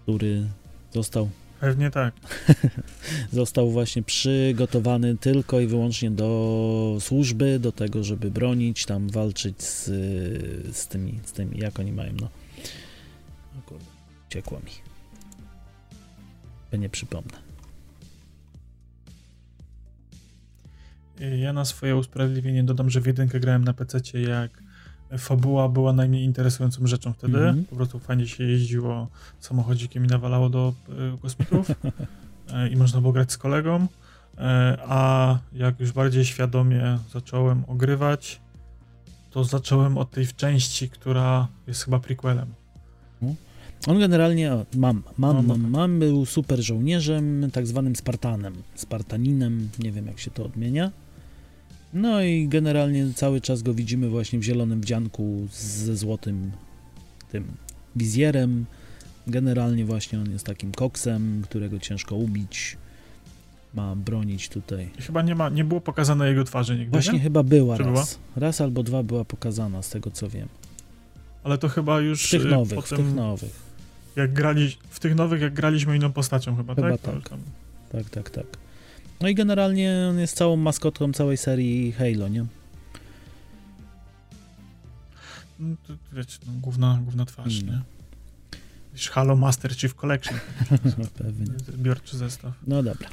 Który 0.03 0.47
został 0.95 1.31
Pewnie 1.63 1.91
tak. 1.91 2.15
został 3.33 3.71
właśnie 3.71 4.03
przygotowany 4.03 5.17
tylko 5.17 5.61
i 5.61 5.67
wyłącznie 5.67 6.11
do 6.11 6.97
służby, 7.01 7.59
do 7.59 7.73
tego, 7.73 8.05
żeby 8.05 8.31
bronić, 8.31 8.87
tam 8.87 9.09
walczyć 9.09 9.63
z, 9.63 9.85
z 10.77 10.87
tymi, 10.87 11.21
z 11.25 11.33
tymi, 11.33 11.59
jak 11.59 11.81
oni 11.81 11.93
mają, 11.93 12.13
no. 12.21 12.29
O 13.59 13.63
kurde, 13.67 13.85
ciekło 14.29 14.61
mi. 14.61 14.73
Nie 16.79 16.89
przypomnę. 16.89 17.39
Ja 21.39 21.53
na 21.53 21.65
swoje 21.65 21.97
usprawiedliwienie 21.97 22.65
dodam, 22.65 22.91
że 22.91 23.01
w 23.01 23.07
jedynkę 23.07 23.41
grałem 23.41 23.65
na 23.65 23.73
PC, 23.73 23.99
jak 24.21 24.62
fabuła 25.19 25.69
była 25.69 25.93
najmniej 25.93 26.25
interesującą 26.25 26.87
rzeczą 26.87 27.13
wtedy. 27.13 27.39
Mhm. 27.39 27.65
Po 27.65 27.77
prostu 27.77 27.99
fajnie 27.99 28.27
się 28.27 28.45
jeździło 28.45 29.09
samochodzikiem 29.41 30.05
i 30.05 30.09
nawalało 30.09 30.49
do 30.49 30.75
e, 30.89 31.19
kosmitów 31.19 31.71
e, 32.53 32.69
i 32.69 32.77
można 32.77 33.01
było 33.01 33.13
grać 33.13 33.33
z 33.33 33.39
kolegą. 33.39 33.87
E, 34.39 34.79
a 34.89 35.39
jak 35.53 35.81
już 35.81 35.93
bardziej 35.93 36.25
świadomie 36.25 36.99
zacząłem 37.13 37.65
ogrywać, 37.67 38.41
to 39.31 39.45
zacząłem 39.45 39.99
od 39.99 40.11
tej 40.11 40.27
części, 40.27 40.89
która 40.89 41.49
jest 41.67 41.85
chyba 41.85 41.99
prequelem. 41.99 42.47
On 43.87 43.99
generalnie, 43.99 44.53
o, 44.53 44.67
mam, 44.75 45.03
mam, 45.19 45.37
No, 45.37 45.43
no 45.43 45.49
mam, 45.49 45.63
tak. 45.63 45.71
mam, 45.71 45.99
był 45.99 46.27
super 46.27 46.63
żołnierzem, 46.63 47.51
tak 47.53 47.67
zwanym 47.67 47.97
Spartanem, 47.97 48.55
Spartaninem, 48.75 49.69
nie 49.79 49.93
wiem 49.93 50.07
jak 50.07 50.19
się 50.19 50.31
to 50.31 50.45
odmienia. 50.45 50.91
No 51.93 52.23
i 52.23 52.49
generalnie 52.49 53.07
cały 53.15 53.41
czas 53.41 53.63
go 53.63 53.75
widzimy 53.75 54.09
właśnie 54.09 54.39
w 54.39 54.43
zielonym 54.43 54.81
wdzianku 54.81 55.47
ze 55.53 55.97
złotym 55.97 56.53
tym 57.33 57.45
wizjerem. 57.97 58.65
Generalnie 59.27 59.85
właśnie 59.85 60.21
on 60.21 60.31
jest 60.31 60.47
takim 60.47 60.73
koksem, 60.73 61.43
którego 61.45 61.79
ciężko 61.79 62.17
ubić. 62.17 62.77
Ma 63.75 63.97
bronić 63.97 64.49
tutaj. 64.49 64.91
Chyba 65.01 65.23
nie, 65.23 65.35
ma, 65.35 65.49
nie 65.49 65.65
było 65.65 65.81
pokazane 65.81 66.29
jego 66.29 66.45
twarzy 66.45 66.77
nigdy, 66.79 66.91
Właśnie 66.91 67.13
nie? 67.13 67.21
chyba 67.21 67.43
była 67.43 67.77
Czy 67.77 67.83
raz. 67.83 68.19
Raz 68.37 68.61
albo 68.61 68.83
dwa 68.83 69.03
była 69.03 69.25
pokazana, 69.25 69.83
z 69.83 69.91
tego 69.91 70.11
co 70.11 70.29
wiem. 70.29 70.49
Ale 71.45 71.59
to 71.59 71.69
chyba 71.69 72.01
już 72.01 72.27
W 72.27 72.31
tych 72.31 72.47
e, 72.47 72.49
nowych, 72.49 72.79
w 72.79 72.83
potem, 72.83 72.99
tych 73.07 73.15
nowych. 73.15 73.61
jak 74.17 74.33
grali, 74.33 74.77
w 74.91 75.01
tych 75.01 75.15
nowych 75.15 75.41
jak 75.43 75.55
graliśmy 75.55 75.97
inną 75.97 76.13
postacią 76.13 76.57
chyba, 76.57 76.75
Chyba 76.75 76.91
tak? 76.91 77.01
Tak. 77.01 77.29
tam- 77.29 77.41
Tak, 77.93 78.11
tak, 78.11 78.31
tak. 78.31 78.47
No 79.23 79.29
i 79.29 79.35
generalnie 79.35 80.07
on 80.11 80.19
jest 80.19 80.37
całą 80.37 80.57
maskotką 80.57 81.13
całej 81.13 81.37
serii 81.37 81.93
Halo, 81.93 82.29
nie? 82.29 82.45
No, 85.59 85.77
to, 85.87 85.95
wiecie, 86.13 86.39
no, 86.47 86.53
główna, 86.61 86.99
główna 87.03 87.25
twarz, 87.27 87.61
Mm. 87.63 87.75
nie? 87.75 87.81
Wiesz, 88.95 89.11
Halo 89.11 89.37
Master 89.37 89.77
Chief 89.77 89.95
Collection, 89.95 90.39
Pewnie. 91.19 91.47
zbiorczy 91.69 92.17
zestaw. 92.19 92.53
No 92.67 92.83
dobra. 92.83 93.09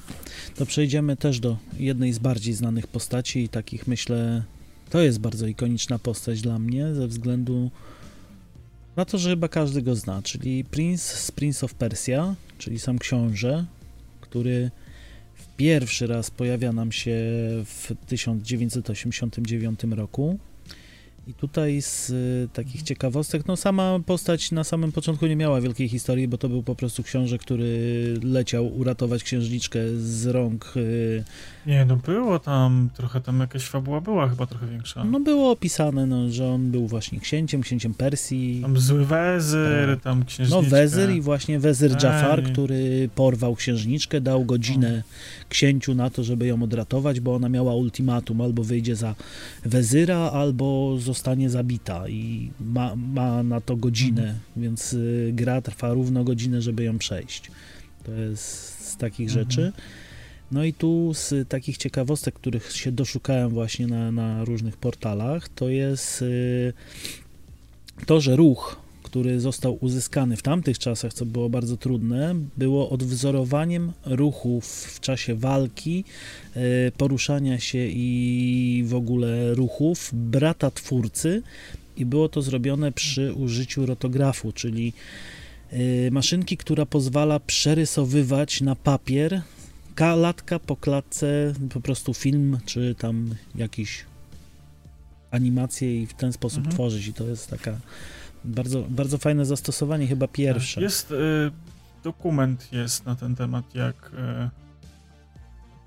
To 0.56 0.66
przejdziemy 0.66 1.18
też 1.18 1.40
do 1.40 1.58
jednej 1.80 2.14
z 2.14 2.20
bardziej 2.20 2.54
znanych 2.54 2.88
postaci 2.88 3.44
i 3.44 3.50
takich 3.50 3.88
myślę, 3.88 4.44
to 4.90 5.00
jest 5.02 5.20
bardzo 5.20 5.48
ikoniczna 5.48 6.00
postać 6.00 6.42
dla 6.42 6.60
mnie 6.60 6.96
ze 6.96 7.08
względu 7.08 7.72
na 8.96 9.06
to, 9.06 9.18
że 9.18 9.30
chyba 9.30 9.48
każdy 9.48 9.82
go 9.82 9.96
zna, 9.96 10.22
czyli 10.22 10.64
Prince 10.66 11.04
z 11.04 11.32
Prince 11.32 11.64
of 11.64 11.74
Persia, 11.74 12.36
czyli 12.58 12.80
sam 12.80 13.00
książę, 13.00 13.66
który 14.22 14.72
pierwszy 15.60 16.08
raz 16.08 16.32
pojawia 16.32 16.72
nam 16.72 16.92
się 16.92 17.12
w 17.66 17.92
1989 18.08 19.80
roku. 19.84 20.40
I 21.30 21.34
tutaj 21.34 21.82
z 21.82 22.10
y, 22.10 22.50
takich 22.54 22.82
ciekawostek, 22.84 23.48
no 23.48 23.58
sama 23.58 24.00
postać 24.06 24.52
na 24.52 24.64
samym 24.64 24.92
początku 24.92 25.28
nie 25.28 25.36
miała 25.36 25.62
wielkiej 25.62 25.90
historii, 25.90 26.28
bo 26.28 26.38
to 26.38 26.50
był 26.50 26.64
po 26.64 26.76
prostu 26.76 27.04
książę, 27.04 27.38
który 27.38 27.70
leciał 28.24 28.68
uratować 28.78 29.24
księżniczkę 29.24 29.80
z 29.98 30.26
rąk. 30.26 30.74
y, 30.76 31.24
Nie, 31.66 31.86
no 31.86 31.96
było 31.96 32.40
tam, 32.40 32.90
trochę 32.94 33.22
tam 33.22 33.40
jakaś 33.40 33.64
fabuła 33.64 34.02
była 34.02 34.30
chyba 34.30 34.46
trochę 34.46 34.68
większa. 34.68 35.04
No 35.04 35.20
było 35.20 35.52
opisane, 35.52 36.06
no, 36.06 36.30
że 36.30 36.48
on 36.48 36.72
był 36.72 36.88
właśnie 36.88 37.20
księciem, 37.20 37.62
księciem 37.62 37.94
Persji. 37.94 38.60
Tam 38.62 38.80
zły 38.80 39.06
wezyr, 39.06 39.90
Tak. 39.90 40.02
tam 40.04 40.26
księżniczka. 40.26 40.62
No 40.62 40.70
wezyr 40.70 41.10
i 41.10 41.22
właśnie 41.22 41.60
wezyr 41.60 41.92
Ej. 41.92 41.98
Jafar, 42.04 42.44
który 42.44 43.10
porwał 43.16 43.56
księżniczkę, 43.56 44.22
dał 44.22 44.46
godzinę 44.46 45.04
księciu 45.50 45.96
na 45.96 46.10
to, 46.10 46.24
żeby 46.24 46.48
ją 46.48 46.64
odratować, 46.64 47.20
bo 47.20 47.36
ona 47.36 47.50
miała 47.50 47.76
ultimatum, 47.76 48.42
albo 48.42 48.64
wyjdzie 48.64 48.96
za 48.96 49.16
wezyra, 49.66 50.18
albo 50.18 50.98
zostanie 51.00 51.19
zabita 51.50 52.08
i 52.10 52.52
ma, 52.60 52.96
ma 52.96 53.44
na 53.44 53.62
to 53.62 53.76
godzinę, 53.76 54.22
Mhm. 54.22 54.40
więc 54.58 54.94
y, 54.94 55.32
gra 55.34 55.62
trwa 55.62 55.94
równo 55.94 56.24
godzinę, 56.24 56.62
żeby 56.62 56.84
ją 56.84 56.98
przejść. 56.98 57.52
To 58.04 58.12
jest 58.12 58.44
z 58.88 58.98
takich 58.98 59.28
Mhm. 59.30 59.46
rzeczy. 59.46 59.72
No 60.52 60.64
i 60.64 60.74
tu 60.74 61.14
z 61.14 61.50
takich 61.50 61.78
ciekawostek, 61.78 62.36
których 62.36 62.72
się 62.72 62.92
doszukałem 62.92 63.50
właśnie 63.50 63.88
na, 63.88 64.12
na 64.12 64.46
różnych 64.46 64.78
portalach, 64.78 65.50
to 65.50 65.70
jest 65.70 66.22
y, 66.22 66.74
to, 68.06 68.22
że 68.22 68.36
ruch, 68.36 68.80
który 69.10 69.40
został 69.40 69.78
uzyskany 69.82 70.38
w 70.38 70.42
tamtych 70.42 70.80
czasach, 70.80 71.14
co 71.14 71.26
było 71.26 71.50
bardzo 71.50 71.78
trudne, 71.78 72.36
było 72.58 72.90
odwzorowaniem 72.90 73.92
ruchów 74.06 74.66
w 74.66 75.00
czasie 75.00 75.36
walki, 75.36 76.04
y, 76.58 76.92
poruszania 76.98 77.60
się 77.60 77.88
i 77.88 78.84
w 78.88 78.94
ogóle 78.94 79.54
ruchów 79.54 80.10
brata 80.14 80.72
twórcy 80.72 81.42
i 81.98 82.06
było 82.06 82.30
to 82.30 82.42
zrobione 82.42 82.92
przy 82.92 83.34
użyciu 83.34 83.86
rotografu, 83.86 84.52
czyli 84.52 84.94
y, 85.74 86.10
maszynki, 86.12 86.58
która 86.58 86.86
pozwala 86.86 87.40
przerysowywać 87.40 88.62
na 88.62 88.76
papier 88.76 89.42
klatka 89.96 90.60
po 90.60 90.76
klatce 90.76 91.54
po 91.74 91.82
prostu 91.82 92.14
film, 92.14 92.58
czy 92.66 92.96
tam 93.00 93.36
jakiś 93.56 94.06
animację 95.32 96.02
i 96.02 96.08
w 96.08 96.14
ten 96.14 96.34
sposób 96.34 96.58
Mhm. 96.58 96.76
tworzyć 96.76 97.08
i 97.08 97.14
to 97.14 97.28
jest 97.28 97.50
taka 97.50 97.80
bardzo, 98.46 98.82
bardzo 98.90 99.18
fajne 99.18 99.46
zastosowanie, 99.46 100.08
chyba 100.08 100.28
pierwsze. 100.28 100.82
Jest 100.82 101.12
y, 101.12 101.16
dokument 102.04 102.74
jest 102.74 103.06
na 103.06 103.16
ten 103.16 103.36
temat, 103.36 103.76
jak 103.76 103.96
y, 104.14 104.50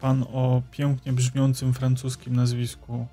pan 0.00 0.22
o 0.32 0.62
pięknie 0.70 1.12
brzmiącym 1.12 1.74
francuskim 1.74 2.36
nazwisku, 2.36 3.06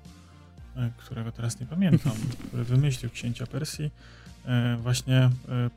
y, 0.76 0.80
którego 0.96 1.32
teraz 1.32 1.60
nie 1.60 1.66
pamiętam, 1.66 2.12
który 2.48 2.64
wymyślił 2.64 3.10
księcia 3.10 3.46
Persji, 3.46 3.90
właśnie 4.82 5.30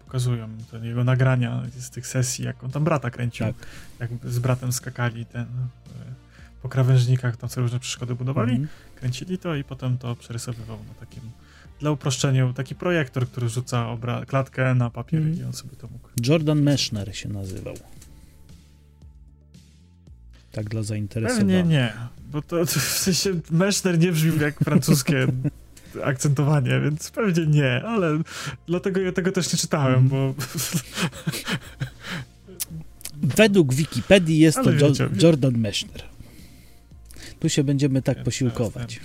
pokazują 0.05 0.49
te 0.71 0.87
jego 0.87 1.03
nagrania 1.03 1.63
z 1.79 1.89
tych 1.89 2.07
sesji, 2.07 2.45
jak 2.45 2.63
on 2.63 2.71
tam 2.71 2.83
brata 2.83 3.09
kręcił, 3.09 3.45
Tak. 3.47 3.55
jak 3.99 4.09
z 4.33 4.39
bratem 4.39 4.73
skakali 4.73 5.25
ten, 5.25 5.45
po 6.61 6.69
krawężnikach, 6.69 7.37
tam 7.37 7.49
sobie 7.49 7.61
różne 7.61 7.79
przeszkody 7.79 8.15
budowali, 8.15 8.51
Mhm. 8.51 8.69
kręcili 8.95 9.37
to 9.37 9.55
i 9.55 9.63
potem 9.63 9.97
to 9.97 10.15
przerysowywał 10.15 10.77
na 10.87 10.93
takim, 10.93 11.21
dla 11.83 11.91
uproszczenia, 11.91 12.53
taki 12.53 12.75
projektor, 12.75 13.27
który 13.27 13.49
rzuca 13.49 13.85
obra- 13.85 14.25
klatkę 14.25 14.75
na 14.75 14.89
papier 14.89 15.21
Mhm. 15.21 15.39
i 15.39 15.43
on 15.43 15.53
sobie 15.53 15.75
to 15.75 15.87
mógł. 15.87 16.09
Jordan 16.27 16.61
Mechner 16.61 17.15
się 17.17 17.29
nazywał. 17.29 17.73
Tak 20.51 20.69
dla 20.69 20.83
zainteresowanych. 20.83 21.47
Pewnie 21.57 21.63
nie, 21.77 21.93
bo 22.31 22.41
to, 22.41 22.65
to 22.65 22.65
w 22.65 22.71
sensie 22.83 23.39
Meszner 23.51 23.99
nie 23.99 24.11
brzmi 24.11 24.39
jak 24.39 24.59
francuskie 24.59 25.27
akcentowanie, 26.03 26.79
więc 26.83 27.11
pewnie 27.11 27.45
nie, 27.47 27.83
ale 27.83 28.19
dlatego 28.67 29.01
ja 29.01 29.11
tego 29.11 29.31
też 29.31 29.53
nie 29.53 29.59
czytałem, 29.59 29.99
Mhm. 29.99 30.09
bo 30.09 30.33
Według 33.37 33.73
Wikipedii 33.73 34.39
jest 34.39 34.57
Ale 34.57 34.73
to 34.73 34.85
Jo- 34.85 34.89
wiecie, 34.91 35.09
wie- 35.09 35.23
Jordan 35.27 35.57
Mechner. 35.57 36.03
Tu 37.39 37.49
się 37.49 37.63
będziemy 37.63 38.01
tak 38.01 38.23
posiłkować. 38.23 38.99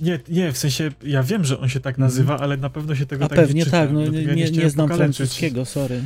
Nie, 0.00 0.18
nie, 0.28 0.52
w 0.52 0.58
sensie 0.58 0.90
ja 1.02 1.22
wiem, 1.22 1.44
że 1.44 1.60
on 1.60 1.68
się 1.68 1.80
tak 1.80 1.98
nazywa, 1.98 2.38
ale 2.38 2.56
na 2.56 2.70
pewno 2.70 2.94
się 2.94 3.06
tego 3.06 3.24
A 3.24 3.28
tak 3.28 3.38
nie 3.38 3.44
pewnie 3.44 3.64
czyta, 3.64 3.80
tak, 3.80 3.92
no, 3.92 4.06
nie, 4.06 4.24
nie, 4.34 4.46
chciałem 4.46 4.70
znam 4.70 4.88
pokaleczyć. 4.88 5.16
francuskiego, 5.16 5.64
sorry. 5.64 6.02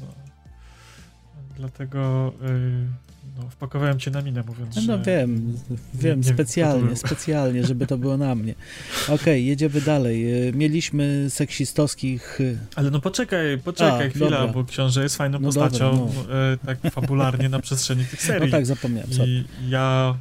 No. 0.00 0.06
Dlatego 1.56 2.32
y, 2.42 2.86
no, 3.38 3.50
wpakowałem 3.50 3.98
cię 3.98 4.10
na 4.10 4.22
minę, 4.22 4.42
mówiąc, 4.46 4.76
No 4.76 4.82
że... 4.82 5.02
wiem, 5.06 5.56
wiem, 5.94 6.18
nie 6.20 6.24
specjalnie, 6.24 6.86
był. 6.86 6.96
specjalnie, 6.96 7.64
żeby 7.64 7.86
to 7.86 7.98
było 7.98 8.16
na 8.16 8.34
mnie. 8.34 8.54
Okej, 9.08 9.46
jedziemy 9.46 9.80
dalej. 9.80 10.48
Y, 10.48 10.52
Mieliśmy 10.52 11.26
seksistowskich... 11.30 12.40
y, 12.40 12.58
Ale 12.74 12.90
no 12.90 13.00
poczekaj, 13.00 13.58
poczekaj 13.58 14.06
A, 14.06 14.10
chwila, 14.10 14.30
dobra. 14.30 14.52
bo 14.52 14.64
książę 14.64 15.02
jest 15.02 15.16
fajną 15.16 15.38
No 15.38 15.46
postacią, 15.48 16.10
dobra, 16.16 16.34
e, 16.34 16.56
tak 16.66 16.92
fabularnie 16.92 17.48
na 17.48 17.60
przestrzeni 17.60 18.04
tych 18.04 18.22
serii. 18.22 18.46
No 18.50 18.56
tak, 18.56 18.66
zapomniałem. 18.66 19.12
sorry. 19.12 19.30
I 19.30 19.44
ja, 19.68 20.16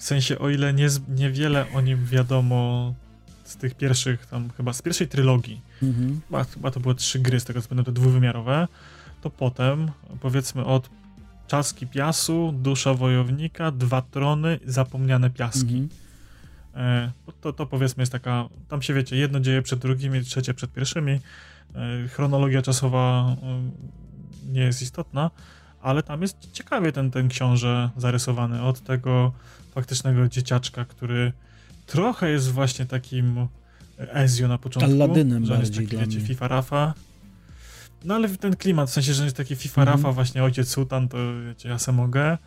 w 0.00 0.04
sensie, 0.04 0.38
o 0.38 0.50
ile 0.50 0.74
nie, 0.74 0.88
niewiele 1.08 1.66
o 1.74 1.80
nim 1.80 2.06
wiadomo 2.06 2.94
z 3.44 3.56
tych 3.56 3.74
pierwszych, 3.74 4.26
tam 4.26 4.50
chyba 4.56 4.72
z 4.72 4.82
pierwszej 4.82 5.08
trylogii, 5.08 5.60
Mhm. 5.82 6.20
chyba, 6.26 6.44
chyba 6.44 6.70
to 6.70 6.80
były 6.80 6.94
trzy 6.94 7.18
gry, 7.18 7.40
z 7.40 7.44
tego 7.44 7.62
co 7.62 7.68
będą 7.68 7.84
te 7.84 7.92
dwuwymiarowe, 7.92 8.68
to 9.22 9.30
potem, 9.30 9.90
powiedzmy 10.20 10.64
od 10.64 10.90
Czaski 11.46 11.86
Piasu, 11.86 12.52
Dusza 12.62 12.94
Wojownika, 12.94 13.70
Dwa 13.70 14.02
Trony, 14.02 14.58
Zapomniane 14.66 15.30
Piaski. 15.30 15.60
Mhm. 15.78 15.88
E, 16.74 17.10
to, 17.40 17.52
to 17.52 17.66
powiedzmy 17.66 18.02
jest 18.02 18.12
taka, 18.12 18.48
tam 18.68 18.82
się 18.82 18.94
wiecie, 18.94 19.16
jedno 19.16 19.40
dzieje 19.40 19.62
przed 19.62 19.78
drugimi, 19.78 20.24
trzecie 20.24 20.54
przed 20.54 20.72
pierwszymi. 20.72 21.12
E, 21.74 22.08
chronologia 22.08 22.62
czasowa 22.62 23.36
e, 23.42 23.70
nie 24.52 24.60
jest 24.60 24.82
istotna, 24.82 25.30
ale 25.82 26.02
tam 26.02 26.22
jest 26.22 26.52
ciekawie 26.52 26.92
ten, 26.92 27.10
ten 27.10 27.28
książę 27.28 27.90
zarysowany 27.96 28.62
od 28.62 28.80
tego 28.80 29.32
faktycznego 29.74 30.28
dzieciaczka, 30.28 30.84
który 30.84 31.32
trochę 31.86 32.30
jest 32.30 32.50
właśnie 32.52 32.86
takim 32.86 33.48
Ezio 33.98 34.48
na 34.48 34.58
początku. 34.58 34.90
Aladynem 34.90 35.46
że 35.46 35.54
on 35.54 35.60
jest 35.60 35.74
taki, 35.74 35.96
wiecie. 35.96 36.20
FIFA 36.20 36.48
Rafa. 36.48 36.94
No 38.04 38.14
ale 38.14 38.28
ten 38.28 38.56
klimat, 38.56 38.90
w 38.90 38.92
sensie, 38.92 39.14
że 39.14 39.24
jest 39.24 39.36
taki 39.36 39.56
FIFA 39.56 39.82
Mhm. 39.82 39.98
Rafa, 39.98 40.12
właśnie 40.12 40.44
ojciec 40.44 40.68
sultan, 40.68 41.08
to 41.08 41.18
wiecie, 41.46 41.68
ja 41.68 41.78
se 41.78 41.92
mogę. 41.92 42.38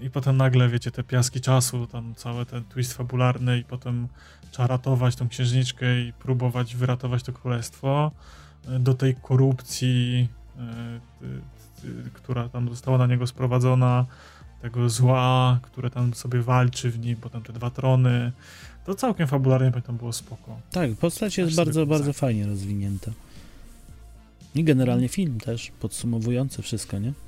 I 0.00 0.10
potem 0.10 0.36
nagle, 0.36 0.68
wiecie, 0.68 0.90
te 0.90 1.02
piaski 1.02 1.40
czasu, 1.40 1.86
tam 1.86 2.14
cały 2.14 2.46
ten 2.46 2.64
twist 2.64 2.92
fabularny 2.92 3.58
i 3.58 3.64
potem 3.64 4.08
trzeba 4.50 4.66
ratować 4.66 5.16
tą 5.16 5.28
księżniczkę 5.28 6.00
i 6.00 6.12
próbować 6.12 6.76
wyratować 6.76 7.22
to 7.22 7.32
królestwo 7.32 8.10
e, 8.68 8.78
do 8.78 8.94
tej 8.94 9.14
korupcji, 9.14 10.28
e, 10.56 10.60
która 12.12 12.48
tam 12.48 12.68
została 12.68 12.98
na 12.98 13.06
niego 13.06 13.26
sprowadzona, 13.26 14.06
tego 14.62 14.90
zła, 14.90 15.58
które 15.62 15.90
tam 15.90 16.14
sobie 16.14 16.40
walczy 16.40 16.90
w 16.90 16.98
nim, 16.98 17.16
potem 17.16 17.42
te 17.42 17.52
dwa 17.52 17.70
trony. 17.70 18.32
To 18.84 18.94
całkiem 18.94 19.28
fabularnie 19.28 19.70
pamiętam 19.70 19.96
było 19.96 20.12
spoko. 20.12 20.60
Tak, 20.70 20.90
postać 20.94 21.38
jest 21.38 21.50
Aż 21.50 21.56
bardzo, 21.56 21.86
bardzo 21.86 22.12
fajnie 22.12 22.46
rozwinięta. 22.46 23.10
I 24.54 24.64
generalnie 24.64 25.08
film 25.08 25.40
też, 25.40 25.72
podsumowujący 25.80 26.62
wszystko, 26.62 26.98
nie? 26.98 27.12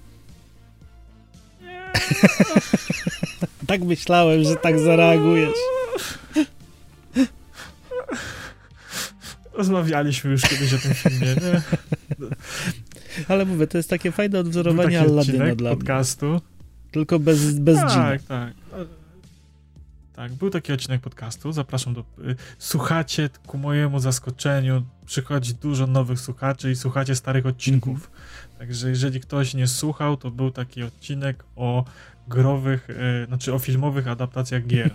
Tak 3.67 3.81
myślałem, 3.81 4.45
że 4.45 4.57
tak 4.57 4.79
zareagujesz. 4.79 5.59
Rozmawialiśmy 9.53 10.31
już 10.31 10.43
kiedyś 10.43 10.75
o 10.75 10.79
tym 10.79 10.95
filmie, 10.95 11.27
nie? 11.27 11.63
Ale 13.29 13.45
mówię, 13.45 13.67
to 13.67 13.77
jest 13.79 13.91
takie 13.91 14.13
fajne 14.13 14.39
odwzorowanie 14.39 15.03
odcinek 15.03 15.57
dla 15.57 15.71
mnie. 15.71 15.77
podcastu. 15.77 16.41
Tylko 16.91 17.19
bez, 17.19 17.59
bez. 17.59 17.77
Tak, 17.77 18.23
tak. 18.23 18.55
Tak, 20.17 20.33
był 20.33 20.51
taki 20.51 20.73
odcinek 20.73 21.01
podcastu. 21.01 21.53
Zapraszam 21.53 21.95
do. 21.95 22.01
y, 22.01 22.05
Słuchacie, 22.59 23.31
ku 23.47 23.59
mojemu 23.59 24.01
zaskoczeniu, 24.01 24.83
przychodzi 25.07 25.55
dużo 25.55 25.87
nowych 25.87 26.21
słuchaczy 26.21 26.71
i 26.71 26.77
słuchacie 26.77 27.15
starych 27.15 27.47
odcinków. 27.47 27.95
Mhm. 27.97 28.13
Także 28.59 28.89
jeżeli 28.89 29.21
ktoś 29.21 29.55
nie 29.55 29.67
słuchał, 29.67 30.17
to 30.17 30.31
był 30.31 30.51
taki 30.51 30.83
odcinek 30.83 31.45
o 31.57 31.85
growych, 32.29 32.91
y, 32.91 33.27
znaczy 33.27 33.55
o 33.55 33.59
filmowych 33.59 34.09
adaptacjach 34.09 34.67
gier. 34.67 34.91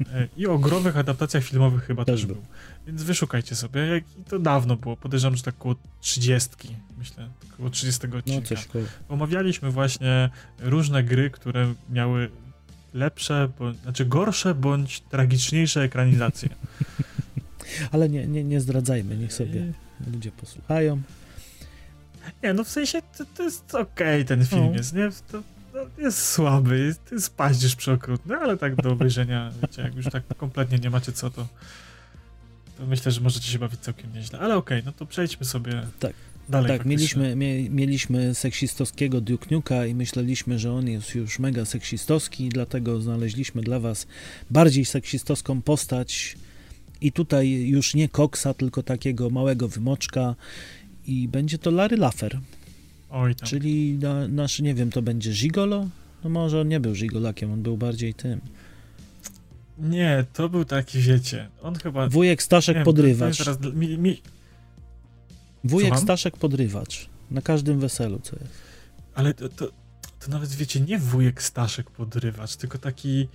Y, 0.00 0.28
I 0.36 0.46
o 0.46 0.58
growych 0.58 0.96
adaptacjach 0.96 1.44
filmowych 1.44 1.84
chyba 1.84 2.04
też, 2.04 2.14
Też 2.20 2.26
był. 2.26 2.34
był. 2.36 2.44
Więc 2.86 3.02
wyszukajcie 3.02 3.54
sobie. 3.56 3.80
Jak, 3.80 4.04
I 4.18 4.24
to 4.24 4.38
dawno 4.38 4.76
było. 4.76 4.96
Podejrzewam, 4.96 5.36
że 5.36 5.42
tak 5.42 5.54
około 5.58 5.74
30, 6.00 6.50
myślę. 6.98 7.28
Około 7.54 7.70
30 7.70 8.08
No 8.08 8.16
odcinka 8.18 8.46
coś 8.48 8.66
koło. 8.66 8.84
omawialiśmy 9.08 9.70
właśnie 9.70 10.30
różne 10.60 11.04
gry, 11.04 11.30
które 11.30 11.74
miały 11.90 12.30
lepsze, 12.94 13.48
bo, 13.58 13.72
znaczy 13.72 14.04
gorsze 14.04 14.54
bądź 14.54 15.00
tragiczniejsze 15.00 15.82
ekranizacje. 15.82 16.48
Ale 17.92 18.08
nie, 18.08 18.26
nie, 18.26 18.44
nie 18.44 18.60
zdradzajmy, 18.60 19.16
niech 19.16 19.32
sobie 19.32 19.72
ludzie 20.12 20.30
posłuchają. 20.32 21.02
Nie, 22.42 22.54
no 22.54 22.64
w 22.64 22.68
sensie 22.68 23.02
to, 23.18 23.24
to 23.36 23.42
jest 23.42 23.74
okej 23.74 24.24
ten 24.24 24.46
film 24.46 24.64
No. 24.66 24.72
jest, 24.76 24.94
nie? 24.94 25.08
To 25.32 25.42
jest 25.98 26.26
słaby, 26.26 26.78
jest, 26.78 27.12
jest 27.12 27.36
paździerz 27.36 27.76
przeokrutny, 27.76 28.36
ale 28.36 28.56
tak 28.56 28.76
do 28.76 28.90
obejrzenia, 28.92 29.52
wiecie, 29.62 29.82
jak 29.82 29.94
już 29.94 30.06
tak 30.06 30.22
kompletnie 30.36 30.78
nie 30.78 30.90
macie 30.90 31.12
co, 31.12 31.30
to, 31.30 31.46
to 32.78 32.86
myślę, 32.86 33.12
że 33.12 33.20
możecie 33.20 33.48
się 33.52 33.58
bawić 33.58 33.80
całkiem 33.80 34.12
nieźle. 34.12 34.38
Ale 34.38 34.56
okej, 34.56 34.82
no 34.86 34.92
to 34.92 35.06
przejdźmy 35.06 35.46
sobie 35.46 35.82
Tak. 36.00 36.12
dalej. 36.48 36.68
tak, 36.68 36.78
faktycznie. 36.78 36.90
mieliśmy, 36.90 37.36
mie, 37.36 37.70
mieliśmy 37.70 38.34
seksistowskiego 38.34 39.20
Duke 39.20 39.88
i 39.88 39.94
myśleliśmy, 39.94 40.58
że 40.58 40.72
on 40.72 40.88
jest 40.88 41.14
już 41.14 41.38
mega 41.38 41.64
seksistowski, 41.64 42.48
dlatego 42.48 43.00
znaleźliśmy 43.00 43.62
dla 43.62 43.80
was 43.80 44.06
bardziej 44.50 44.84
seksistowską 44.84 45.62
postać 45.62 46.36
i 47.00 47.12
tutaj 47.12 47.50
już 47.50 47.94
nie 47.94 48.08
Coxa, 48.08 48.46
tylko 48.56 48.82
takiego 48.82 49.30
małego 49.30 49.68
wymoczka 49.68 50.34
i 51.06 51.28
będzie 51.28 51.58
to 51.58 51.70
Larry 51.70 51.96
Laffer, 51.96 52.40
Oj 53.14 53.34
tam. 53.34 53.48
czyli 53.48 53.98
na, 53.98 54.28
nasz, 54.28 54.60
nie 54.60 54.74
wiem, 54.74 54.90
to 54.90 55.02
będzie 55.02 55.32
Gigolo? 55.32 55.88
No 56.24 56.30
może 56.30 56.60
on 56.60 56.68
nie 56.68 56.80
był 56.80 56.92
Gigolakiem, 56.92 57.52
on 57.52 57.62
był 57.62 57.76
bardziej 57.76 58.14
tym. 58.14 58.40
Nie, 59.78 60.24
to 60.32 60.48
był 60.48 60.64
taki, 60.64 60.98
wiecie, 60.98 61.48
on 61.62 61.74
chyba... 61.74 62.08
Wujek 62.08 62.42
Staszek 62.42 62.74
wiem, 62.74 62.84
Podrywacz. 62.84 63.38
Teraz, 63.38 63.60
mi, 63.60 63.98
mi, 63.98 64.22
Wujek? 65.64 65.98
Staszek 65.98 66.36
Podrywacz. 66.36 67.08
Na 67.30 67.42
każdym 67.42 67.80
weselu, 67.80 68.20
co 68.22 68.36
jest. 68.36 68.52
ale 69.14 69.34
to, 69.34 69.48
to, 69.48 69.66
to 70.20 70.30
nawet, 70.30 70.54
wiecie, 70.54 70.80
nie 70.80 70.98
wujek 70.98 71.42
Staszek 71.42 71.90
podrywacz, 71.90 72.56
tylko 72.56 72.78
taki 72.78 73.28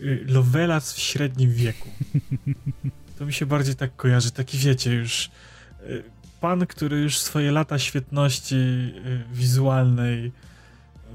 y, 0.00 0.24
lowelac 0.28 0.92
w 0.92 0.98
średnim 0.98 1.52
wieku. 1.52 1.88
To 3.18 3.26
mi 3.26 3.32
się 3.32 3.46
bardziej 3.46 3.74
tak 3.74 3.96
kojarzy, 3.96 4.30
taki 4.30 4.58
wiecie, 4.58 4.92
już 4.92 5.30
y, 5.86 6.02
pan, 6.44 6.66
który 6.66 7.00
już 7.00 7.18
swoje 7.18 7.52
lata 7.52 7.78
świetności 7.78 8.54
y, 8.54 9.24
wizualnej 9.32 10.32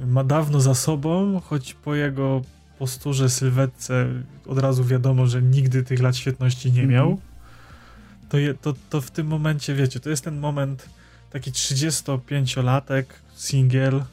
ma 0.05 0.23
dawno 0.23 0.59
za 0.59 0.73
sobą, 0.73 1.41
choć 1.45 1.73
po 1.73 1.95
jego 1.95 2.41
posturze, 2.79 3.29
sylwetce 3.29 4.07
od 4.47 4.59
razu 4.59 4.83
wiadomo, 4.83 5.27
że 5.27 5.41
nigdy 5.41 5.83
tych 5.83 6.01
lat 6.01 6.15
świetności 6.15 6.71
nie 6.71 6.87
miał. 6.87 7.05
Mm 7.07 7.17
-hmm. 7.17 8.29
to, 8.29 8.37
je, 8.37 8.53
to, 8.53 8.73
to 8.89 9.01
w 9.01 9.11
tym 9.11 9.27
momencie, 9.27 9.75
wiecie, 9.75 9.99
to 9.99 10.09
jest 10.09 10.23
ten 10.23 10.39
moment 10.39 10.89
taki 11.29 11.51
35-latek, 11.51 13.03
singiel, 13.35 14.03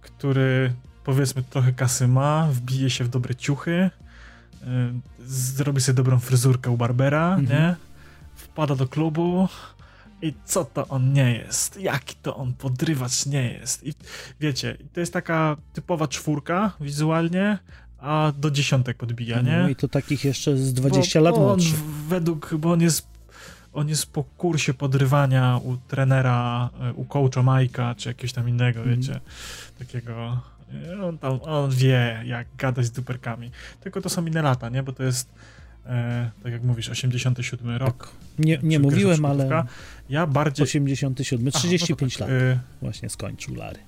który 0.00 0.72
powiedzmy 1.04 1.42
trochę 1.42 1.72
kasy 1.72 2.08
ma, 2.08 2.48
wbije 2.50 2.90
się 2.90 3.04
w 3.04 3.08
dobre 3.08 3.34
ciuchy, 3.34 3.90
yy, 4.60 4.68
zrobi 5.26 5.80
sobie 5.80 5.96
dobrą 5.96 6.18
fryzurkę 6.18 6.70
u 6.70 6.76
Barbera, 6.76 7.34
mm 7.34 7.46
-hmm. 7.46 7.50
nie? 7.50 7.74
Wpada 8.34 8.74
do 8.76 8.88
klubu, 8.88 9.48
i 10.24 10.34
co 10.44 10.64
to 10.64 10.88
on 10.88 11.12
nie 11.12 11.34
jest, 11.34 11.80
jaki 11.80 12.16
to 12.22 12.36
on 12.36 12.52
podrywacz 12.52 13.26
nie 13.26 13.52
jest. 13.52 13.86
I 13.86 13.94
wiecie, 14.40 14.76
to 14.92 15.00
jest 15.00 15.12
taka 15.12 15.56
typowa 15.72 16.08
czwórka 16.08 16.72
wizualnie, 16.80 17.58
a 17.98 18.32
do 18.38 18.50
dziesiątek 18.50 18.96
podbija, 18.96 19.40
nie? 19.40 19.58
No 19.62 19.68
i 19.68 19.76
to 19.76 19.88
takich 19.88 20.24
jeszcze 20.24 20.56
z 20.56 20.74
20 20.74 21.20
bo, 21.20 21.24
lat 21.24 21.34
bo 21.34 21.52
on 21.52 21.60
według, 22.08 22.54
bo 22.54 22.72
on 22.72 22.80
jest 22.80 23.14
on 23.72 23.88
jest 23.88 24.12
po 24.12 24.24
kursie 24.24 24.74
podrywania 24.74 25.60
u 25.64 25.76
trenera, 25.76 26.70
e, 26.80 26.92
u 26.92 27.04
coacha 27.04 27.42
Majka, 27.42 27.94
czy 27.94 28.08
jakiegoś 28.08 28.32
tam 28.32 28.48
innego, 28.48 28.80
mm. 28.80 28.96
wiecie, 28.96 29.20
takiego 29.78 30.40
e, 30.88 31.04
on 31.04 31.18
tam, 31.18 31.40
on 31.42 31.70
wie, 31.70 32.22
jak 32.24 32.46
gadać 32.58 32.86
z 32.86 32.90
duperkami. 32.90 33.50
Tylko 33.80 34.00
to 34.00 34.08
są 34.08 34.26
inne 34.26 34.42
lata, 34.42 34.68
nie? 34.68 34.82
Bo 34.82 34.92
to 34.92 35.02
jest 35.02 35.28
e, 35.86 36.30
tak 36.42 36.52
jak 36.52 36.62
mówisz, 36.62 36.88
87 36.88 37.76
rok. 37.76 38.10
Nie, 38.38 38.58
nie 38.62 38.78
mówiłem, 38.78 39.24
ale 39.24 39.64
ja 40.08 40.26
bardziej... 40.26 40.64
87, 40.64 41.52
35 41.52 42.16
Aha, 42.16 42.24
no 42.24 42.26
tak, 42.26 42.42
lat 42.42 42.56
y... 42.56 42.58
właśnie 42.80 43.10
skończył 43.10 43.54
Lary. 43.54 43.78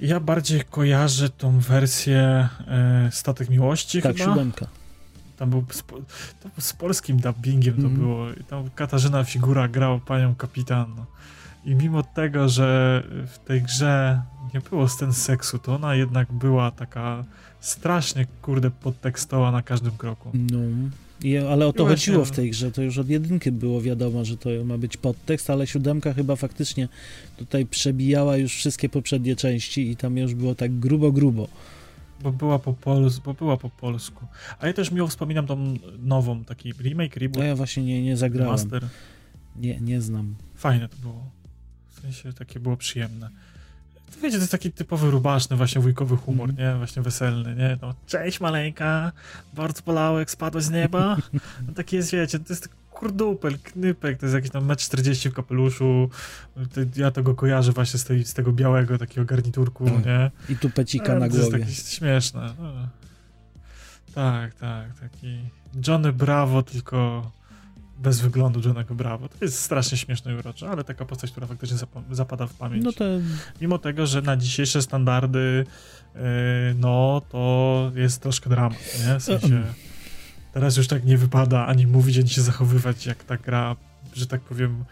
Ja 0.00 0.20
bardziej 0.20 0.62
kojarzę 0.70 1.30
tą 1.30 1.58
wersję 1.58 2.48
e, 2.68 3.08
Statek 3.12 3.48
Miłości 3.48 4.02
Tak, 4.02 4.16
chyba. 4.16 4.30
siódemka. 4.30 4.66
Tam 5.36 5.50
był 5.50 5.64
z, 5.70 5.82
z 6.58 6.72
polskim 6.72 7.16
dubbingiem 7.16 7.74
mm. 7.74 7.82
to 7.82 7.88
mhm. 7.88 8.06
było. 8.06 8.32
I 8.32 8.44
tam 8.44 8.70
Katarzyna 8.74 9.24
Figura 9.24 9.68
grała 9.68 9.98
panią 9.98 10.34
kapitan. 10.34 10.94
I 11.64 11.74
mimo 11.74 12.02
tego, 12.02 12.48
że 12.48 13.02
w 13.26 13.38
tej 13.38 13.62
grze 13.62 14.22
nie 14.54 14.60
było 14.60 14.88
scen 14.88 15.12
seksu, 15.12 15.58
to 15.58 15.74
ona 15.74 15.94
jednak 15.94 16.32
była 16.32 16.70
taka 16.70 17.24
strasznie, 17.60 18.26
kurde, 18.42 18.70
podtekstowa 18.70 19.52
na 19.52 19.62
każdym 19.62 19.92
kroku. 19.92 20.30
No. 20.34 20.58
I, 21.22 21.36
ale 21.36 21.66
o 21.66 21.72
to 21.72 21.86
chodziło 21.86 22.24
w 22.24 22.30
tej 22.30 22.50
grze, 22.50 22.72
to 22.72 22.82
już 22.82 22.98
od 22.98 23.08
jedynki 23.08 23.52
było 23.52 23.80
wiadomo, 23.80 24.24
że 24.24 24.36
to 24.36 24.50
ma 24.64 24.78
być 24.78 24.96
podtekst, 24.96 25.50
ale 25.50 25.66
siódemka 25.66 26.14
chyba 26.14 26.36
faktycznie 26.36 26.88
tutaj 27.36 27.66
przebijała 27.66 28.36
już 28.36 28.54
wszystkie 28.54 28.88
poprzednie 28.88 29.36
części 29.36 29.90
i 29.90 29.96
tam 29.96 30.16
już 30.16 30.34
było 30.34 30.54
tak 30.54 30.78
grubo, 30.78 31.12
grubo. 31.12 31.48
Bo 32.22 32.32
była 32.32 32.58
po 32.58 32.72
polsku, 32.72 33.22
bo 33.24 33.34
była 33.34 33.56
po 33.56 33.70
polsku. 33.70 34.26
A 34.58 34.66
ja 34.66 34.72
też 34.72 34.90
miło 34.90 35.08
wspominam 35.08 35.46
tą 35.46 35.74
nową, 35.98 36.44
taki 36.44 36.72
remake, 36.72 37.16
reboot. 37.16 37.38
No 37.38 37.44
ja 37.44 37.56
właśnie 37.56 37.82
nie, 37.82 38.02
nie 38.02 38.16
zagrałem. 38.16 38.52
Master. 38.52 38.88
Nie, 39.56 39.80
nie 39.80 40.00
znam. 40.00 40.34
Fajne 40.54 40.88
to 40.88 40.96
było. 40.96 41.30
W 41.88 42.00
sensie 42.00 42.32
takie 42.32 42.60
było 42.60 42.76
przyjemne 42.76 43.30
wiecie, 44.16 44.36
to 44.36 44.40
jest 44.40 44.52
taki 44.52 44.72
typowy 44.72 45.10
rubaszny, 45.10 45.56
właśnie 45.56 45.80
wujkowy 45.80 46.16
humor, 46.16 46.50
mm. 46.50 46.62
nie? 46.62 46.78
Właśnie 46.78 47.02
weselny, 47.02 47.54
nie? 47.54 47.78
No, 47.82 47.94
cześć 48.06 48.40
maleńka, 48.40 49.12
bardzo 49.54 49.82
polałek, 49.82 50.30
spadłeś 50.30 50.64
z 50.64 50.70
nieba. 50.70 51.16
No, 51.66 51.74
taki 51.74 51.96
jest, 51.96 52.12
wiecie, 52.12 52.38
to 52.38 52.52
jest 52.52 52.68
kurdupel, 52.90 53.58
knypek, 53.58 54.18
to 54.18 54.26
jest 54.26 54.34
jakiś 54.34 54.50
tam 54.50 54.64
metr 54.64 54.82
40 54.82 55.30
w 55.30 55.34
kapeluszu. 55.34 56.10
To, 56.54 56.80
ja 56.96 57.10
tego 57.10 57.34
kojarzę 57.34 57.72
właśnie 57.72 57.98
z, 57.98 58.04
tej, 58.04 58.24
z 58.24 58.34
tego 58.34 58.52
białego 58.52 58.98
takiego 58.98 59.24
garniturku, 59.24 59.84
tak. 59.84 60.06
nie? 60.06 60.30
I 60.48 60.56
tu 60.56 60.70
pecika 60.70 61.14
na 61.14 61.28
głowie. 61.28 61.50
To 61.50 61.56
jest 61.56 61.82
takie 61.86 61.96
śmieszne. 61.96 62.54
No. 62.58 62.88
Tak, 64.14 64.54
tak, 64.54 65.00
taki 65.00 65.38
Johnny 65.88 66.12
Bravo, 66.12 66.62
tylko 66.62 67.30
bez 68.00 68.20
wyglądu 68.20 68.60
Johnego 68.64 68.94
Bravo. 68.94 69.28
To 69.28 69.36
jest 69.40 69.58
strasznie 69.58 69.98
śmieszne 69.98 70.32
i 70.32 70.36
urocze, 70.36 70.70
ale 70.70 70.84
taka 70.84 71.04
postać, 71.04 71.30
która 71.30 71.46
faktycznie 71.46 71.76
zapada 72.10 72.46
w 72.46 72.54
pamięć. 72.54 72.84
No 72.84 72.92
to... 72.92 73.04
Mimo 73.60 73.78
tego, 73.78 74.06
że 74.06 74.22
na 74.22 74.36
dzisiejsze 74.36 74.82
standardy 74.82 75.64
yy, 76.14 76.20
no, 76.78 77.22
to 77.28 77.92
jest 77.94 78.22
troszkę 78.22 78.50
dramat, 78.50 78.78
nie? 79.06 79.20
W 79.20 79.22
sensie 79.22 79.62
teraz 80.52 80.76
już 80.76 80.88
tak 80.88 81.04
nie 81.04 81.18
wypada 81.18 81.66
ani 81.66 81.86
mówić, 81.86 82.18
ani 82.18 82.28
się 82.28 82.42
zachowywać 82.42 83.06
jak 83.06 83.24
ta 83.24 83.36
gra, 83.36 83.76
że 84.14 84.26
tak 84.26 84.40
powiem 84.40 84.84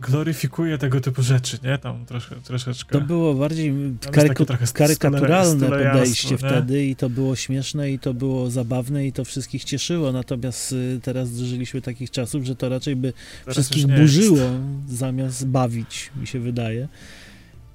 gloryfikuje 0.00 0.78
tego 0.78 1.00
typu 1.00 1.22
rzeczy, 1.22 1.58
nie? 1.64 1.78
Tam 1.78 2.06
trosze, 2.06 2.36
troszeczkę. 2.44 2.98
To 2.98 3.04
było 3.04 3.34
bardziej 3.34 3.74
karyku, 4.12 4.46
karykaturalne 4.74 5.68
podejście 5.68 6.38
wtedy 6.38 6.86
i 6.86 6.96
to 6.96 7.10
było 7.10 7.36
śmieszne 7.36 7.90
i 7.90 7.98
to 7.98 8.14
było 8.14 8.50
zabawne 8.50 9.06
i 9.06 9.12
to 9.12 9.24
wszystkich 9.24 9.64
cieszyło, 9.64 10.12
natomiast 10.12 10.72
y, 10.72 11.00
teraz 11.02 11.36
dożyliśmy 11.36 11.82
takich 11.82 12.10
czasów, 12.10 12.44
że 12.44 12.56
to 12.56 12.68
raczej 12.68 12.96
by 12.96 13.12
teraz 13.44 13.56
wszystkich 13.56 13.86
burzyło 13.86 14.38
jest. 14.38 14.98
zamiast 14.98 15.46
bawić, 15.46 16.10
mi 16.16 16.26
się 16.26 16.40
wydaje. 16.40 16.88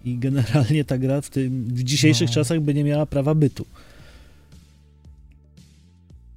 I 0.06 0.18
generalnie 0.18 0.86
ta 0.86 0.98
gra 0.98 1.22
w, 1.22 1.30
tym, 1.30 1.64
w 1.68 1.84
dzisiejszych 1.84 2.28
no. 2.28 2.34
czasach 2.34 2.60
by 2.60 2.74
nie 2.74 2.84
miała 2.84 3.06
prawa 3.06 3.36
bytu. 3.36 3.66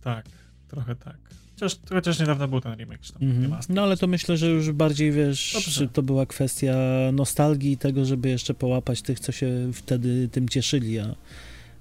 Tak, 0.02 0.26
trochę 0.68 0.96
tak. 0.96 1.16
Chociaż, 1.60 1.78
chociaż 1.90 2.20
niedawno 2.20 2.48
był 2.48 2.60
ten 2.60 2.74
remake, 2.74 3.00
czy 3.00 3.12
tam 3.12 3.22
mm 3.22 3.50
-hmm. 3.50 3.66
No 3.68 3.82
ale 3.82 3.96
to 3.96 4.06
myślę, 4.06 4.36
że 4.36 4.46
już 4.46 4.72
bardziej, 4.72 5.12
wiesz, 5.12 5.52
Dobrze. 5.54 5.88
to 5.88 6.02
była 6.02 6.26
kwestia 6.26 6.74
nostalgii 7.12 7.72
i 7.72 7.76
tego, 7.76 8.04
żeby 8.04 8.28
jeszcze 8.28 8.54
połapać 8.54 9.02
tych, 9.02 9.20
co 9.20 9.32
się 9.32 9.70
wtedy 9.72 10.28
tym 10.28 10.48
cieszyli, 10.48 10.98
a 10.98 11.14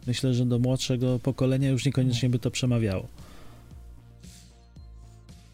myślę, 0.07 0.33
że 0.33 0.45
do 0.45 0.59
młodszego 0.59 1.19
pokolenia 1.19 1.69
już 1.69 1.85
niekoniecznie 1.85 2.29
by 2.29 2.39
to 2.39 2.51
przemawiało. 2.51 3.07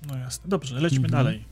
No 0.08 0.18
jasne. 0.18 0.50
Dobrze, 0.50 0.76
lećmy 0.80 0.98
mm 0.98 1.10
-hmm. 1.10 1.14
dalej. 1.14 1.46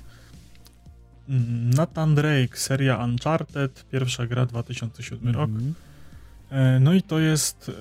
Nathan 1.75 2.15
Drake, 2.15 2.57
seria 2.57 3.03
Uncharted, 3.03 3.85
pierwsza 3.91 4.27
gra 4.27 4.45
2007 4.45 5.27
mm 5.27 5.33
-hmm. 5.33 5.37
rok. 5.37 5.51
E, 6.51 6.79
no 6.79 6.93
i 6.93 7.01
to 7.01 7.19
jest... 7.19 7.71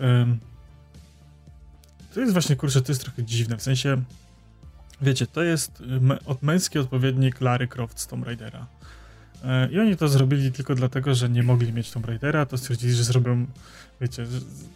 To 2.15 2.21
jest 2.21 2.33
właśnie, 2.33 2.57
kurczę, 2.57 2.83
to 2.83 2.93
jest 2.93 3.03
trochę 3.03 3.25
dziwne, 3.25 3.57
w 3.57 3.63
sensie 3.63 4.03
Wiecie, 5.03 5.27
to 5.27 5.43
jest 5.43 5.81
y, 5.81 5.85
męski 6.43 6.79
odpowiednik 6.79 7.41
Larry 7.41 7.69
Croft 7.69 8.01
z 8.01 8.07
Tomb 8.07 8.27
Raidera. 8.27 8.67
E, 9.45 9.69
I 9.71 9.81
oni 9.81 9.97
to 9.97 10.09
zrobili 10.09 10.53
tylko 10.53 10.75
dlatego, 10.75 11.15
że 11.15 11.29
nie 11.29 11.43
mogli 11.43 11.73
mieć 11.73 11.91
Tomb 11.91 12.07
Raidera, 12.07 12.47
to 12.47 12.59
stwierdzili, 12.59 12.93
że 12.93 13.05
zrobią, 13.05 13.47
wiecie, 14.01 14.27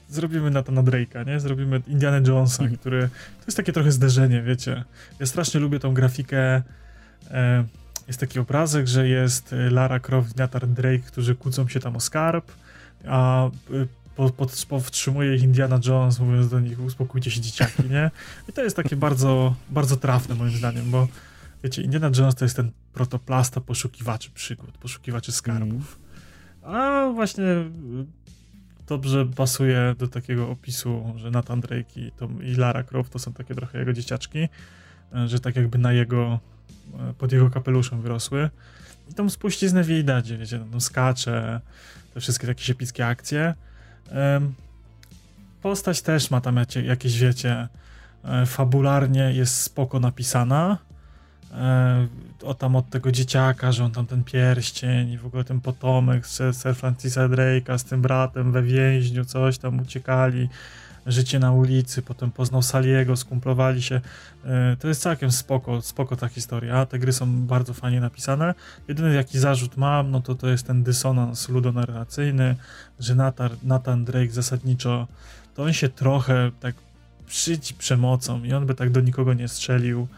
zrobimy 0.09 0.51
na 0.51 0.63
to 0.63 0.73
na 0.73 0.83
Drake'a, 0.83 1.27
nie? 1.27 1.41
Zrobimy 1.41 1.83
Indiana 1.89 2.29
Jonesa, 2.29 2.63
mhm. 2.63 2.79
który, 2.79 3.01
to 3.39 3.45
jest 3.47 3.57
takie 3.57 3.73
trochę 3.73 3.93
zderzenie, 3.93 4.43
wiecie. 4.43 4.85
Ja 5.21 5.27
strasznie 5.27 5.61
lubię 5.61 5.81
tą 5.81 5.95
grafikę, 5.95 6.63
e, 7.31 7.65
jest 8.09 8.21
taki 8.21 8.39
obrazek, 8.39 8.87
że 8.87 9.09
jest 9.09 9.53
y, 9.53 9.71
Lara 9.71 10.01
Croft 10.01 10.37
i 10.37 10.39
Nathan 10.39 10.75
Drake, 10.75 10.99
którzy 10.99 11.35
kłócą 11.35 11.69
się 11.69 11.81
tam 11.81 11.97
o 11.97 12.01
skarb, 12.01 12.53
a 13.09 13.47
y, 13.71 13.87
po, 14.17 14.31
powstrzymuje 14.69 15.35
ich 15.35 15.43
Indiana 15.43 15.81
Jones, 15.87 16.21
mówiąc 16.21 16.49
do 16.49 16.61
nich, 16.61 16.81
uspokójcie 16.81 17.31
się 17.31 17.41
dzieciaki, 17.41 17.83
nie? 17.91 18.11
I 18.49 18.53
to 18.53 18.65
jest 18.65 18.77
takie 18.77 18.97
bardzo, 18.97 19.55
bardzo 19.71 19.97
trafne 19.97 20.35
moim 20.35 20.57
zdaniem, 20.57 20.91
bo 20.91 21.09
wiecie, 21.65 21.83
Indiana 21.83 22.11
Jones 22.19 22.35
to 22.35 22.45
jest 22.45 22.57
ten 22.57 22.71
protoplasta 22.93 23.61
poszukiwaczy 23.61 24.31
przygód, 24.31 24.79
poszukiwaczy 24.79 25.33
skarbów. 25.33 25.99
A 26.63 27.07
właśnie 27.15 27.45
dobrze 28.87 29.27
pasuje 29.27 29.95
do 29.99 30.09
takiego 30.09 30.51
opisu, 30.51 31.15
że 31.17 31.31
Nathan 31.31 31.61
Drake 31.61 32.01
i, 32.01 32.13
to, 32.13 32.29
i 32.43 32.55
Lara 32.55 32.83
Croft 32.83 33.13
to 33.13 33.19
są 33.19 33.33
takie 33.33 33.55
trochę 33.55 33.79
jego 33.79 33.93
dzieciaczki, 33.93 34.49
że 35.27 35.41
tak 35.41 35.57
jakby 35.57 35.79
na 35.79 35.93
jego, 35.93 36.41
pod 37.19 37.33
jego 37.33 37.51
kapeluszem 37.51 38.03
wyrosły. 38.03 38.51
I 39.11 39.15
tą 39.15 39.31
spuściznę 39.31 39.85
w 39.85 39.89
jej 39.89 40.05
dadzie, 40.05 40.39
wiecie, 40.39 40.61
no, 40.73 40.81
skacze, 40.81 41.61
te 42.15 42.21
wszystkie 42.21 42.47
takie 42.47 42.73
epickie 42.73 43.07
akcje. 43.07 43.55
Postać 45.63 46.03
też 46.03 46.31
ma 46.31 46.41
tam 46.41 46.61
jakieś, 46.85 47.19
wiecie, 47.19 47.69
e, 48.25 48.47
fabularnie 48.47 49.33
jest 49.33 49.61
spoko 49.61 50.01
napisana. 50.01 50.79
E, 51.53 52.07
o 52.43 52.55
tam 52.55 52.77
od 52.77 52.91
tego 52.91 53.13
dzieciaka, 53.13 53.73
że 53.73 53.85
on 53.85 53.91
tam 53.91 54.07
ten 54.07 54.25
pierścień 54.25 55.11
i 55.11 55.19
w 55.19 55.27
ogóle 55.27 55.45
ten 55.45 55.61
potomek 55.61 56.27
Sir 56.27 56.75
Francisa 56.75 57.29
Drake'a 57.29 57.79
z 57.79 57.85
tym 57.85 58.03
bratem 58.03 58.53
we 58.53 58.63
więźniu, 58.63 59.25
coś 59.25 59.59
tam 59.59 59.81
uciekali. 59.81 60.49
Życie 61.07 61.39
na 61.39 61.53
ulicy, 61.53 62.03
potem 62.03 62.31
poznał 62.31 62.63
Saliego, 62.63 63.17
skumplowali 63.17 63.83
się. 63.83 64.01
E, 64.45 64.77
to 64.81 64.89
jest 64.89 65.03
całkiem 65.03 65.33
spoko, 65.33 65.83
spoko 65.83 66.17
ta 66.17 66.29
historia. 66.29 66.87
Te 66.87 66.99
gry 66.99 67.13
są 67.13 67.47
bardzo 67.47 67.75
fajnie 67.75 68.01
napisane. 68.01 68.55
Jedyny 68.89 69.15
jaki 69.15 69.39
zarzut 69.39 69.77
mam, 69.77 70.11
no 70.11 70.21
to 70.21 70.35
to 70.35 70.49
jest 70.49 70.67
ten 70.67 70.83
dysonans 70.83 71.49
ludonarracyjny, 71.49 72.57
że 73.01 73.15
Nathan, 73.15 73.51
Nathan 73.63 74.05
Drake 74.05 74.31
zasadniczo 74.31 75.07
to 75.55 75.63
on 75.63 75.73
się 75.73 75.89
trochę 75.89 76.51
tak 76.61 76.75
przyci 77.27 77.75
przemocą 77.75 78.45
i 78.45 78.53
on 78.53 78.67
by 78.67 78.75
tak 78.75 78.91
do 78.91 79.01
nikogo 79.01 79.35
nie 79.35 79.49
strzelił. 79.49 80.09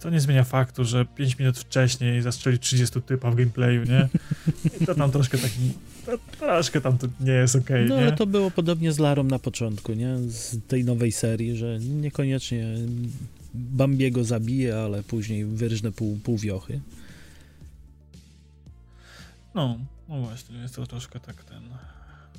To 0.00 0.10
nie 0.10 0.20
zmienia 0.20 0.44
faktu, 0.44 0.84
że 0.84 1.04
5 1.04 1.38
minut 1.38 1.58
wcześniej 1.58 2.22
zastrzelił 2.22 2.58
30 2.58 3.02
typa 3.02 3.30
w 3.30 3.34
gameplayu, 3.34 3.84
nie? 3.84 4.08
I 4.80 4.86
to 4.86 4.94
tam 4.94 5.10
troszkę 5.10 5.38
taki, 5.38 5.72
to 6.06 6.18
troszkę 6.38 6.80
tam 6.80 6.98
to 6.98 7.06
nie 7.20 7.32
jest 7.32 7.56
okej, 7.56 7.88
No 7.88 7.96
nie? 7.96 8.02
ale 8.02 8.12
to 8.12 8.26
było 8.26 8.50
podobnie 8.50 8.92
z 8.92 8.98
Larą 8.98 9.24
na 9.24 9.38
początku, 9.38 9.92
nie? 9.92 10.18
Z 10.18 10.56
tej 10.68 10.84
nowej 10.84 11.12
serii, 11.12 11.56
że 11.56 11.78
niekoniecznie 11.78 12.74
Bambiego 13.54 14.24
zabije, 14.24 14.78
ale 14.78 15.02
później 15.02 15.44
wyrżnę 15.44 15.92
pół, 15.92 16.16
pół 16.16 16.38
wiochy. 16.38 16.80
No, 19.54 19.78
no 20.08 20.20
właśnie, 20.20 20.58
jest 20.58 20.76
to 20.76 20.86
troszkę 20.86 21.20
tak 21.20 21.44
ten. 21.44 21.62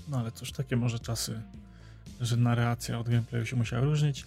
No 0.10 0.20
ale 0.20 0.32
cóż, 0.32 0.52
takie 0.52 0.76
może 0.76 1.00
czasy, 1.00 1.42
że 2.22 2.38
narracja 2.38 3.00
od 3.00 3.10
gameplayu 3.10 3.46
się 3.46 3.56
musiała 3.56 3.84
różnić. 3.86 4.26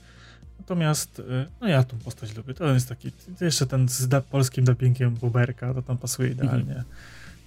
Natomiast, 0.58 1.18
y, 1.18 1.46
no 1.60 1.68
ja 1.68 1.84
tą 1.84 1.98
postać 1.98 2.36
lubię. 2.36 2.54
To 2.54 2.74
jest 2.74 2.88
taki, 2.88 3.12
to 3.12 3.44
jeszcze 3.44 3.66
ten 3.66 3.88
z 3.88 4.08
da, 4.08 4.20
polskim 4.20 4.64
dubbingiem 4.64 5.14
Buberka, 5.14 5.74
to 5.74 5.82
tam 5.82 5.98
pasuje 5.98 6.30
idealnie. 6.30 6.84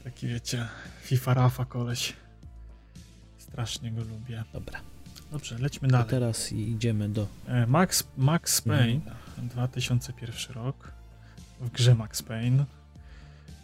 Taki 0.03 0.27
wiecie, 0.27 0.67
FIFA 1.01 1.33
Rafa 1.33 1.65
koleś. 1.65 2.13
Strasznie 3.37 3.91
go 3.91 4.01
lubię. 4.03 4.43
Dobra, 4.53 4.79
Dobrze, 5.31 5.57
lećmy 5.57 5.87
to 5.87 5.91
dalej. 5.91 6.07
teraz 6.09 6.51
idziemy 6.51 7.09
do... 7.09 7.27
E, 7.47 7.67
Max, 7.67 8.03
Max 8.17 8.61
Payne, 8.61 9.01
2001 9.37 10.55
rok, 10.55 10.91
w 11.61 11.69
grze 11.69 11.95
Max 11.95 12.23
Payne. 12.23 12.65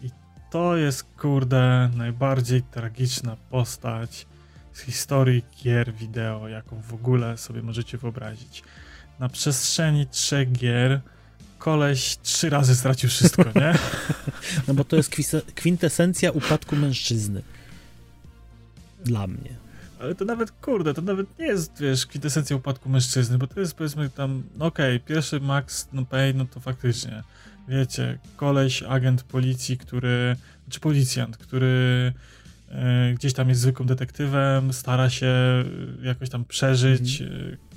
I 0.01 0.09
to 0.51 0.77
jest, 0.77 1.03
kurde, 1.03 1.89
najbardziej 1.95 2.63
tragiczna 2.63 3.37
postać 3.49 4.27
z 4.73 4.79
historii 4.81 5.43
gier 5.63 5.93
wideo, 5.93 6.47
jaką 6.47 6.81
w 6.81 6.93
ogóle 6.93 7.37
sobie 7.37 7.61
możecie 7.61 7.97
wyobrazić. 7.97 8.63
Na 9.19 9.29
przestrzeni 9.29 10.07
trzech 10.07 10.51
gier 10.51 11.01
koleś 11.63 12.17
trzy 12.23 12.49
razy 12.49 12.75
stracił 12.75 13.09
wszystko, 13.09 13.43
nie? 13.55 13.73
No 14.67 14.73
bo 14.73 14.83
to 14.83 14.95
jest 14.95 15.15
kwintesencja 15.55 16.31
upadku 16.31 16.75
mężczyzny. 16.75 17.41
Dla 19.05 19.27
mnie. 19.27 19.63
Ale 19.99 20.15
to 20.15 20.25
nawet, 20.25 20.51
kurde, 20.51 20.93
to 20.93 21.01
nawet 21.01 21.39
nie 21.39 21.45
jest, 21.45 21.79
wiesz, 21.79 22.05
kwintesencja 22.05 22.55
upadku 22.55 22.89
mężczyzny, 22.89 23.37
bo 23.37 23.47
to 23.47 23.59
jest, 23.59 23.75
powiedzmy, 23.75 24.09
tam, 24.09 24.43
no 24.57 24.65
okej, 24.65 24.99
pierwszy 24.99 25.39
Max 25.39 25.87
no 25.93 26.05
Payne, 26.05 26.37
no 26.37 26.45
to 26.45 26.59
faktycznie, 26.59 27.23
wiecie, 27.67 28.19
koleś, 28.37 28.83
agent 28.83 29.23
policji, 29.23 29.77
który, 29.77 30.35
czy 30.69 30.79
policjant, 30.79 31.37
który 31.37 32.13
gdzieś 33.15 33.33
tam 33.33 33.49
jest 33.49 33.61
zwykłym 33.61 33.87
detektywem, 33.87 34.73
stara 34.73 35.09
się 35.09 35.27
e, 35.27 35.63
jakoś 36.07 36.29
tam 36.29 36.45
przeżyć 36.45 37.21
e, 37.21 37.27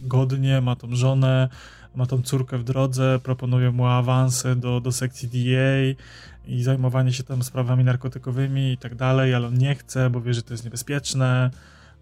godnie, 0.01 0.61
ma 0.61 0.77
tą 0.77 0.97
żonę, 0.97 1.49
ma 1.95 2.07
tą 2.07 2.23
córkę 2.23 2.59
w 2.59 2.65
drodze, 2.65 3.21
proponują 3.23 3.73
mu 3.73 3.87
awanse 3.87 4.57
do, 4.57 4.81
do 4.81 4.93
sekcji 4.93 5.29
DA 5.29 6.03
i 6.47 6.63
zajmowanie 6.63 7.13
się 7.13 7.23
tam 7.23 7.43
sprawami 7.43 7.85
narkotykowymi 7.85 8.73
i 8.73 8.79
tak 8.79 8.95
dalej, 8.95 9.35
ale 9.35 9.47
on 9.47 9.59
nie 9.59 9.75
chce, 9.75 10.11
bo 10.11 10.21
wie, 10.21 10.35
że 10.35 10.43
to 10.43 10.55
jest 10.55 10.65
niebezpieczne. 10.65 11.51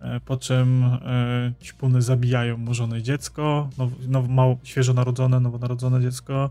E, 0.00 0.20
Po 0.20 0.36
czym 0.36 0.84
e, 0.84 1.52
ćpuny 1.62 2.02
zabijają 2.02 2.56
mu 2.56 2.74
żonę 2.74 2.98
i 2.98 3.02
dziecko, 3.02 3.68
now, 3.78 3.90
now, 4.08 4.28
mało, 4.28 4.58
świeżo 4.64 4.94
narodzone, 4.94 5.40
nowonarodzone 5.40 6.02
dziecko 6.02 6.50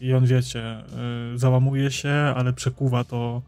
i 0.00 0.14
on, 0.14 0.26
wiecie, 0.26 0.62
e, 0.62 0.84
załamuje 1.36 1.90
się, 1.90 2.12
ale 2.36 2.52
przekuwa 2.52 3.04
to 3.04 3.42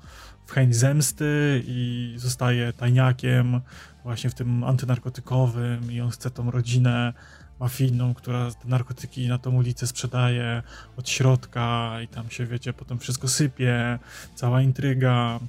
chęć 0.53 0.76
zemsty 0.76 1.62
i 1.66 2.14
zostaje 2.16 2.72
tajniakiem 2.72 3.61
właśnie 4.05 4.30
w 4.30 4.34
tym 4.34 4.64
antynarkotykowym 4.64 5.92
i 5.92 6.00
on 6.00 6.11
chce 6.11 6.30
tą 6.30 6.50
rodzinę 6.50 7.12
mafijną, 7.61 8.14
która 8.14 8.50
te 8.50 8.68
narkotyki 8.68 9.28
na 9.28 9.38
tą 9.38 9.50
ulicę 9.50 9.86
sprzedaje 9.86 10.62
od 10.96 11.09
środka 11.09 11.96
i 12.05 12.09
tam 12.09 12.30
się, 12.30 12.46
wiecie, 12.46 12.72
potem 12.72 12.98
wszystko 12.98 13.28
sypie, 13.28 13.98
cała 14.34 14.62
intryga, 14.62 15.40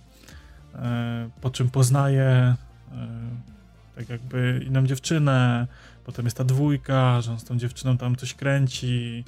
e, 0.76 1.30
po 1.42 1.50
czym 1.50 1.70
poznaje 1.70 2.24
e, 2.24 2.56
tak 3.96 4.10
jakby 4.10 4.66
inną 4.68 4.86
dziewczynę, 4.88 5.68
potem 6.06 6.26
jest 6.26 6.38
ta 6.38 6.44
dwójka, 6.44 7.22
że 7.22 7.32
on 7.32 7.40
z 7.40 7.44
tą 7.44 7.58
dziewczyną 7.58 7.98
tam 7.98 8.16
coś 8.16 8.34
kręci 8.34 9.24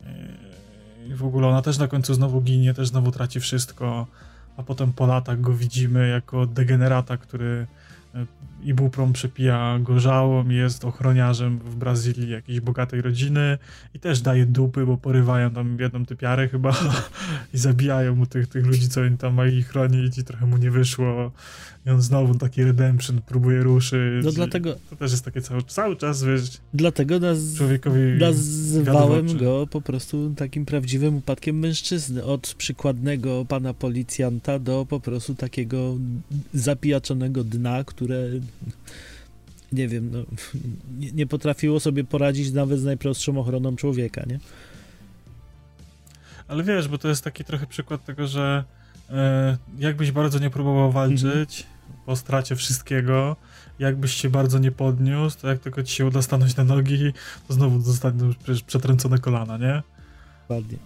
yy, 0.00 1.08
i 1.08 1.14
w 1.14 1.24
ogóle 1.24 1.48
ona 1.48 1.62
też 1.62 1.78
na 1.78 1.88
końcu 1.88 2.14
znowu 2.14 2.40
ginie, 2.40 2.74
też 2.74 2.88
znowu 2.88 3.10
traci 3.10 3.40
wszystko, 3.40 4.06
a 4.56 4.62
potem 4.62 4.92
po 4.92 5.06
latach 5.06 5.40
go 5.40 5.52
widzimy 5.52 6.08
jako 6.08 6.46
degenerata, 6.46 7.16
który 7.16 7.66
ibuprą 8.64 9.12
przepija 9.12 9.78
gorzałą 9.82 10.48
jest 10.48 10.84
ochroniarzem 10.84 11.58
w 11.58 11.76
Brazylii 11.76 12.30
jakiejś 12.30 12.60
bogatej 12.60 13.02
rodziny 13.02 13.58
i 13.94 14.00
też 14.00 14.20
daje 14.20 14.46
dupy, 14.46 14.86
bo 14.86 14.96
porywają 14.96 15.50
tam 15.50 15.76
jedną 15.80 16.06
typiarę 16.06 16.48
chyba 16.48 16.76
i 17.54 17.58
zabijają 17.58 18.14
mu 18.14 18.26
tych, 18.26 18.48
tych 18.48 18.66
ludzi, 18.66 18.88
co 18.88 19.00
oni 19.00 19.18
tam 19.18 19.34
mają 19.34 19.52
ich 19.52 19.68
chronić 19.68 20.18
i 20.18 20.24
trochę 20.24 20.46
mu 20.46 20.56
nie 20.56 20.70
wyszło 20.70 21.32
i 21.86 21.90
on 21.90 22.02
znowu 22.02 22.34
taki 22.34 22.64
redemption 22.64 23.20
próbuje 23.26 23.62
ruszyć. 23.62 24.24
No 24.24 24.32
dlatego, 24.32 24.76
To 24.90 24.96
też 24.96 25.10
jest 25.10 25.24
takie 25.24 25.40
cały, 25.40 25.62
cały 25.62 25.96
czas, 25.96 26.24
wiesz, 26.24 26.42
dlatego 26.74 27.18
naz, 27.18 27.38
człowiekowi... 27.56 28.00
nazwałem 28.20 29.38
go 29.38 29.66
po 29.66 29.80
prostu 29.80 30.34
takim 30.36 30.66
prawdziwym 30.66 31.16
upadkiem 31.16 31.58
mężczyzny. 31.58 32.24
Od 32.24 32.54
przykładnego 32.58 33.44
pana 33.44 33.74
policjanta 33.74 34.58
do 34.58 34.86
po 34.88 35.00
prostu 35.00 35.34
takiego 35.34 35.94
zapijaczonego 36.54 37.44
dna, 37.44 37.84
które 38.04 38.28
nie 39.72 39.88
wiem, 39.88 40.10
no, 40.12 40.18
nie, 40.98 41.12
nie 41.12 41.26
potrafiło 41.26 41.80
sobie 41.80 42.04
poradzić 42.04 42.52
nawet 42.52 42.80
z 42.80 42.84
najprostszą 42.84 43.38
ochroną 43.38 43.76
człowieka, 43.76 44.22
nie? 44.26 44.38
Ale 46.48 46.62
wiesz, 46.62 46.88
bo 46.88 46.98
to 46.98 47.08
jest 47.08 47.24
taki 47.24 47.44
trochę 47.44 47.66
przykład 47.66 48.04
tego, 48.04 48.26
że 48.26 48.64
e, 49.10 49.56
jakbyś 49.78 50.12
bardzo 50.12 50.38
nie 50.38 50.50
próbował 50.50 50.92
walczyć 50.92 51.66
po 52.06 52.16
stracie 52.16 52.56
wszystkiego, 52.56 53.36
jakbyś 53.78 54.14
się 54.14 54.30
bardzo 54.30 54.58
nie 54.58 54.72
podniósł, 54.72 55.38
to 55.40 55.48
jak 55.48 55.58
tylko 55.58 55.82
ci 55.82 55.94
się 55.94 56.06
uda 56.06 56.22
stanąć 56.22 56.56
na 56.56 56.64
nogi, 56.64 57.12
to 57.48 57.54
znowu 57.54 57.80
zostaną 57.80 58.32
przecież 58.44 58.62
przetrącone 58.62 59.18
kolana, 59.18 59.58
nie? 59.58 59.82
Dokładnie. 60.40 60.78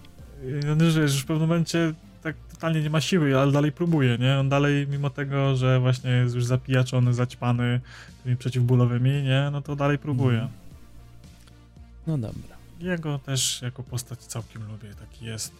I 0.65 0.69
on 0.69 0.79
już, 0.79 1.21
w 1.21 1.25
pewnym 1.25 1.49
momencie 1.49 1.93
totalnie 2.59 2.81
nie 2.81 2.89
ma 2.89 3.01
siły, 3.01 3.37
ale 3.37 3.51
dalej 3.51 3.71
próbuje, 3.71 4.17
nie? 4.17 4.39
On 4.39 4.49
dalej, 4.49 4.87
mimo 4.87 5.09
tego, 5.09 5.55
że 5.55 5.79
właśnie 5.79 6.09
jest 6.09 6.35
już 6.35 6.45
zapijaczony, 6.45 7.13
zaćpany 7.13 7.81
tymi 8.23 8.37
przeciwbólowymi, 8.37 9.23
nie? 9.23 9.49
No 9.51 9.61
to 9.61 9.75
dalej 9.75 9.97
próbuje. 9.97 10.39
Mhm. 10.41 10.59
No 12.07 12.17
dobra. 12.17 12.57
Jego 12.79 13.19
też 13.19 13.61
jako 13.61 13.83
postać 13.83 14.19
całkiem 14.19 14.67
lubię. 14.71 14.93
Taki 14.93 15.25
jest 15.25 15.53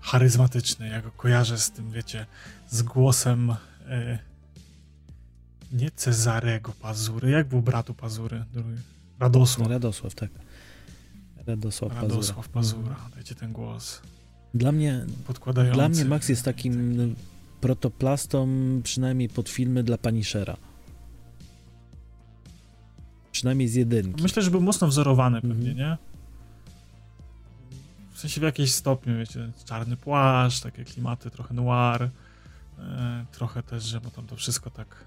charyzmatyczny. 0.00 0.88
Ja 0.88 1.02
go 1.02 1.10
kojarzę 1.10 1.58
z 1.58 1.70
tym, 1.70 1.90
wiecie, 1.90 2.26
z 2.68 2.82
głosem 2.82 3.56
e, 3.88 4.18
nie 5.72 5.90
Cezarego 5.90 6.72
Pazury. 6.80 7.30
Jak 7.30 7.48
był 7.48 7.62
bratu 7.62 7.94
Pazury? 7.94 8.44
Drugi? 8.52 8.76
Radosław. 9.20 9.68
Radosław, 9.68 10.14
tak. 10.14 10.30
Radosław 11.46 11.92
Pazura. 11.92 12.08
Radosław 12.08 12.48
Pazura. 12.48 12.96
Dajcie 13.14 13.34
ten 13.34 13.52
głos. 13.52 14.00
Dla 14.54 14.72
mnie, 14.72 15.04
dla 15.72 15.88
mnie 15.88 16.04
Max 16.04 16.28
jest 16.28 16.44
takim 16.44 17.14
protoplastą, 17.60 18.48
przynajmniej 18.82 19.28
pod 19.28 19.48
filmy 19.48 19.82
dla 19.82 19.98
Punishera. 19.98 20.56
Przynajmniej 23.32 23.68
z 23.68 23.74
jedynki. 23.74 24.22
Myślę, 24.22 24.42
że 24.42 24.50
był 24.50 24.60
mocno 24.60 24.88
wzorowany 24.88 25.40
pewnie, 25.40 25.70
Mhm. 25.70 25.76
nie? 25.76 25.96
W 28.12 28.20
sensie 28.20 28.40
w 28.40 28.44
jakimś 28.44 28.72
stopniu, 28.72 29.18
wiecie, 29.18 29.50
czarny 29.64 29.96
płaszcz, 29.96 30.60
takie 30.60 30.84
klimaty, 30.84 31.30
trochę 31.30 31.54
noir, 31.54 32.02
e, 32.78 33.24
trochę 33.32 33.62
też, 33.62 33.84
że 33.84 34.00
bo 34.00 34.10
tam 34.10 34.26
to 34.26 34.36
wszystko 34.36 34.70
tak 34.70 35.04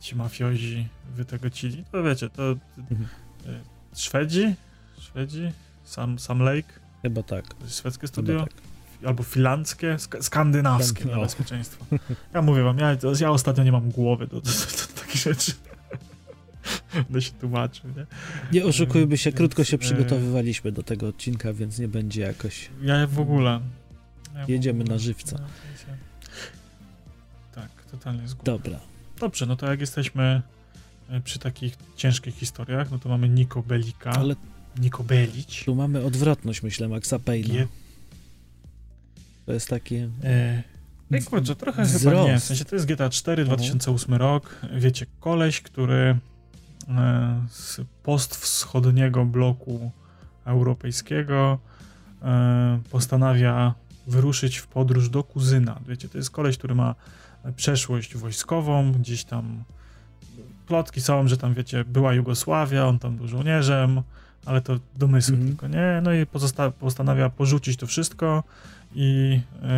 ci 0.00 0.16
mafiozi 0.16 0.88
wytegocili. 1.16 1.84
To 1.92 2.02
wiecie, 2.02 2.30
to 2.30 2.42
Mhm. 2.78 3.06
e, 3.46 3.60
Szwedzi? 3.96 4.54
Szwedzi? 4.98 5.52
Sam, 5.84 6.18
Sam 6.18 6.38
Lake? 6.42 6.83
Chyba 7.04 7.22
tak. 7.22 7.44
Szwedzkie 7.68 8.06
studio? 8.08 8.40
tak. 8.40 8.52
Albo 9.06 9.22
filandzkie? 9.22 9.94
Sk- 9.96 10.22
skandynawskie 10.22 11.04
Skan- 11.04 11.10
na 11.10 11.18
o. 11.18 11.22
bezpieczeństwo. 11.22 11.84
Ja 12.34 12.42
mówię 12.42 12.62
wam, 12.62 12.78
ja, 12.78 12.96
ja 13.20 13.30
ostatnio 13.30 13.64
nie 13.64 13.72
mam 13.72 13.90
głowy 13.90 14.26
do, 14.26 14.40
do, 14.40 14.50
do, 14.50 14.50
do 14.94 15.00
takich 15.00 15.20
rzeczy. 15.22 15.52
Będę 16.94 17.22
się 17.22 17.32
tłumaczył, 17.32 17.90
nie? 17.96 18.06
Nie 18.52 18.64
oszukujmy 18.66 19.16
się, 19.18 19.30
Więc, 19.30 19.36
krótko 19.36 19.64
się 19.64 19.74
e, 19.74 19.78
przygotowywaliśmy 19.78 20.72
do 20.72 20.82
tego 20.82 21.08
odcinka, 21.08 21.52
więc 21.52 21.78
nie 21.78 21.88
będzie 21.88 22.22
jakoś. 22.22 22.70
Ja 22.82 23.06
w 23.06 23.20
ogóle. 23.20 23.60
Ja 24.34 24.46
w 24.46 24.48
Jedziemy 24.48 24.80
ogóle. 24.80 24.94
na 24.94 24.98
żywca. 25.02 25.36
No, 25.40 25.46
w 27.52 27.54
Tak, 27.54 27.68
totalnie 27.90 28.28
zgubię. 28.28 28.44
Dobra. 28.52 28.78
Dobrze, 29.20 29.46
no 29.46 29.56
to 29.56 29.70
jak 29.70 29.80
jesteśmy 29.80 30.42
e, 31.08 31.20
przy 31.20 31.38
takich 31.38 31.74
ciężkich 31.96 32.34
historiach, 32.34 32.90
no 32.90 32.98
to 32.98 33.08
mamy 33.08 33.28
Niko 33.28 33.62
Belika. 33.62 34.10
Ale 34.10 34.34
Niko 34.80 35.04
Belić. 35.04 35.64
tu 35.64 35.74
mamy 35.74 36.04
odwrotność, 36.04 36.62
myślę, 36.62 36.88
Maxa 36.88 37.16
Payne'a. 37.18 37.52
G- 37.52 37.66
To 39.46 39.52
jest 39.52 39.68
takie... 39.68 40.08
E, 40.24 40.62
no 41.10 41.18
kurczę, 41.24 41.56
trochę 41.56 41.84
chyba 41.84 41.98
Wzrost. 41.98 42.28
nie. 42.28 42.38
W 42.38 42.44
sensie 42.44 42.64
to 42.64 42.76
jest 42.76 42.86
GTA 42.86 43.08
4, 43.10 43.44
2008 43.44 44.14
rok. 44.14 44.56
Wiecie, 44.76 45.06
koleś, 45.20 45.60
który 45.60 46.16
e, 46.88 47.40
z 47.50 47.80
postwschodniego 48.02 49.24
bloku 49.24 49.90
europejskiego 50.44 51.58
e, 52.22 52.80
postanawia 52.90 53.74
wyruszyć 54.06 54.56
w 54.58 54.66
podróż 54.66 55.08
do 55.08 55.22
kuzyna. 55.24 55.80
Wiecie, 55.88 56.08
to 56.08 56.18
jest 56.18 56.30
koleś, 56.30 56.58
który 56.58 56.74
ma 56.74 56.94
przeszłość 57.56 58.16
wojskową, 58.16 58.92
gdzieś 58.92 59.24
tam 59.24 59.64
plotki 60.66 61.00
są, 61.00 61.28
że 61.28 61.36
tam, 61.36 61.54
wiecie, 61.54 61.84
była 61.84 62.14
Jugosławia, 62.14 62.86
on 62.86 62.98
tam 62.98 63.16
był 63.16 63.28
żołnierzem, 63.28 64.02
ale 64.46 64.60
to 64.60 64.78
domysły 64.96 65.34
Mhm. 65.34 65.50
tylko, 65.50 65.68
nie? 65.68 66.00
No 66.02 66.12
i 66.12 66.26
pozosta- 66.26 66.70
postanawia 66.70 67.30
porzucić 67.30 67.76
to 67.76 67.86
wszystko 67.86 68.42
i 68.94 69.40
e, 69.62 69.68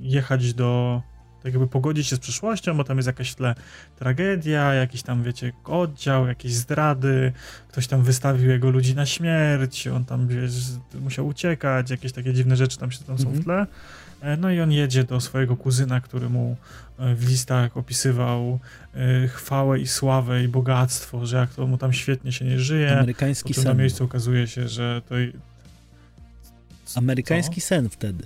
jechać 0.00 0.54
do, 0.54 1.02
tak 1.42 1.52
jakby 1.52 1.68
pogodzić 1.68 2.06
się 2.06 2.16
z 2.16 2.18
przyszłością, 2.18 2.76
bo 2.76 2.84
tam 2.84 2.96
jest 2.96 3.06
jakaś 3.06 3.30
w 3.30 3.34
tle 3.34 3.54
tragedia, 3.98 4.74
jakiś 4.74 5.02
tam, 5.02 5.22
wiecie, 5.22 5.52
oddział, 5.64 6.26
jakieś 6.26 6.54
zdrady, 6.54 7.32
ktoś 7.68 7.86
tam 7.86 8.02
wystawił 8.02 8.50
jego 8.50 8.70
ludzi 8.70 8.94
na 8.94 9.06
śmierć, 9.06 9.86
on 9.86 10.04
tam, 10.04 10.28
wiesz, 10.28 10.52
musiał 11.00 11.26
uciekać, 11.26 11.90
jakieś 11.90 12.12
takie 12.12 12.34
dziwne 12.34 12.56
rzeczy 12.56 12.78
tam 12.78 12.90
się 12.90 12.98
tam 13.04 13.18
są 13.18 13.24
w 13.24 13.36
Mhm. 13.36 13.44
tle. 13.44 13.66
E, 14.22 14.36
No 14.36 14.50
i 14.50 14.60
on 14.60 14.72
jedzie 14.72 15.04
do 15.04 15.20
swojego 15.20 15.56
kuzyna, 15.56 16.00
który 16.00 16.28
mu 16.28 16.56
e, 16.98 17.14
w 17.14 17.28
listach 17.28 17.76
opisywał 17.76 18.58
e, 18.94 19.28
chwałę 19.28 19.80
i 19.80 19.86
sławę 19.86 20.44
i 20.44 20.48
bogactwo, 20.48 21.26
że 21.26 21.36
jak 21.36 21.54
to 21.54 21.66
mu 21.66 21.78
tam 21.78 21.92
świetnie 21.92 22.32
się 22.32 22.44
nie 22.44 22.58
żyje. 22.60 22.92
Amerykański 22.92 23.54
czym 23.54 23.64
na 23.64 23.70
sen. 23.70 23.78
miejscu 23.78 24.04
okazuje 24.04 24.46
się, 24.46 24.68
że 24.68 25.02
to... 25.08 25.18
i- 25.18 25.32
Amerykański 26.94 27.60
sen 27.60 27.88
wtedy. 27.88 28.24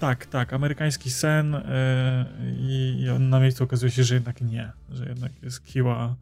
Tak, 0.00 0.26
tak, 0.26 0.52
amerykański 0.52 1.10
sen 1.10 1.54
e, 1.54 2.24
i, 2.58 2.96
i 3.00 3.10
on 3.10 3.28
na 3.28 3.40
miejscu 3.40 3.64
okazuje 3.64 3.92
się, 3.92 4.04
że 4.04 4.14
jednak 4.14 4.40
nie, 4.40 4.72
że 4.90 5.08
jednak 5.08 5.32
jest 5.42 5.64
kiła 5.64 6.14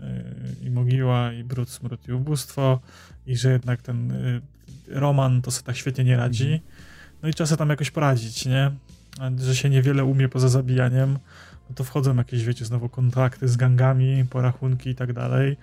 e, 0.00 0.22
i 0.62 0.70
mogiła 0.70 1.32
i 1.32 1.44
brud, 1.44 1.70
smród 1.70 2.08
i 2.08 2.12
ubóstwo 2.12 2.80
i 3.26 3.36
że 3.36 3.52
jednak 3.52 3.82
ten 3.82 4.12
e, 4.12 4.40
Roman 4.88 5.42
to 5.42 5.50
sobie 5.50 5.66
tak 5.66 5.76
świetnie 5.76 6.04
nie 6.04 6.16
radzi. 6.16 6.44
Mhm. 6.44 6.60
No 7.22 7.28
i 7.28 7.34
trzeba 7.34 7.46
sobie 7.46 7.58
tam 7.58 7.70
jakoś 7.70 7.90
poradzić, 7.90 8.46
nie? 8.46 8.70
Że 9.38 9.56
się 9.56 9.70
niewiele 9.70 10.04
umie 10.04 10.28
poza 10.28 10.48
zabijaniem, 10.48 11.18
no 11.70 11.74
to 11.74 11.84
wchodzą 11.84 12.16
jakieś, 12.16 12.44
wiecie, 12.44 12.64
znowu 12.64 12.88
kontrakty 12.88 13.48
z 13.48 13.56
gangami, 13.56 14.24
porachunki 14.30 14.90
i 14.90 14.94
tak 14.94 15.12
dalej. 15.12 15.56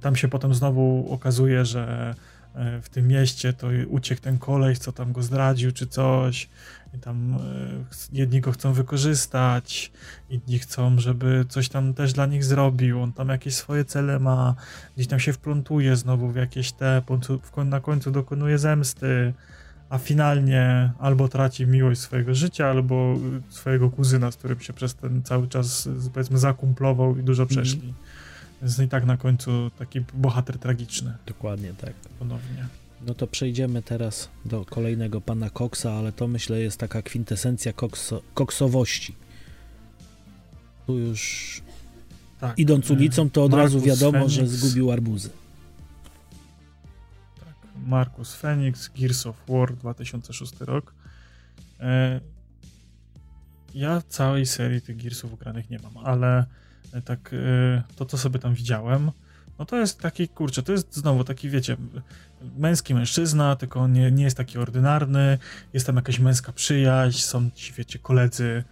Tam 0.00 0.16
się 0.16 0.28
potem 0.28 0.54
znowu 0.54 1.12
okazuje, 1.12 1.64
że 1.64 2.14
w 2.82 2.88
tym 2.88 3.08
mieście 3.08 3.52
to 3.52 3.68
uciekł 3.88 4.22
ten 4.22 4.38
koleś, 4.38 4.78
co 4.78 4.92
tam 4.92 5.12
go 5.12 5.22
zdradził 5.22 5.72
czy 5.72 5.86
coś 5.86 6.48
i 6.94 6.98
tam 6.98 7.34
e, 7.34 7.38
jedni 8.12 8.40
go 8.40 8.52
chcą 8.52 8.72
wykorzystać, 8.72 9.92
inni 10.30 10.58
chcą, 10.58 10.98
żeby 10.98 11.44
coś 11.48 11.68
tam 11.68 11.94
też 11.94 12.12
dla 12.12 12.26
nich 12.26 12.44
zrobił, 12.44 13.02
on 13.02 13.12
tam 13.12 13.28
jakieś 13.28 13.54
swoje 13.54 13.84
cele 13.84 14.18
ma, 14.18 14.54
gdzieś 14.96 15.06
tam 15.06 15.20
się 15.20 15.32
wplątuje 15.32 15.96
znowu 15.96 16.28
w 16.28 16.36
jakieś 16.36 16.72
te, 16.72 17.02
na 17.64 17.80
końcu 17.80 18.10
dokonuje 18.10 18.58
zemsty, 18.58 19.32
a 19.90 19.98
finalnie 19.98 20.90
albo 20.98 21.28
traci 21.28 21.66
miłość 21.66 22.00
swojego 22.00 22.34
życia, 22.34 22.66
albo 22.66 23.14
y, 23.48 23.52
swojego 23.52 23.90
kuzyna, 23.90 24.30
z 24.30 24.36
którym 24.36 24.60
się 24.60 24.72
przez 24.72 24.94
ten 24.94 25.22
cały 25.22 25.48
czas 25.48 25.86
y, 25.86 26.10
powiedzmy 26.14 26.38
zakumplował 26.38 27.16
i 27.18 27.22
dużo 27.22 27.42
Mhm. 27.42 27.62
przeszli. 27.62 27.94
Więc 28.62 28.78
i 28.78 28.88
tak 28.88 29.06
na 29.06 29.16
końcu 29.16 29.70
taki 29.78 30.00
bohater 30.14 30.58
tragiczny 30.58 31.16
Dokładnie 31.26 31.74
tak. 31.74 31.94
ponownie. 32.18 32.66
No 33.06 33.14
to 33.14 33.26
przejdziemy 33.26 33.82
teraz 33.82 34.28
do 34.44 34.64
kolejnego 34.64 35.20
pana 35.20 35.50
Coxa, 35.50 35.86
ale 35.98 36.12
to 36.12 36.28
myślę 36.28 36.60
jest 36.60 36.78
taka 36.78 37.02
kwintesencja 37.02 37.72
kokso, 37.72 38.22
koksowości. 38.34 39.14
Tu 40.86 40.98
już 40.98 41.62
Tak. 42.40 42.58
idąc 42.58 42.90
e, 42.90 42.94
ulicą, 42.94 43.30
to 43.30 43.44
od 43.44 43.54
razu 43.54 43.78
Marcus 43.78 43.88
wiadomo, 44.00 44.28
że 44.28 44.40
Phoenix. 44.42 44.60
zgubił 44.60 44.92
arbuzy. 44.92 45.30
Tak, 47.44 47.54
Marcus 47.86 48.34
Phoenix, 48.34 48.88
Gears 48.98 49.26
of 49.26 49.36
War 49.48 49.76
2006 49.76 50.52
rok. 50.60 50.94
E, 51.80 52.20
ja 53.74 54.02
całej 54.08 54.46
serii 54.46 54.80
tych 54.82 54.96
Gearsów 54.96 55.32
ugranych 55.32 55.70
nie 55.70 55.78
mam, 55.78 55.96
ale 56.06 56.44
tak 57.04 57.30
e, 57.32 57.82
to, 57.96 58.06
co 58.06 58.18
sobie 58.18 58.38
tam 58.38 58.54
widziałem, 58.54 59.10
no 59.58 59.64
to 59.64 59.76
jest 59.76 60.00
taki, 60.00 60.28
kurczę, 60.28 60.62
to 60.62 60.72
jest 60.72 60.96
znowu 60.96 61.24
taki, 61.24 61.50
wiecie, 61.50 61.76
męski 62.58 62.94
mężczyzna, 62.94 63.56
tylko 63.56 63.80
on 63.80 63.92
nie, 63.92 64.10
nie 64.10 64.24
jest 64.24 64.36
taki 64.36 64.58
ordynarny, 64.58 65.38
jest 65.72 65.86
tam 65.86 65.96
jakaś 65.96 66.18
męska 66.18 66.52
przyjaźń, 66.52 67.18
są 67.18 67.50
ci, 67.54 67.72
wiecie, 67.72 67.98
koledzy 67.98 68.64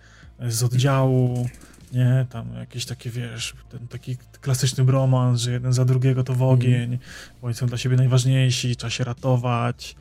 z 0.48 0.62
oddziału, 0.62 1.48
nie, 1.92 2.26
tam 2.30 2.54
jakieś 2.58 2.86
takie, 2.86 3.10
wiesz, 3.10 3.54
ten 3.70 3.88
taki 3.88 4.16
klasyczny 4.40 4.84
romans, 4.84 5.40
że 5.40 5.52
jeden 5.52 5.72
za 5.72 5.84
drugiego 5.84 6.24
to 6.24 6.34
w 6.34 6.42
ogień, 6.42 6.98
bo 7.40 7.46
oni 7.46 7.54
są 7.54 7.66
dla 7.66 7.78
siebie 7.78 7.96
najważniejsi, 7.96 8.76
trzeba 8.76 8.90
się 8.90 9.04
ratować. 9.04 9.96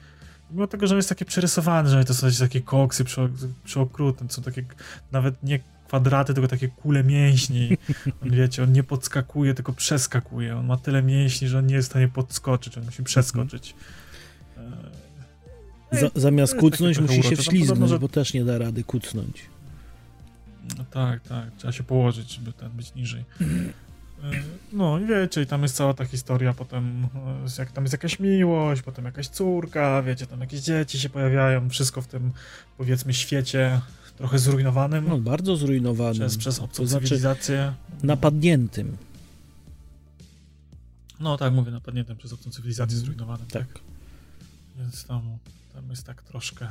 Mimo 0.51 0.67
tego, 0.67 0.87
że 0.87 0.95
on 0.95 0.97
jest 0.97 1.09
takie 1.09 1.25
przerysowany, 1.25 1.89
że 1.89 2.03
to 2.03 2.13
są 2.13 2.27
takie 2.39 2.61
koksy 2.61 3.03
przy, 3.03 3.29
przyokrutne, 3.63 4.27
to 4.27 4.33
są 4.33 4.41
takie 4.41 4.63
nawet 5.11 5.43
nie 5.43 5.59
kwadraty, 5.87 6.33
tylko 6.33 6.47
takie 6.47 6.67
kule 6.67 7.03
mięśni. 7.03 7.77
On, 8.23 8.29
wiecie, 8.31 8.63
on 8.63 8.71
nie 8.71 8.83
podskakuje, 8.83 9.53
tylko 9.53 9.73
przeskakuje. 9.73 10.57
On 10.57 10.65
ma 10.65 10.77
tyle 10.77 11.03
mięśni, 11.03 11.47
że 11.47 11.57
on 11.57 11.67
nie 11.67 11.75
jest 11.75 11.87
w 11.87 11.91
stanie 11.91 12.07
podskoczyć, 12.07 12.77
on 12.77 12.85
musi 12.85 13.03
przeskoczyć. 13.03 13.75
E, 14.57 15.99
Za, 15.99 16.09
zamiast 16.15 16.55
kucnąć 16.55 16.99
musi 16.99 17.13
się 17.13 17.19
urocze. 17.27 17.35
Wślizgnąć, 17.41 17.89
że- 17.91 17.99
bo 17.99 18.07
też 18.07 18.33
nie 18.33 18.45
da 18.45 18.57
rady 18.57 18.83
kucnąć. 18.83 19.41
No 20.77 20.85
tak, 20.91 21.21
tak. 21.21 21.45
Trzeba 21.57 21.71
się 21.73 21.83
położyć, 21.83 22.35
żeby 22.35 22.53
ten 22.53 22.69
być 22.71 22.95
niżej. 22.95 23.23
E, 23.41 23.45
No 24.73 24.99
i 24.99 25.05
wiecie, 25.05 25.41
i 25.41 25.45
tam 25.45 25.61
jest 25.63 25.75
cała 25.75 25.93
ta 25.93 26.05
historia, 26.05 26.53
potem 26.53 27.07
e, 27.15 27.59
jak 27.59 27.71
tam 27.71 27.83
jest 27.83 27.91
jakaś 27.93 28.19
miłość, 28.19 28.81
potem 28.81 29.05
jakaś 29.05 29.27
córka, 29.27 30.03
wiecie, 30.03 30.25
tam 30.27 30.41
jakieś 30.41 30.59
dzieci 30.59 30.99
się 30.99 31.09
pojawiają, 31.09 31.69
wszystko 31.69 32.01
w 32.01 32.07
tym, 32.07 32.31
powiedzmy, 32.77 33.13
świecie 33.13 33.81
trochę 34.17 34.39
zrujnowanym 34.39 35.05
No, 35.09 35.17
bardzo 35.17 35.55
zrujnowany. 35.57 36.13
przez, 36.15 36.37
przez 36.37 36.59
obcą 36.59 36.83
to 36.83 36.87
znaczy 36.87 37.05
cywilizację. 37.05 37.73
napadniętym. 38.03 38.97
No 41.19 41.37
tak, 41.37 41.53
mówię, 41.53 41.71
napadniętym 41.71 42.17
przez 42.17 42.33
obcą 42.33 42.51
cywilizację 42.51 42.97
zrujnowanym, 42.97 43.47
tak. 43.47 43.67
Tak. 43.73 43.81
Więc 44.77 45.05
tam, 45.05 45.21
tam 45.73 45.89
jest 45.89 46.03
tak 46.05 46.23
troszkę 46.23 46.67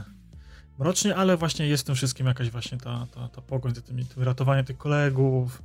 mrocznie, 0.79 1.17
ale 1.17 1.37
właśnie 1.37 1.67
jest 1.67 1.83
w 1.83 1.87
tym 1.87 1.95
wszystkim 1.95 2.27
jakaś 2.27 2.51
właśnie 2.51 2.79
ta, 2.79 3.07
ta, 3.15 3.29
ta 3.29 3.41
pogoń 3.43 3.75
za 3.75 3.81
tymi, 3.81 4.05
tym 4.05 4.23
ratowanie 4.23 4.65
tych 4.65 4.79
kolegów, 4.79 5.63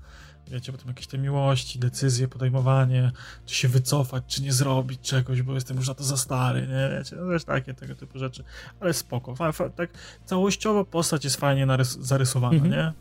wiecie, 0.47 0.71
potem 0.71 0.87
jakieś 0.87 1.07
te 1.07 1.17
miłości, 1.17 1.79
decyzje, 1.79 2.27
podejmowanie, 2.27 3.11
czy 3.45 3.55
się 3.55 3.67
wycofać, 3.67 4.23
czy 4.27 4.41
nie 4.41 4.53
zrobić 4.53 4.99
czegoś, 5.01 5.41
bo 5.41 5.53
jestem 5.53 5.77
już 5.77 5.87
na 5.87 5.93
to 5.93 6.03
za 6.03 6.17
stary, 6.17 6.61
nie, 6.61 6.97
wiecie, 6.97 7.15
no 7.15 7.27
też 7.31 7.43
takie 7.43 7.73
tego 7.73 7.95
typu 7.95 8.19
rzeczy, 8.19 8.43
ale 8.79 8.93
spoko, 8.93 9.35
fa, 9.35 9.51
fa, 9.51 9.69
tak 9.69 9.89
całościowo 10.25 10.85
postać 10.85 11.23
jest 11.23 11.35
fajnie 11.37 11.67
narys- 11.67 12.01
zarysowana, 12.01 12.53
Mhm. 12.55 12.71
nie? 12.71 12.93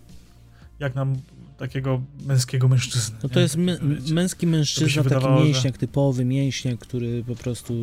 Jak 0.78 0.95
nam 0.95 1.16
takiego 1.59 2.03
męskiego 2.26 2.68
mężczyzny. 2.68 3.16
No 3.22 3.28
to 3.28 3.34
nie? 3.36 3.43
jest 3.43 3.57
wiecie. 3.59 4.14
męski 4.14 4.47
mężczyzna, 4.47 5.03
taki 5.03 5.09
wydawało, 5.09 5.38
że- 5.38 5.45
mięśniak, 5.45 5.78
typowy 5.78 6.24
mięśniak, 6.24 6.78
który 6.78 7.24
po 7.24 7.34
prostu, 7.36 7.74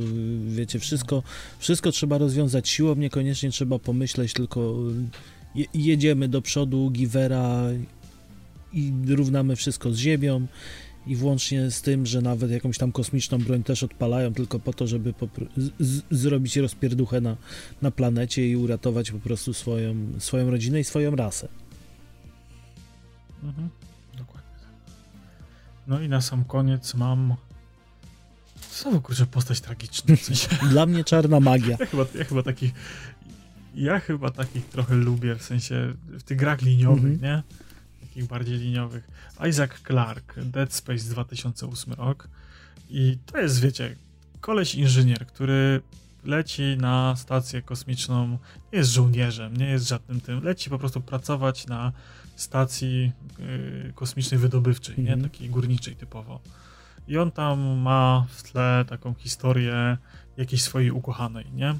wiecie, 0.47 0.79
wszystko, 0.79 1.23
wszystko 1.59 1.91
trzeba 1.91 2.17
rozwiązać 2.17 2.69
siłą, 2.69 2.95
niekoniecznie 2.95 3.51
trzeba 3.51 3.79
pomyśleć, 3.79 4.33
tylko 4.33 4.75
je, 5.55 5.65
jedziemy 5.73 6.27
do 6.27 6.41
przodu 6.41 6.91
Givera 6.91 7.61
i 8.77 8.93
równamy 9.15 9.55
wszystko 9.55 9.91
z 9.93 9.97
ziemią 9.97 10.47
i 11.07 11.15
włącznie 11.15 11.71
z 11.71 11.81
tym, 11.81 12.05
że 12.05 12.21
nawet 12.21 12.51
jakąś 12.51 12.77
tam 12.77 12.91
kosmiczną 12.91 13.37
broń 13.37 13.63
też 13.63 13.83
odpalają 13.83 14.33
tylko 14.33 14.59
po 14.59 14.73
to, 14.73 14.87
żeby 14.87 15.13
zrobić 16.11 16.57
rozpierduchę 16.57 17.21
na, 17.21 17.37
na 17.81 17.91
planecie 17.91 18.49
i 18.49 18.55
uratować 18.55 19.11
po 19.11 19.19
prostu 19.19 19.53
swoją, 19.53 19.95
swoją 20.19 20.51
rodzinę 20.51 20.79
i 20.79 20.83
swoją 20.83 21.15
rasę. 21.15 21.47
Mhm. 23.43 23.69
Dokładnie 24.17 24.49
tak. 24.59 24.93
No 25.87 26.01
i 26.01 26.09
na 26.09 26.21
sam 26.21 26.43
koniec 26.45 26.93
mam. 26.93 27.35
Znowu 28.81 29.01
kurczę 29.01 29.25
postać 29.25 29.61
tragiczna. 29.61 30.15
W 30.15 30.21
sensie, 30.21 30.47
Dla 30.71 30.85
mnie 30.85 31.03
czarna 31.03 31.39
magia. 31.39 31.77
ja, 31.79 31.85
chyba, 31.85 32.05
ja 32.15 32.23
chyba 32.23 32.43
takich. 32.43 32.71
Ja 33.75 33.99
chyba 33.99 34.31
takich 34.31 34.65
trochę 34.65 34.95
lubię, 34.95 35.35
w 35.35 35.43
sensie 35.43 35.93
w 36.07 36.23
tych 36.23 36.37
grach 36.37 36.61
liniowych, 36.61 37.13
Mhm. 37.13 37.21
nie? 37.21 37.43
Takich 38.17 38.29
bardziej 38.29 38.57
liniowych. 38.57 39.07
Isaac 39.49 39.71
Clarke, 39.87 40.41
Dead 40.41 40.73
Space 40.73 41.09
2008 41.09 41.93
rok. 41.93 42.27
I 42.89 43.17
to 43.25 43.37
jest, 43.37 43.61
wiecie, 43.61 43.95
koleś 44.41 44.75
inżynier, 44.75 45.27
który 45.27 45.81
leci 46.23 46.77
na 46.79 47.15
stację 47.15 47.61
kosmiczną, 47.61 48.27
nie 48.73 48.79
jest 48.79 48.91
żołnierzem, 48.91 49.57
nie 49.57 49.65
jest 49.65 49.87
żadnym 49.87 50.21
tym, 50.21 50.43
leci 50.43 50.69
po 50.69 50.79
prostu 50.79 51.01
pracować 51.01 51.67
na 51.67 51.91
stacji 52.35 53.11
y, 53.89 53.93
kosmicznej 53.95 54.39
wydobywczej, 54.39 54.95
Mhm. 54.99 55.19
nie? 55.19 55.29
Takiej 55.29 55.49
górniczej 55.49 55.95
typowo. 55.95 56.39
I 57.07 57.17
on 57.17 57.31
tam 57.31 57.59
ma 57.59 58.25
w 58.29 58.43
tle 58.43 58.85
taką 58.89 59.13
historię 59.13 59.97
jakiejś 60.37 60.61
swojej 60.61 60.91
ukochanej, 60.91 61.45
nie? 61.53 61.75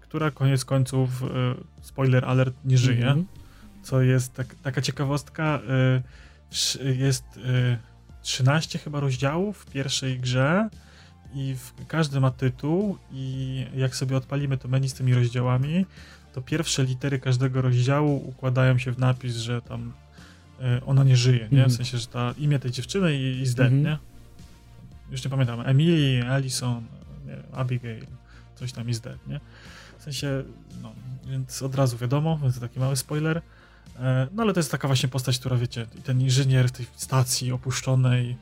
Która 0.00 0.30
koniec 0.30 0.64
końców, 0.64 1.22
y, 1.22 1.26
spoiler 1.82 2.24
alert, 2.24 2.54
nie 2.64 2.78
żyje 2.78 3.06
Mhm. 3.06 3.26
Co 3.82 4.02
jest 4.02 4.34
tak, 4.34 4.54
taka 4.54 4.82
ciekawostka. 4.82 5.60
y, 6.80 6.94
Jest 6.94 7.24
y, 7.36 7.78
13 8.22 8.78
chyba 8.78 9.00
rozdziałów 9.00 9.58
w 9.58 9.66
pierwszej 9.70 10.20
grze 10.20 10.68
i 11.34 11.54
w, 11.54 11.86
każdy 11.88 12.20
ma 12.20 12.30
tytuł 12.30 12.98
i 13.12 13.66
jak 13.76 13.96
sobie 13.96 14.16
odpalimy 14.16 14.58
to 14.58 14.68
menu 14.68 14.88
z 14.88 14.94
tymi 14.94 15.14
rozdziałami, 15.14 15.86
to 16.32 16.42
pierwsze 16.42 16.84
litery 16.84 17.18
każdego 17.18 17.62
rozdziału 17.62 18.28
układają 18.28 18.78
się 18.78 18.92
w 18.92 18.98
napis, 18.98 19.36
że 19.36 19.62
tam 19.62 19.92
y, 20.78 20.84
ona 20.84 21.04
nie 21.04 21.16
żyje, 21.16 21.38
nie? 21.38 21.44
Mhm. 21.64 21.70
W 21.70 21.72
sensie, 21.76 21.98
że 21.98 22.06
ta 22.06 22.34
imię 22.38 22.58
tej 22.58 22.70
dziewczyny 22.70 23.14
i, 23.14 23.42
i 23.42 23.48
Mhm. 23.48 23.82
nie? 23.82 23.98
Już 25.10 25.24
nie 25.24 25.30
pamiętam. 25.30 25.60
Emily, 25.60 26.28
Allison, 26.28 26.84
Abigail, 27.52 28.06
coś 28.54 28.72
tam 28.72 28.88
is 28.90 29.00
dead, 29.00 29.26
nie? 29.26 29.40
W 29.98 30.02
sensie, 30.02 30.44
no, 30.82 30.92
więc 31.30 31.62
od 31.62 31.74
razu 31.74 31.98
wiadomo, 31.98 32.38
więc 32.42 32.54
to 32.54 32.60
taki 32.60 32.80
mały 32.80 32.96
spoiler. 32.96 33.42
E, 34.00 34.26
No 34.32 34.42
ale 34.42 34.52
to 34.52 34.60
jest 34.60 34.70
taka 34.70 34.88
właśnie 34.88 35.08
postać, 35.08 35.38
która 35.38 35.56
wiecie, 35.56 35.86
ten 36.04 36.20
inżynier 36.20 36.68
w 36.68 36.72
tej 36.72 36.86
stacji 36.96 37.52
opuszczonej 37.52 38.36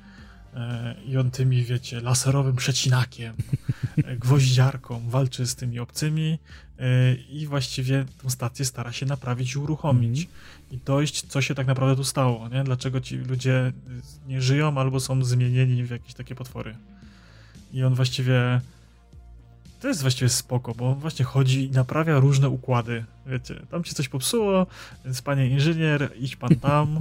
e, 0.55 0.95
i 1.07 1.17
on 1.17 1.31
tymi, 1.31 1.65
wiecie, 1.65 2.01
laserowym 2.01 2.57
przecinakiem, 2.57 3.35
e, 4.05 4.17
gwoździarką 4.17 5.01
walczy 5.09 5.47
z 5.47 5.55
tymi 5.55 5.79
obcymi 5.79 6.39
i 7.31 7.47
właściwie 7.47 8.05
tą 8.23 8.31
stację 8.31 8.65
stara 8.65 8.93
się 8.93 9.07
naprawić 9.07 9.55
i 9.55 9.59
uruchomić. 9.59 10.21
Mhm. 10.21 10.39
I 10.71 10.79
dojść, 10.85 11.27
co 11.27 11.43
się 11.43 11.55
tak 11.55 11.67
naprawdę 11.67 11.97
tu 11.97 12.05
stało, 12.05 12.49
nie? 12.49 12.65
Dlaczego 12.65 13.01
ci 13.01 13.17
ludzie 13.17 13.73
nie 14.29 14.43
żyją 14.43 14.79
albo 14.79 15.01
są 15.01 15.25
zmienieni 15.25 15.85
w 15.85 15.91
jakieś 15.91 16.15
takie 16.15 16.35
potwory. 16.35 16.77
I 17.73 17.83
on 17.83 17.95
właściwie 17.95 18.61
to 19.81 19.89
jest 19.89 20.01
właściwie 20.03 20.29
spoko, 20.29 20.75
bo 20.75 20.91
on 20.91 20.95
właśnie 20.99 21.25
chodzi 21.25 21.65
i 21.67 21.71
naprawia 21.71 22.21
różne 22.21 22.49
układy. 22.49 23.05
Wiecie, 23.27 23.63
tam 23.71 23.85
ci 23.85 23.95
coś 23.95 24.09
popsuło, 24.09 24.67
więc 25.05 25.23
panie 25.23 25.47
inżynier, 25.47 26.11
idź 26.21 26.37
pan 26.37 26.57
tam, 26.57 27.01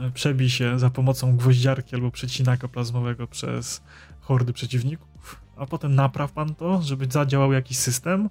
e, 0.00 0.10
przebij 0.10 0.50
się 0.50 0.78
za 0.78 0.90
pomocą 0.90 1.36
gwoździarki 1.36 1.94
albo 1.94 2.10
przecinaka 2.10 2.68
plazmowego 2.68 3.26
przez 3.26 3.82
hordy 4.20 4.52
przeciwników, 4.52 5.36
a 5.56 5.66
potem 5.66 5.94
napraw 5.94 6.32
pan 6.32 6.54
to, 6.54 6.82
żeby 6.82 7.06
zadziałał 7.10 7.52
jakiś 7.52 7.78
system, 7.78 8.28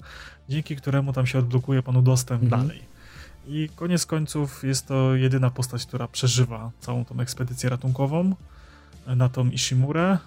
dzięki 0.49 0.75
któremu 0.75 1.13
tam 1.13 1.27
się 1.27 1.39
odblokuje 1.39 1.83
panu 1.83 2.01
dostęp 2.01 2.43
Mhm. 2.43 2.61
dalej. 2.61 2.81
I 3.47 3.69
koniec 3.75 4.05
końców 4.05 4.63
jest 4.63 4.87
to 4.87 5.15
jedyna 5.15 5.49
postać, 5.49 5.85
która 5.85 6.07
przeżywa 6.07 6.71
całą 6.79 7.05
tą 7.05 7.19
ekspedycję 7.19 7.69
ratunkową 7.69 8.35
e, 9.07 9.15
na 9.15 9.29
tą 9.29 9.49
Ishimurę 9.49 10.17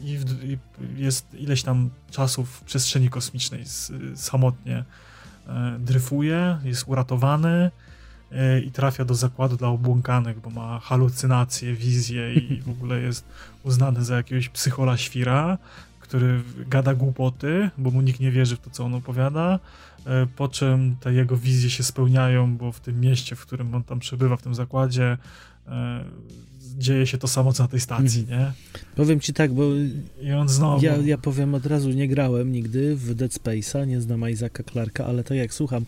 i, 0.00 0.18
w, 0.18 0.44
i 0.44 0.58
jest 0.96 1.34
ileś 1.34 1.62
tam 1.62 1.90
czasu 2.10 2.44
w 2.44 2.60
przestrzeni 2.60 3.08
kosmicznej 3.08 3.62
s, 3.62 3.92
samotnie 4.14 4.84
e, 5.48 5.76
dryfuje, 5.78 6.58
jest 6.64 6.84
uratowany 6.86 7.70
e, 8.32 8.60
i 8.60 8.70
trafia 8.70 9.04
do 9.04 9.14
zakładu 9.14 9.56
dla 9.56 9.68
obłąkanych, 9.68 10.40
bo 10.40 10.50
ma 10.50 10.80
halucynacje, 10.80 11.74
wizje 11.74 12.34
i 12.34 12.60
w 12.66 12.68
ogóle 12.68 13.00
jest 13.00 13.24
uznany 13.62 14.04
za 14.04 14.16
jakiegoś 14.16 14.48
psychola 14.48 14.96
świra, 14.96 15.58
który 16.00 16.42
gada 16.68 16.94
głupoty, 16.94 17.70
bo 17.78 17.90
mu 17.90 18.00
nikt 18.00 18.20
nie 18.20 18.30
wierzy 18.30 18.56
w 18.56 18.60
to, 18.60 18.70
co 18.70 18.84
on 18.84 18.94
opowiada, 18.94 19.58
e, 20.06 20.26
po 20.36 20.48
czym 20.48 20.96
te 21.00 21.12
jego 21.12 21.36
wizje 21.36 21.70
się 21.70 21.82
spełniają, 21.82 22.56
bo 22.56 22.72
w 22.72 22.80
tym 22.80 23.00
mieście, 23.00 23.36
w 23.36 23.40
którym 23.40 23.74
on 23.74 23.84
tam 23.84 23.98
przebywa, 23.98 24.36
w 24.36 24.42
tym 24.42 24.54
zakładzie, 24.54 25.04
e, 25.12 25.18
dzieje 26.78 27.06
się 27.06 27.18
to 27.18 27.28
samo, 27.28 27.52
co 27.52 27.62
na 27.62 27.68
tej 27.68 27.80
stacji, 27.80 28.26
nie? 28.28 28.52
Powiem 28.96 29.20
ci 29.20 29.32
tak, 29.32 29.52
bo 29.52 29.62
I 30.22 30.32
on 30.32 30.48
znowu... 30.48 30.84
ja, 30.84 30.96
ja 30.96 31.18
powiem 31.18 31.54
od 31.54 31.66
razu, 31.66 31.90
nie 31.90 32.08
grałem 32.08 32.52
nigdy 32.52 32.96
w 32.96 33.14
Dead 33.14 33.32
Space'a, 33.32 33.86
nie 33.86 34.00
znam 34.00 34.30
Isaaca 34.30 34.62
Clarka, 34.72 35.06
ale 35.06 35.24
tak 35.24 35.36
jak 35.36 35.54
słucham 35.54 35.84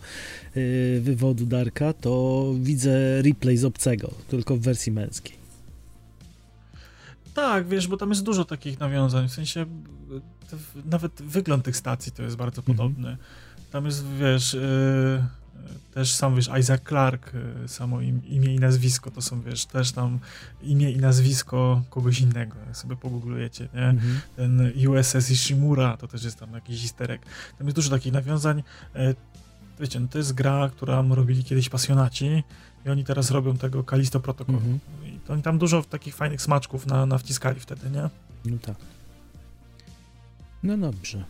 yy, 0.54 1.00
wywodu 1.00 1.46
Darka, 1.46 1.92
to 1.92 2.44
widzę 2.60 3.22
replay 3.22 3.56
z 3.56 3.64
obcego, 3.64 4.10
tylko 4.28 4.56
w 4.56 4.60
wersji 4.60 4.92
męskiej. 4.92 5.38
Tak, 7.34 7.68
wiesz, 7.68 7.88
bo 7.88 7.96
tam 7.96 8.08
jest 8.10 8.22
dużo 8.22 8.44
takich 8.44 8.80
nawiązań, 8.80 9.28
w 9.28 9.32
sensie 9.32 9.66
nawet 10.84 11.12
wygląd 11.22 11.64
tych 11.64 11.76
stacji 11.76 12.12
to 12.12 12.22
jest 12.22 12.36
bardzo 12.36 12.60
Mhm. 12.60 12.76
podobny. 12.78 13.16
Tam 13.72 13.86
jest, 13.86 14.04
wiesz, 14.20 14.54
yy, 14.54 14.60
też 15.94 16.14
sam, 16.14 16.36
wiesz, 16.36 16.50
Isaac 16.60 16.82
Clark, 16.88 17.32
yy, 17.34 17.68
samo 17.68 18.00
im, 18.00 18.26
imię 18.26 18.54
i 18.54 18.58
nazwisko, 18.58 19.10
to 19.10 19.22
są, 19.22 19.42
wiesz, 19.42 19.66
też 19.66 19.92
tam 19.92 20.18
imię 20.62 20.90
i 20.92 20.96
nazwisko 20.96 21.82
kogoś 21.90 22.20
innego, 22.20 22.56
jak 22.66 22.76
sobie 22.76 22.96
pogooglujecie, 22.96 23.68
nie? 23.74 23.88
Mhm. 23.88 24.20
Ten 24.36 24.72
USS 24.88 25.30
Ishimura, 25.30 25.96
to 25.96 26.08
też 26.08 26.24
jest 26.24 26.38
tam 26.38 26.52
jakiś 26.52 26.84
isterek. 26.84 27.22
Tam 27.58 27.66
jest 27.66 27.76
dużo 27.76 27.90
takich 27.90 28.12
nawiązań. 28.12 28.62
E, 28.94 29.14
Wiecie, 29.80 30.00
no 30.00 30.08
to 30.08 30.18
jest 30.18 30.34
gra, 30.34 30.70
którą 30.76 31.14
robili 31.14 31.44
kiedyś 31.44 31.68
pasjonaci 31.68 32.44
i 32.86 32.88
oni 32.90 33.04
teraz 33.04 33.30
robią 33.30 33.56
tego 33.56 33.84
Kalisto 33.84 34.20
Protocol. 34.20 34.54
Mhm. 34.54 34.78
I 35.06 35.18
to 35.26 35.32
oni 35.32 35.42
tam 35.42 35.58
dużo 35.58 35.82
takich 35.82 36.14
fajnych 36.14 36.42
smaczków 36.42 36.86
na, 36.86 37.06
nawciskali 37.06 37.60
wtedy, 37.60 37.90
nie? 37.90 38.10
No 38.44 38.58
tak. 38.62 38.76
No 40.62 40.78
dobrze. 40.78 41.24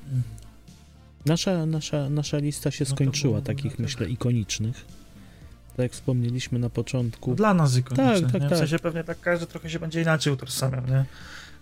Nasza, 1.26 1.66
nasza, 1.66 2.10
nasza 2.10 2.38
lista 2.38 2.70
się 2.70 2.84
No 2.84 2.90
to 2.90 2.96
skończyła, 2.96 3.32
było- 3.32 3.46
takich 3.46 3.64
no 3.64 3.70
tak. 3.70 3.78
myślę 3.78 4.08
ikonicznych. 4.08 4.84
Tak 5.68 5.78
jak 5.78 5.92
wspomnieliśmy 5.92 6.58
na 6.58 6.70
początku. 6.70 7.34
Dla 7.34 7.54
nas 7.54 7.76
ikoniczne, 7.76 8.20
Tak, 8.22 8.32
tak, 8.32 8.40
nie? 8.42 8.46
W 8.46 8.50
tak. 8.50 8.58
sensie 8.58 8.78
pewnie 8.78 9.04
tak 9.04 9.20
każdy 9.20 9.46
trochę 9.46 9.70
się 9.70 9.78
będzie 9.78 10.02
inaczej 10.02 10.32
utożsamiał, 10.32 10.86
nie? 10.86 11.04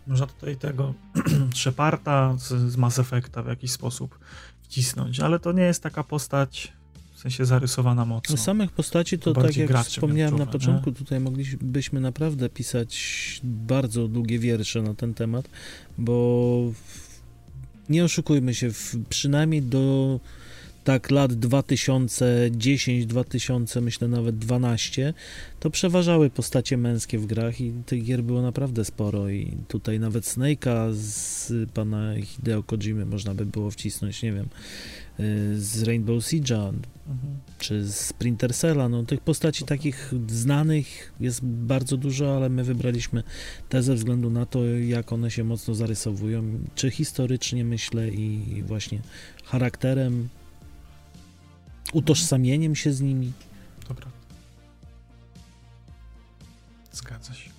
Można 0.07 0.27
tutaj 0.27 0.57
tego 0.57 0.95
Sheparda 1.57 2.35
z, 2.39 2.49
z 2.73 2.77
Mass 2.77 2.99
Effecta 2.99 3.43
w 3.43 3.47
jakiś 3.47 3.71
sposób 3.71 4.19
wcisnąć, 4.63 5.21
ale 5.21 5.39
to 5.41 5.53
nie 5.53 5.63
jest 5.63 5.83
taka 5.83 6.05
postać 6.05 6.73
w 7.15 7.19
sensie 7.21 7.45
zarysowana 7.45 8.05
mocno. 8.05 8.37
Z 8.37 8.41
samych 8.41 8.73
postaci 8.73 9.19
to 9.19 9.33
To 9.33 9.43
tak 9.43 9.57
jak 9.57 9.79
wspomniałem 9.85 10.39
na 10.39 10.47
początku, 10.47 10.93
tutaj 10.93 11.21
moglibyśmy 11.21 12.01
naprawdę 12.01 12.49
pisać 12.49 13.01
bardzo 13.45 14.09
długie 14.09 14.39
wiersze 14.39 14.83
na 14.83 14.95
ten 14.95 15.15
temat, 15.15 15.49
bo 15.99 16.59
nie 17.89 18.05
oszukujmy 18.05 18.55
się, 18.55 18.73
w, 18.73 18.97
przynajmniej 19.09 19.63
do 19.63 20.21
tak 20.87 21.11
lat 21.11 21.35
2010, 21.35 23.07
2000, 23.07 23.81
myślę 23.81 24.09
nawet 24.09 24.39
12, 24.39 25.15
to 25.61 25.71
przeważały 25.71 26.31
postacie 26.31 26.77
męskie 26.77 27.19
w 27.19 27.27
grach 27.27 27.61
i 27.61 27.73
tych 27.87 28.05
gier 28.05 28.23
było 28.23 28.43
naprawdę 28.43 28.85
sporo 28.85 29.29
i 29.29 29.53
tutaj 29.69 30.01
nawet 30.01 30.25
Snake'a 30.25 30.93
z 30.93 31.53
pana 31.71 32.15
Hideo 32.23 32.63
Kojimy 32.63 33.07
można 33.07 33.35
by 33.35 33.47
było 33.47 33.71
wcisnąć, 33.71 34.23
nie 34.23 34.33
wiem, 34.33 34.49
z 35.59 35.83
Rainbow 35.83 36.25
Siege'a, 36.25 36.73
Mhm. 37.09 37.39
czy 37.59 37.85
z 37.85 37.97
Sprinter 37.97 38.55
Cella, 38.55 38.89
no 38.89 39.03
tych 39.03 39.21
postaci 39.21 39.65
takich 39.65 40.13
znanych 40.29 41.13
jest 41.21 41.45
bardzo 41.45 41.97
dużo, 41.97 42.37
ale 42.37 42.49
my 42.49 42.65
wybraliśmy 42.65 43.23
te 43.69 43.83
ze 43.83 43.95
względu 43.95 44.31
na 44.31 44.47
to, 44.47 44.65
jak 44.65 45.13
one 45.13 45.31
się 45.31 45.45
mocno 45.45 45.75
zarysowują, 45.75 46.43
czy 46.75 46.91
historycznie 46.91 47.65
myślę 47.65 48.09
i 48.09 48.63
właśnie 48.63 49.01
charakterem, 49.45 50.29
utożsamieniem 51.93 52.75
się 52.75 52.93
z 52.93 53.01
nimi. 53.01 53.33
Dobra. 53.89 54.07
Zgadza 56.93 57.35
się. 57.35 57.51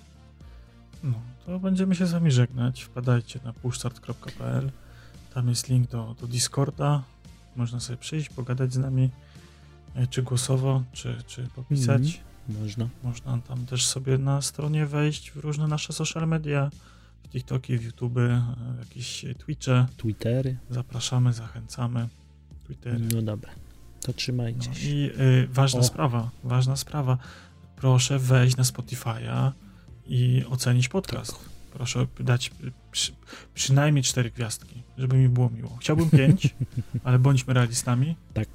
No, 1.04 1.20
to 1.46 1.58
będziemy 1.58 1.94
się 1.94 2.06
z 2.06 2.12
wami 2.12 2.30
żegnać. 2.30 2.82
Wpadajcie 2.82 3.40
na 3.44 3.52
pushstart.pl. 3.52 4.70
Tam 5.34 5.48
jest 5.48 5.68
link 5.68 5.90
do, 5.90 6.16
do 6.20 6.26
Discorda. 6.26 7.02
Można 7.58 7.80
sobie 7.80 7.96
przyjść, 7.96 8.28
pogadać 8.28 8.72
z 8.74 8.78
nami, 8.78 9.10
e, 9.94 10.06
czy 10.06 10.22
głosowo, 10.22 10.82
czy, 10.92 11.22
czy 11.26 11.42
popisać. 11.54 12.02
Mhm. 12.48 12.62
Można. 12.62 12.88
Można 13.02 13.38
tam 13.38 13.66
też 13.66 13.86
sobie 13.86 14.18
na 14.18 14.42
stronie 14.42 14.86
wejść 14.86 15.30
w 15.30 15.36
różne 15.36 15.68
nasze 15.68 15.92
social 15.92 16.28
media, 16.28 16.70
w 17.22 17.28
TikToki, 17.28 17.78
w 17.78 17.82
YouTube, 17.82 18.18
e, 18.18 18.42
jakieś 18.78 19.24
Twitche. 19.38 19.86
Twittery. 19.96 20.56
Zapraszamy, 20.70 21.32
zachęcamy. 21.32 22.08
Twittery. 22.66 22.98
No 23.14 23.22
dobra. 23.22 23.50
To 23.52 24.08
No, 24.08 24.14
trzymajcie 24.14 24.74
się. 24.74 24.88
I 24.88 25.10
y, 25.20 25.48
ważna 25.50 25.80
O. 25.80 25.84
sprawa, 25.84 26.30
ważna 26.44 26.76
sprawa. 26.76 27.18
Proszę 27.76 28.18
wejść 28.18 28.56
na 28.56 28.62
Spotify'a 28.64 29.52
i 30.06 30.44
ocenić 30.50 30.88
podcast. 30.88 31.32
Tak. 31.32 31.57
Proszę 31.78 32.06
dać 32.20 32.50
przy, 32.90 33.12
przynajmniej 33.54 34.02
cztery 34.04 34.30
gwiazdki, 34.30 34.82
żeby 34.98 35.16
mi 35.16 35.28
było 35.28 35.50
miło. 35.50 35.76
Chciałbym 35.80 36.10
pięć, 36.10 36.54
ale 37.04 37.18
bądźmy 37.18 37.54
realistami. 37.54 38.16
Tak. 38.34 38.48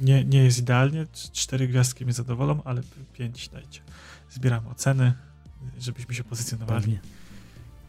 Nie, 0.00 0.24
nie 0.24 0.44
jest 0.44 0.58
idealnie, 0.58 1.06
cztery 1.32 1.68
gwiazdki 1.68 2.04
mnie 2.04 2.14
zadowolą, 2.14 2.62
ale 2.64 2.82
pięć 3.12 3.48
dajcie. 3.48 3.80
Zbieramy 4.30 4.68
oceny, 4.68 5.12
żebyśmy 5.78 6.14
się 6.14 6.24
pozycjonowali. 6.24 6.80
Pewnie. 6.80 7.00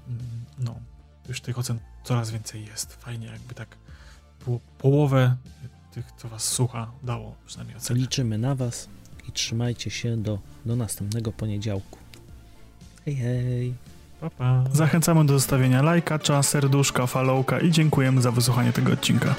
Mm, 0.07 0.19
No, 0.59 0.79
już 1.29 1.41
tych 1.41 1.59
ocen 1.59 1.79
coraz 2.03 2.31
więcej 2.31 2.65
jest. 2.65 2.93
Fajnie 2.93 3.27
jakby 3.27 3.55
tak 3.55 3.77
po, 4.45 4.59
połowę 4.77 5.35
tych, 5.91 6.05
co 6.17 6.29
was 6.29 6.43
słucha, 6.43 6.91
dało 7.03 7.35
przynajmniej 7.45 7.77
ocenić. 7.77 8.01
Liczymy 8.01 8.37
na 8.37 8.55
Was 8.55 8.89
i 9.29 9.31
trzymajcie 9.31 9.89
się 9.89 10.17
do, 10.17 10.39
do 10.65 10.75
następnego 10.75 11.31
poniedziałku. 11.31 11.99
Hej, 13.05 13.15
hej. 13.15 13.73
Pa, 14.23 14.29
pa. 14.29 14.63
Zachęcamy 14.73 15.25
do 15.25 15.33
zostawienia 15.33 15.81
lajka, 15.81 16.19
serduszka, 16.43 17.07
followka 17.07 17.59
i 17.59 17.71
dziękujemy 17.71 18.21
za 18.21 18.31
wysłuchanie 18.31 18.73
tego 18.73 18.93
odcinka. 18.93 19.35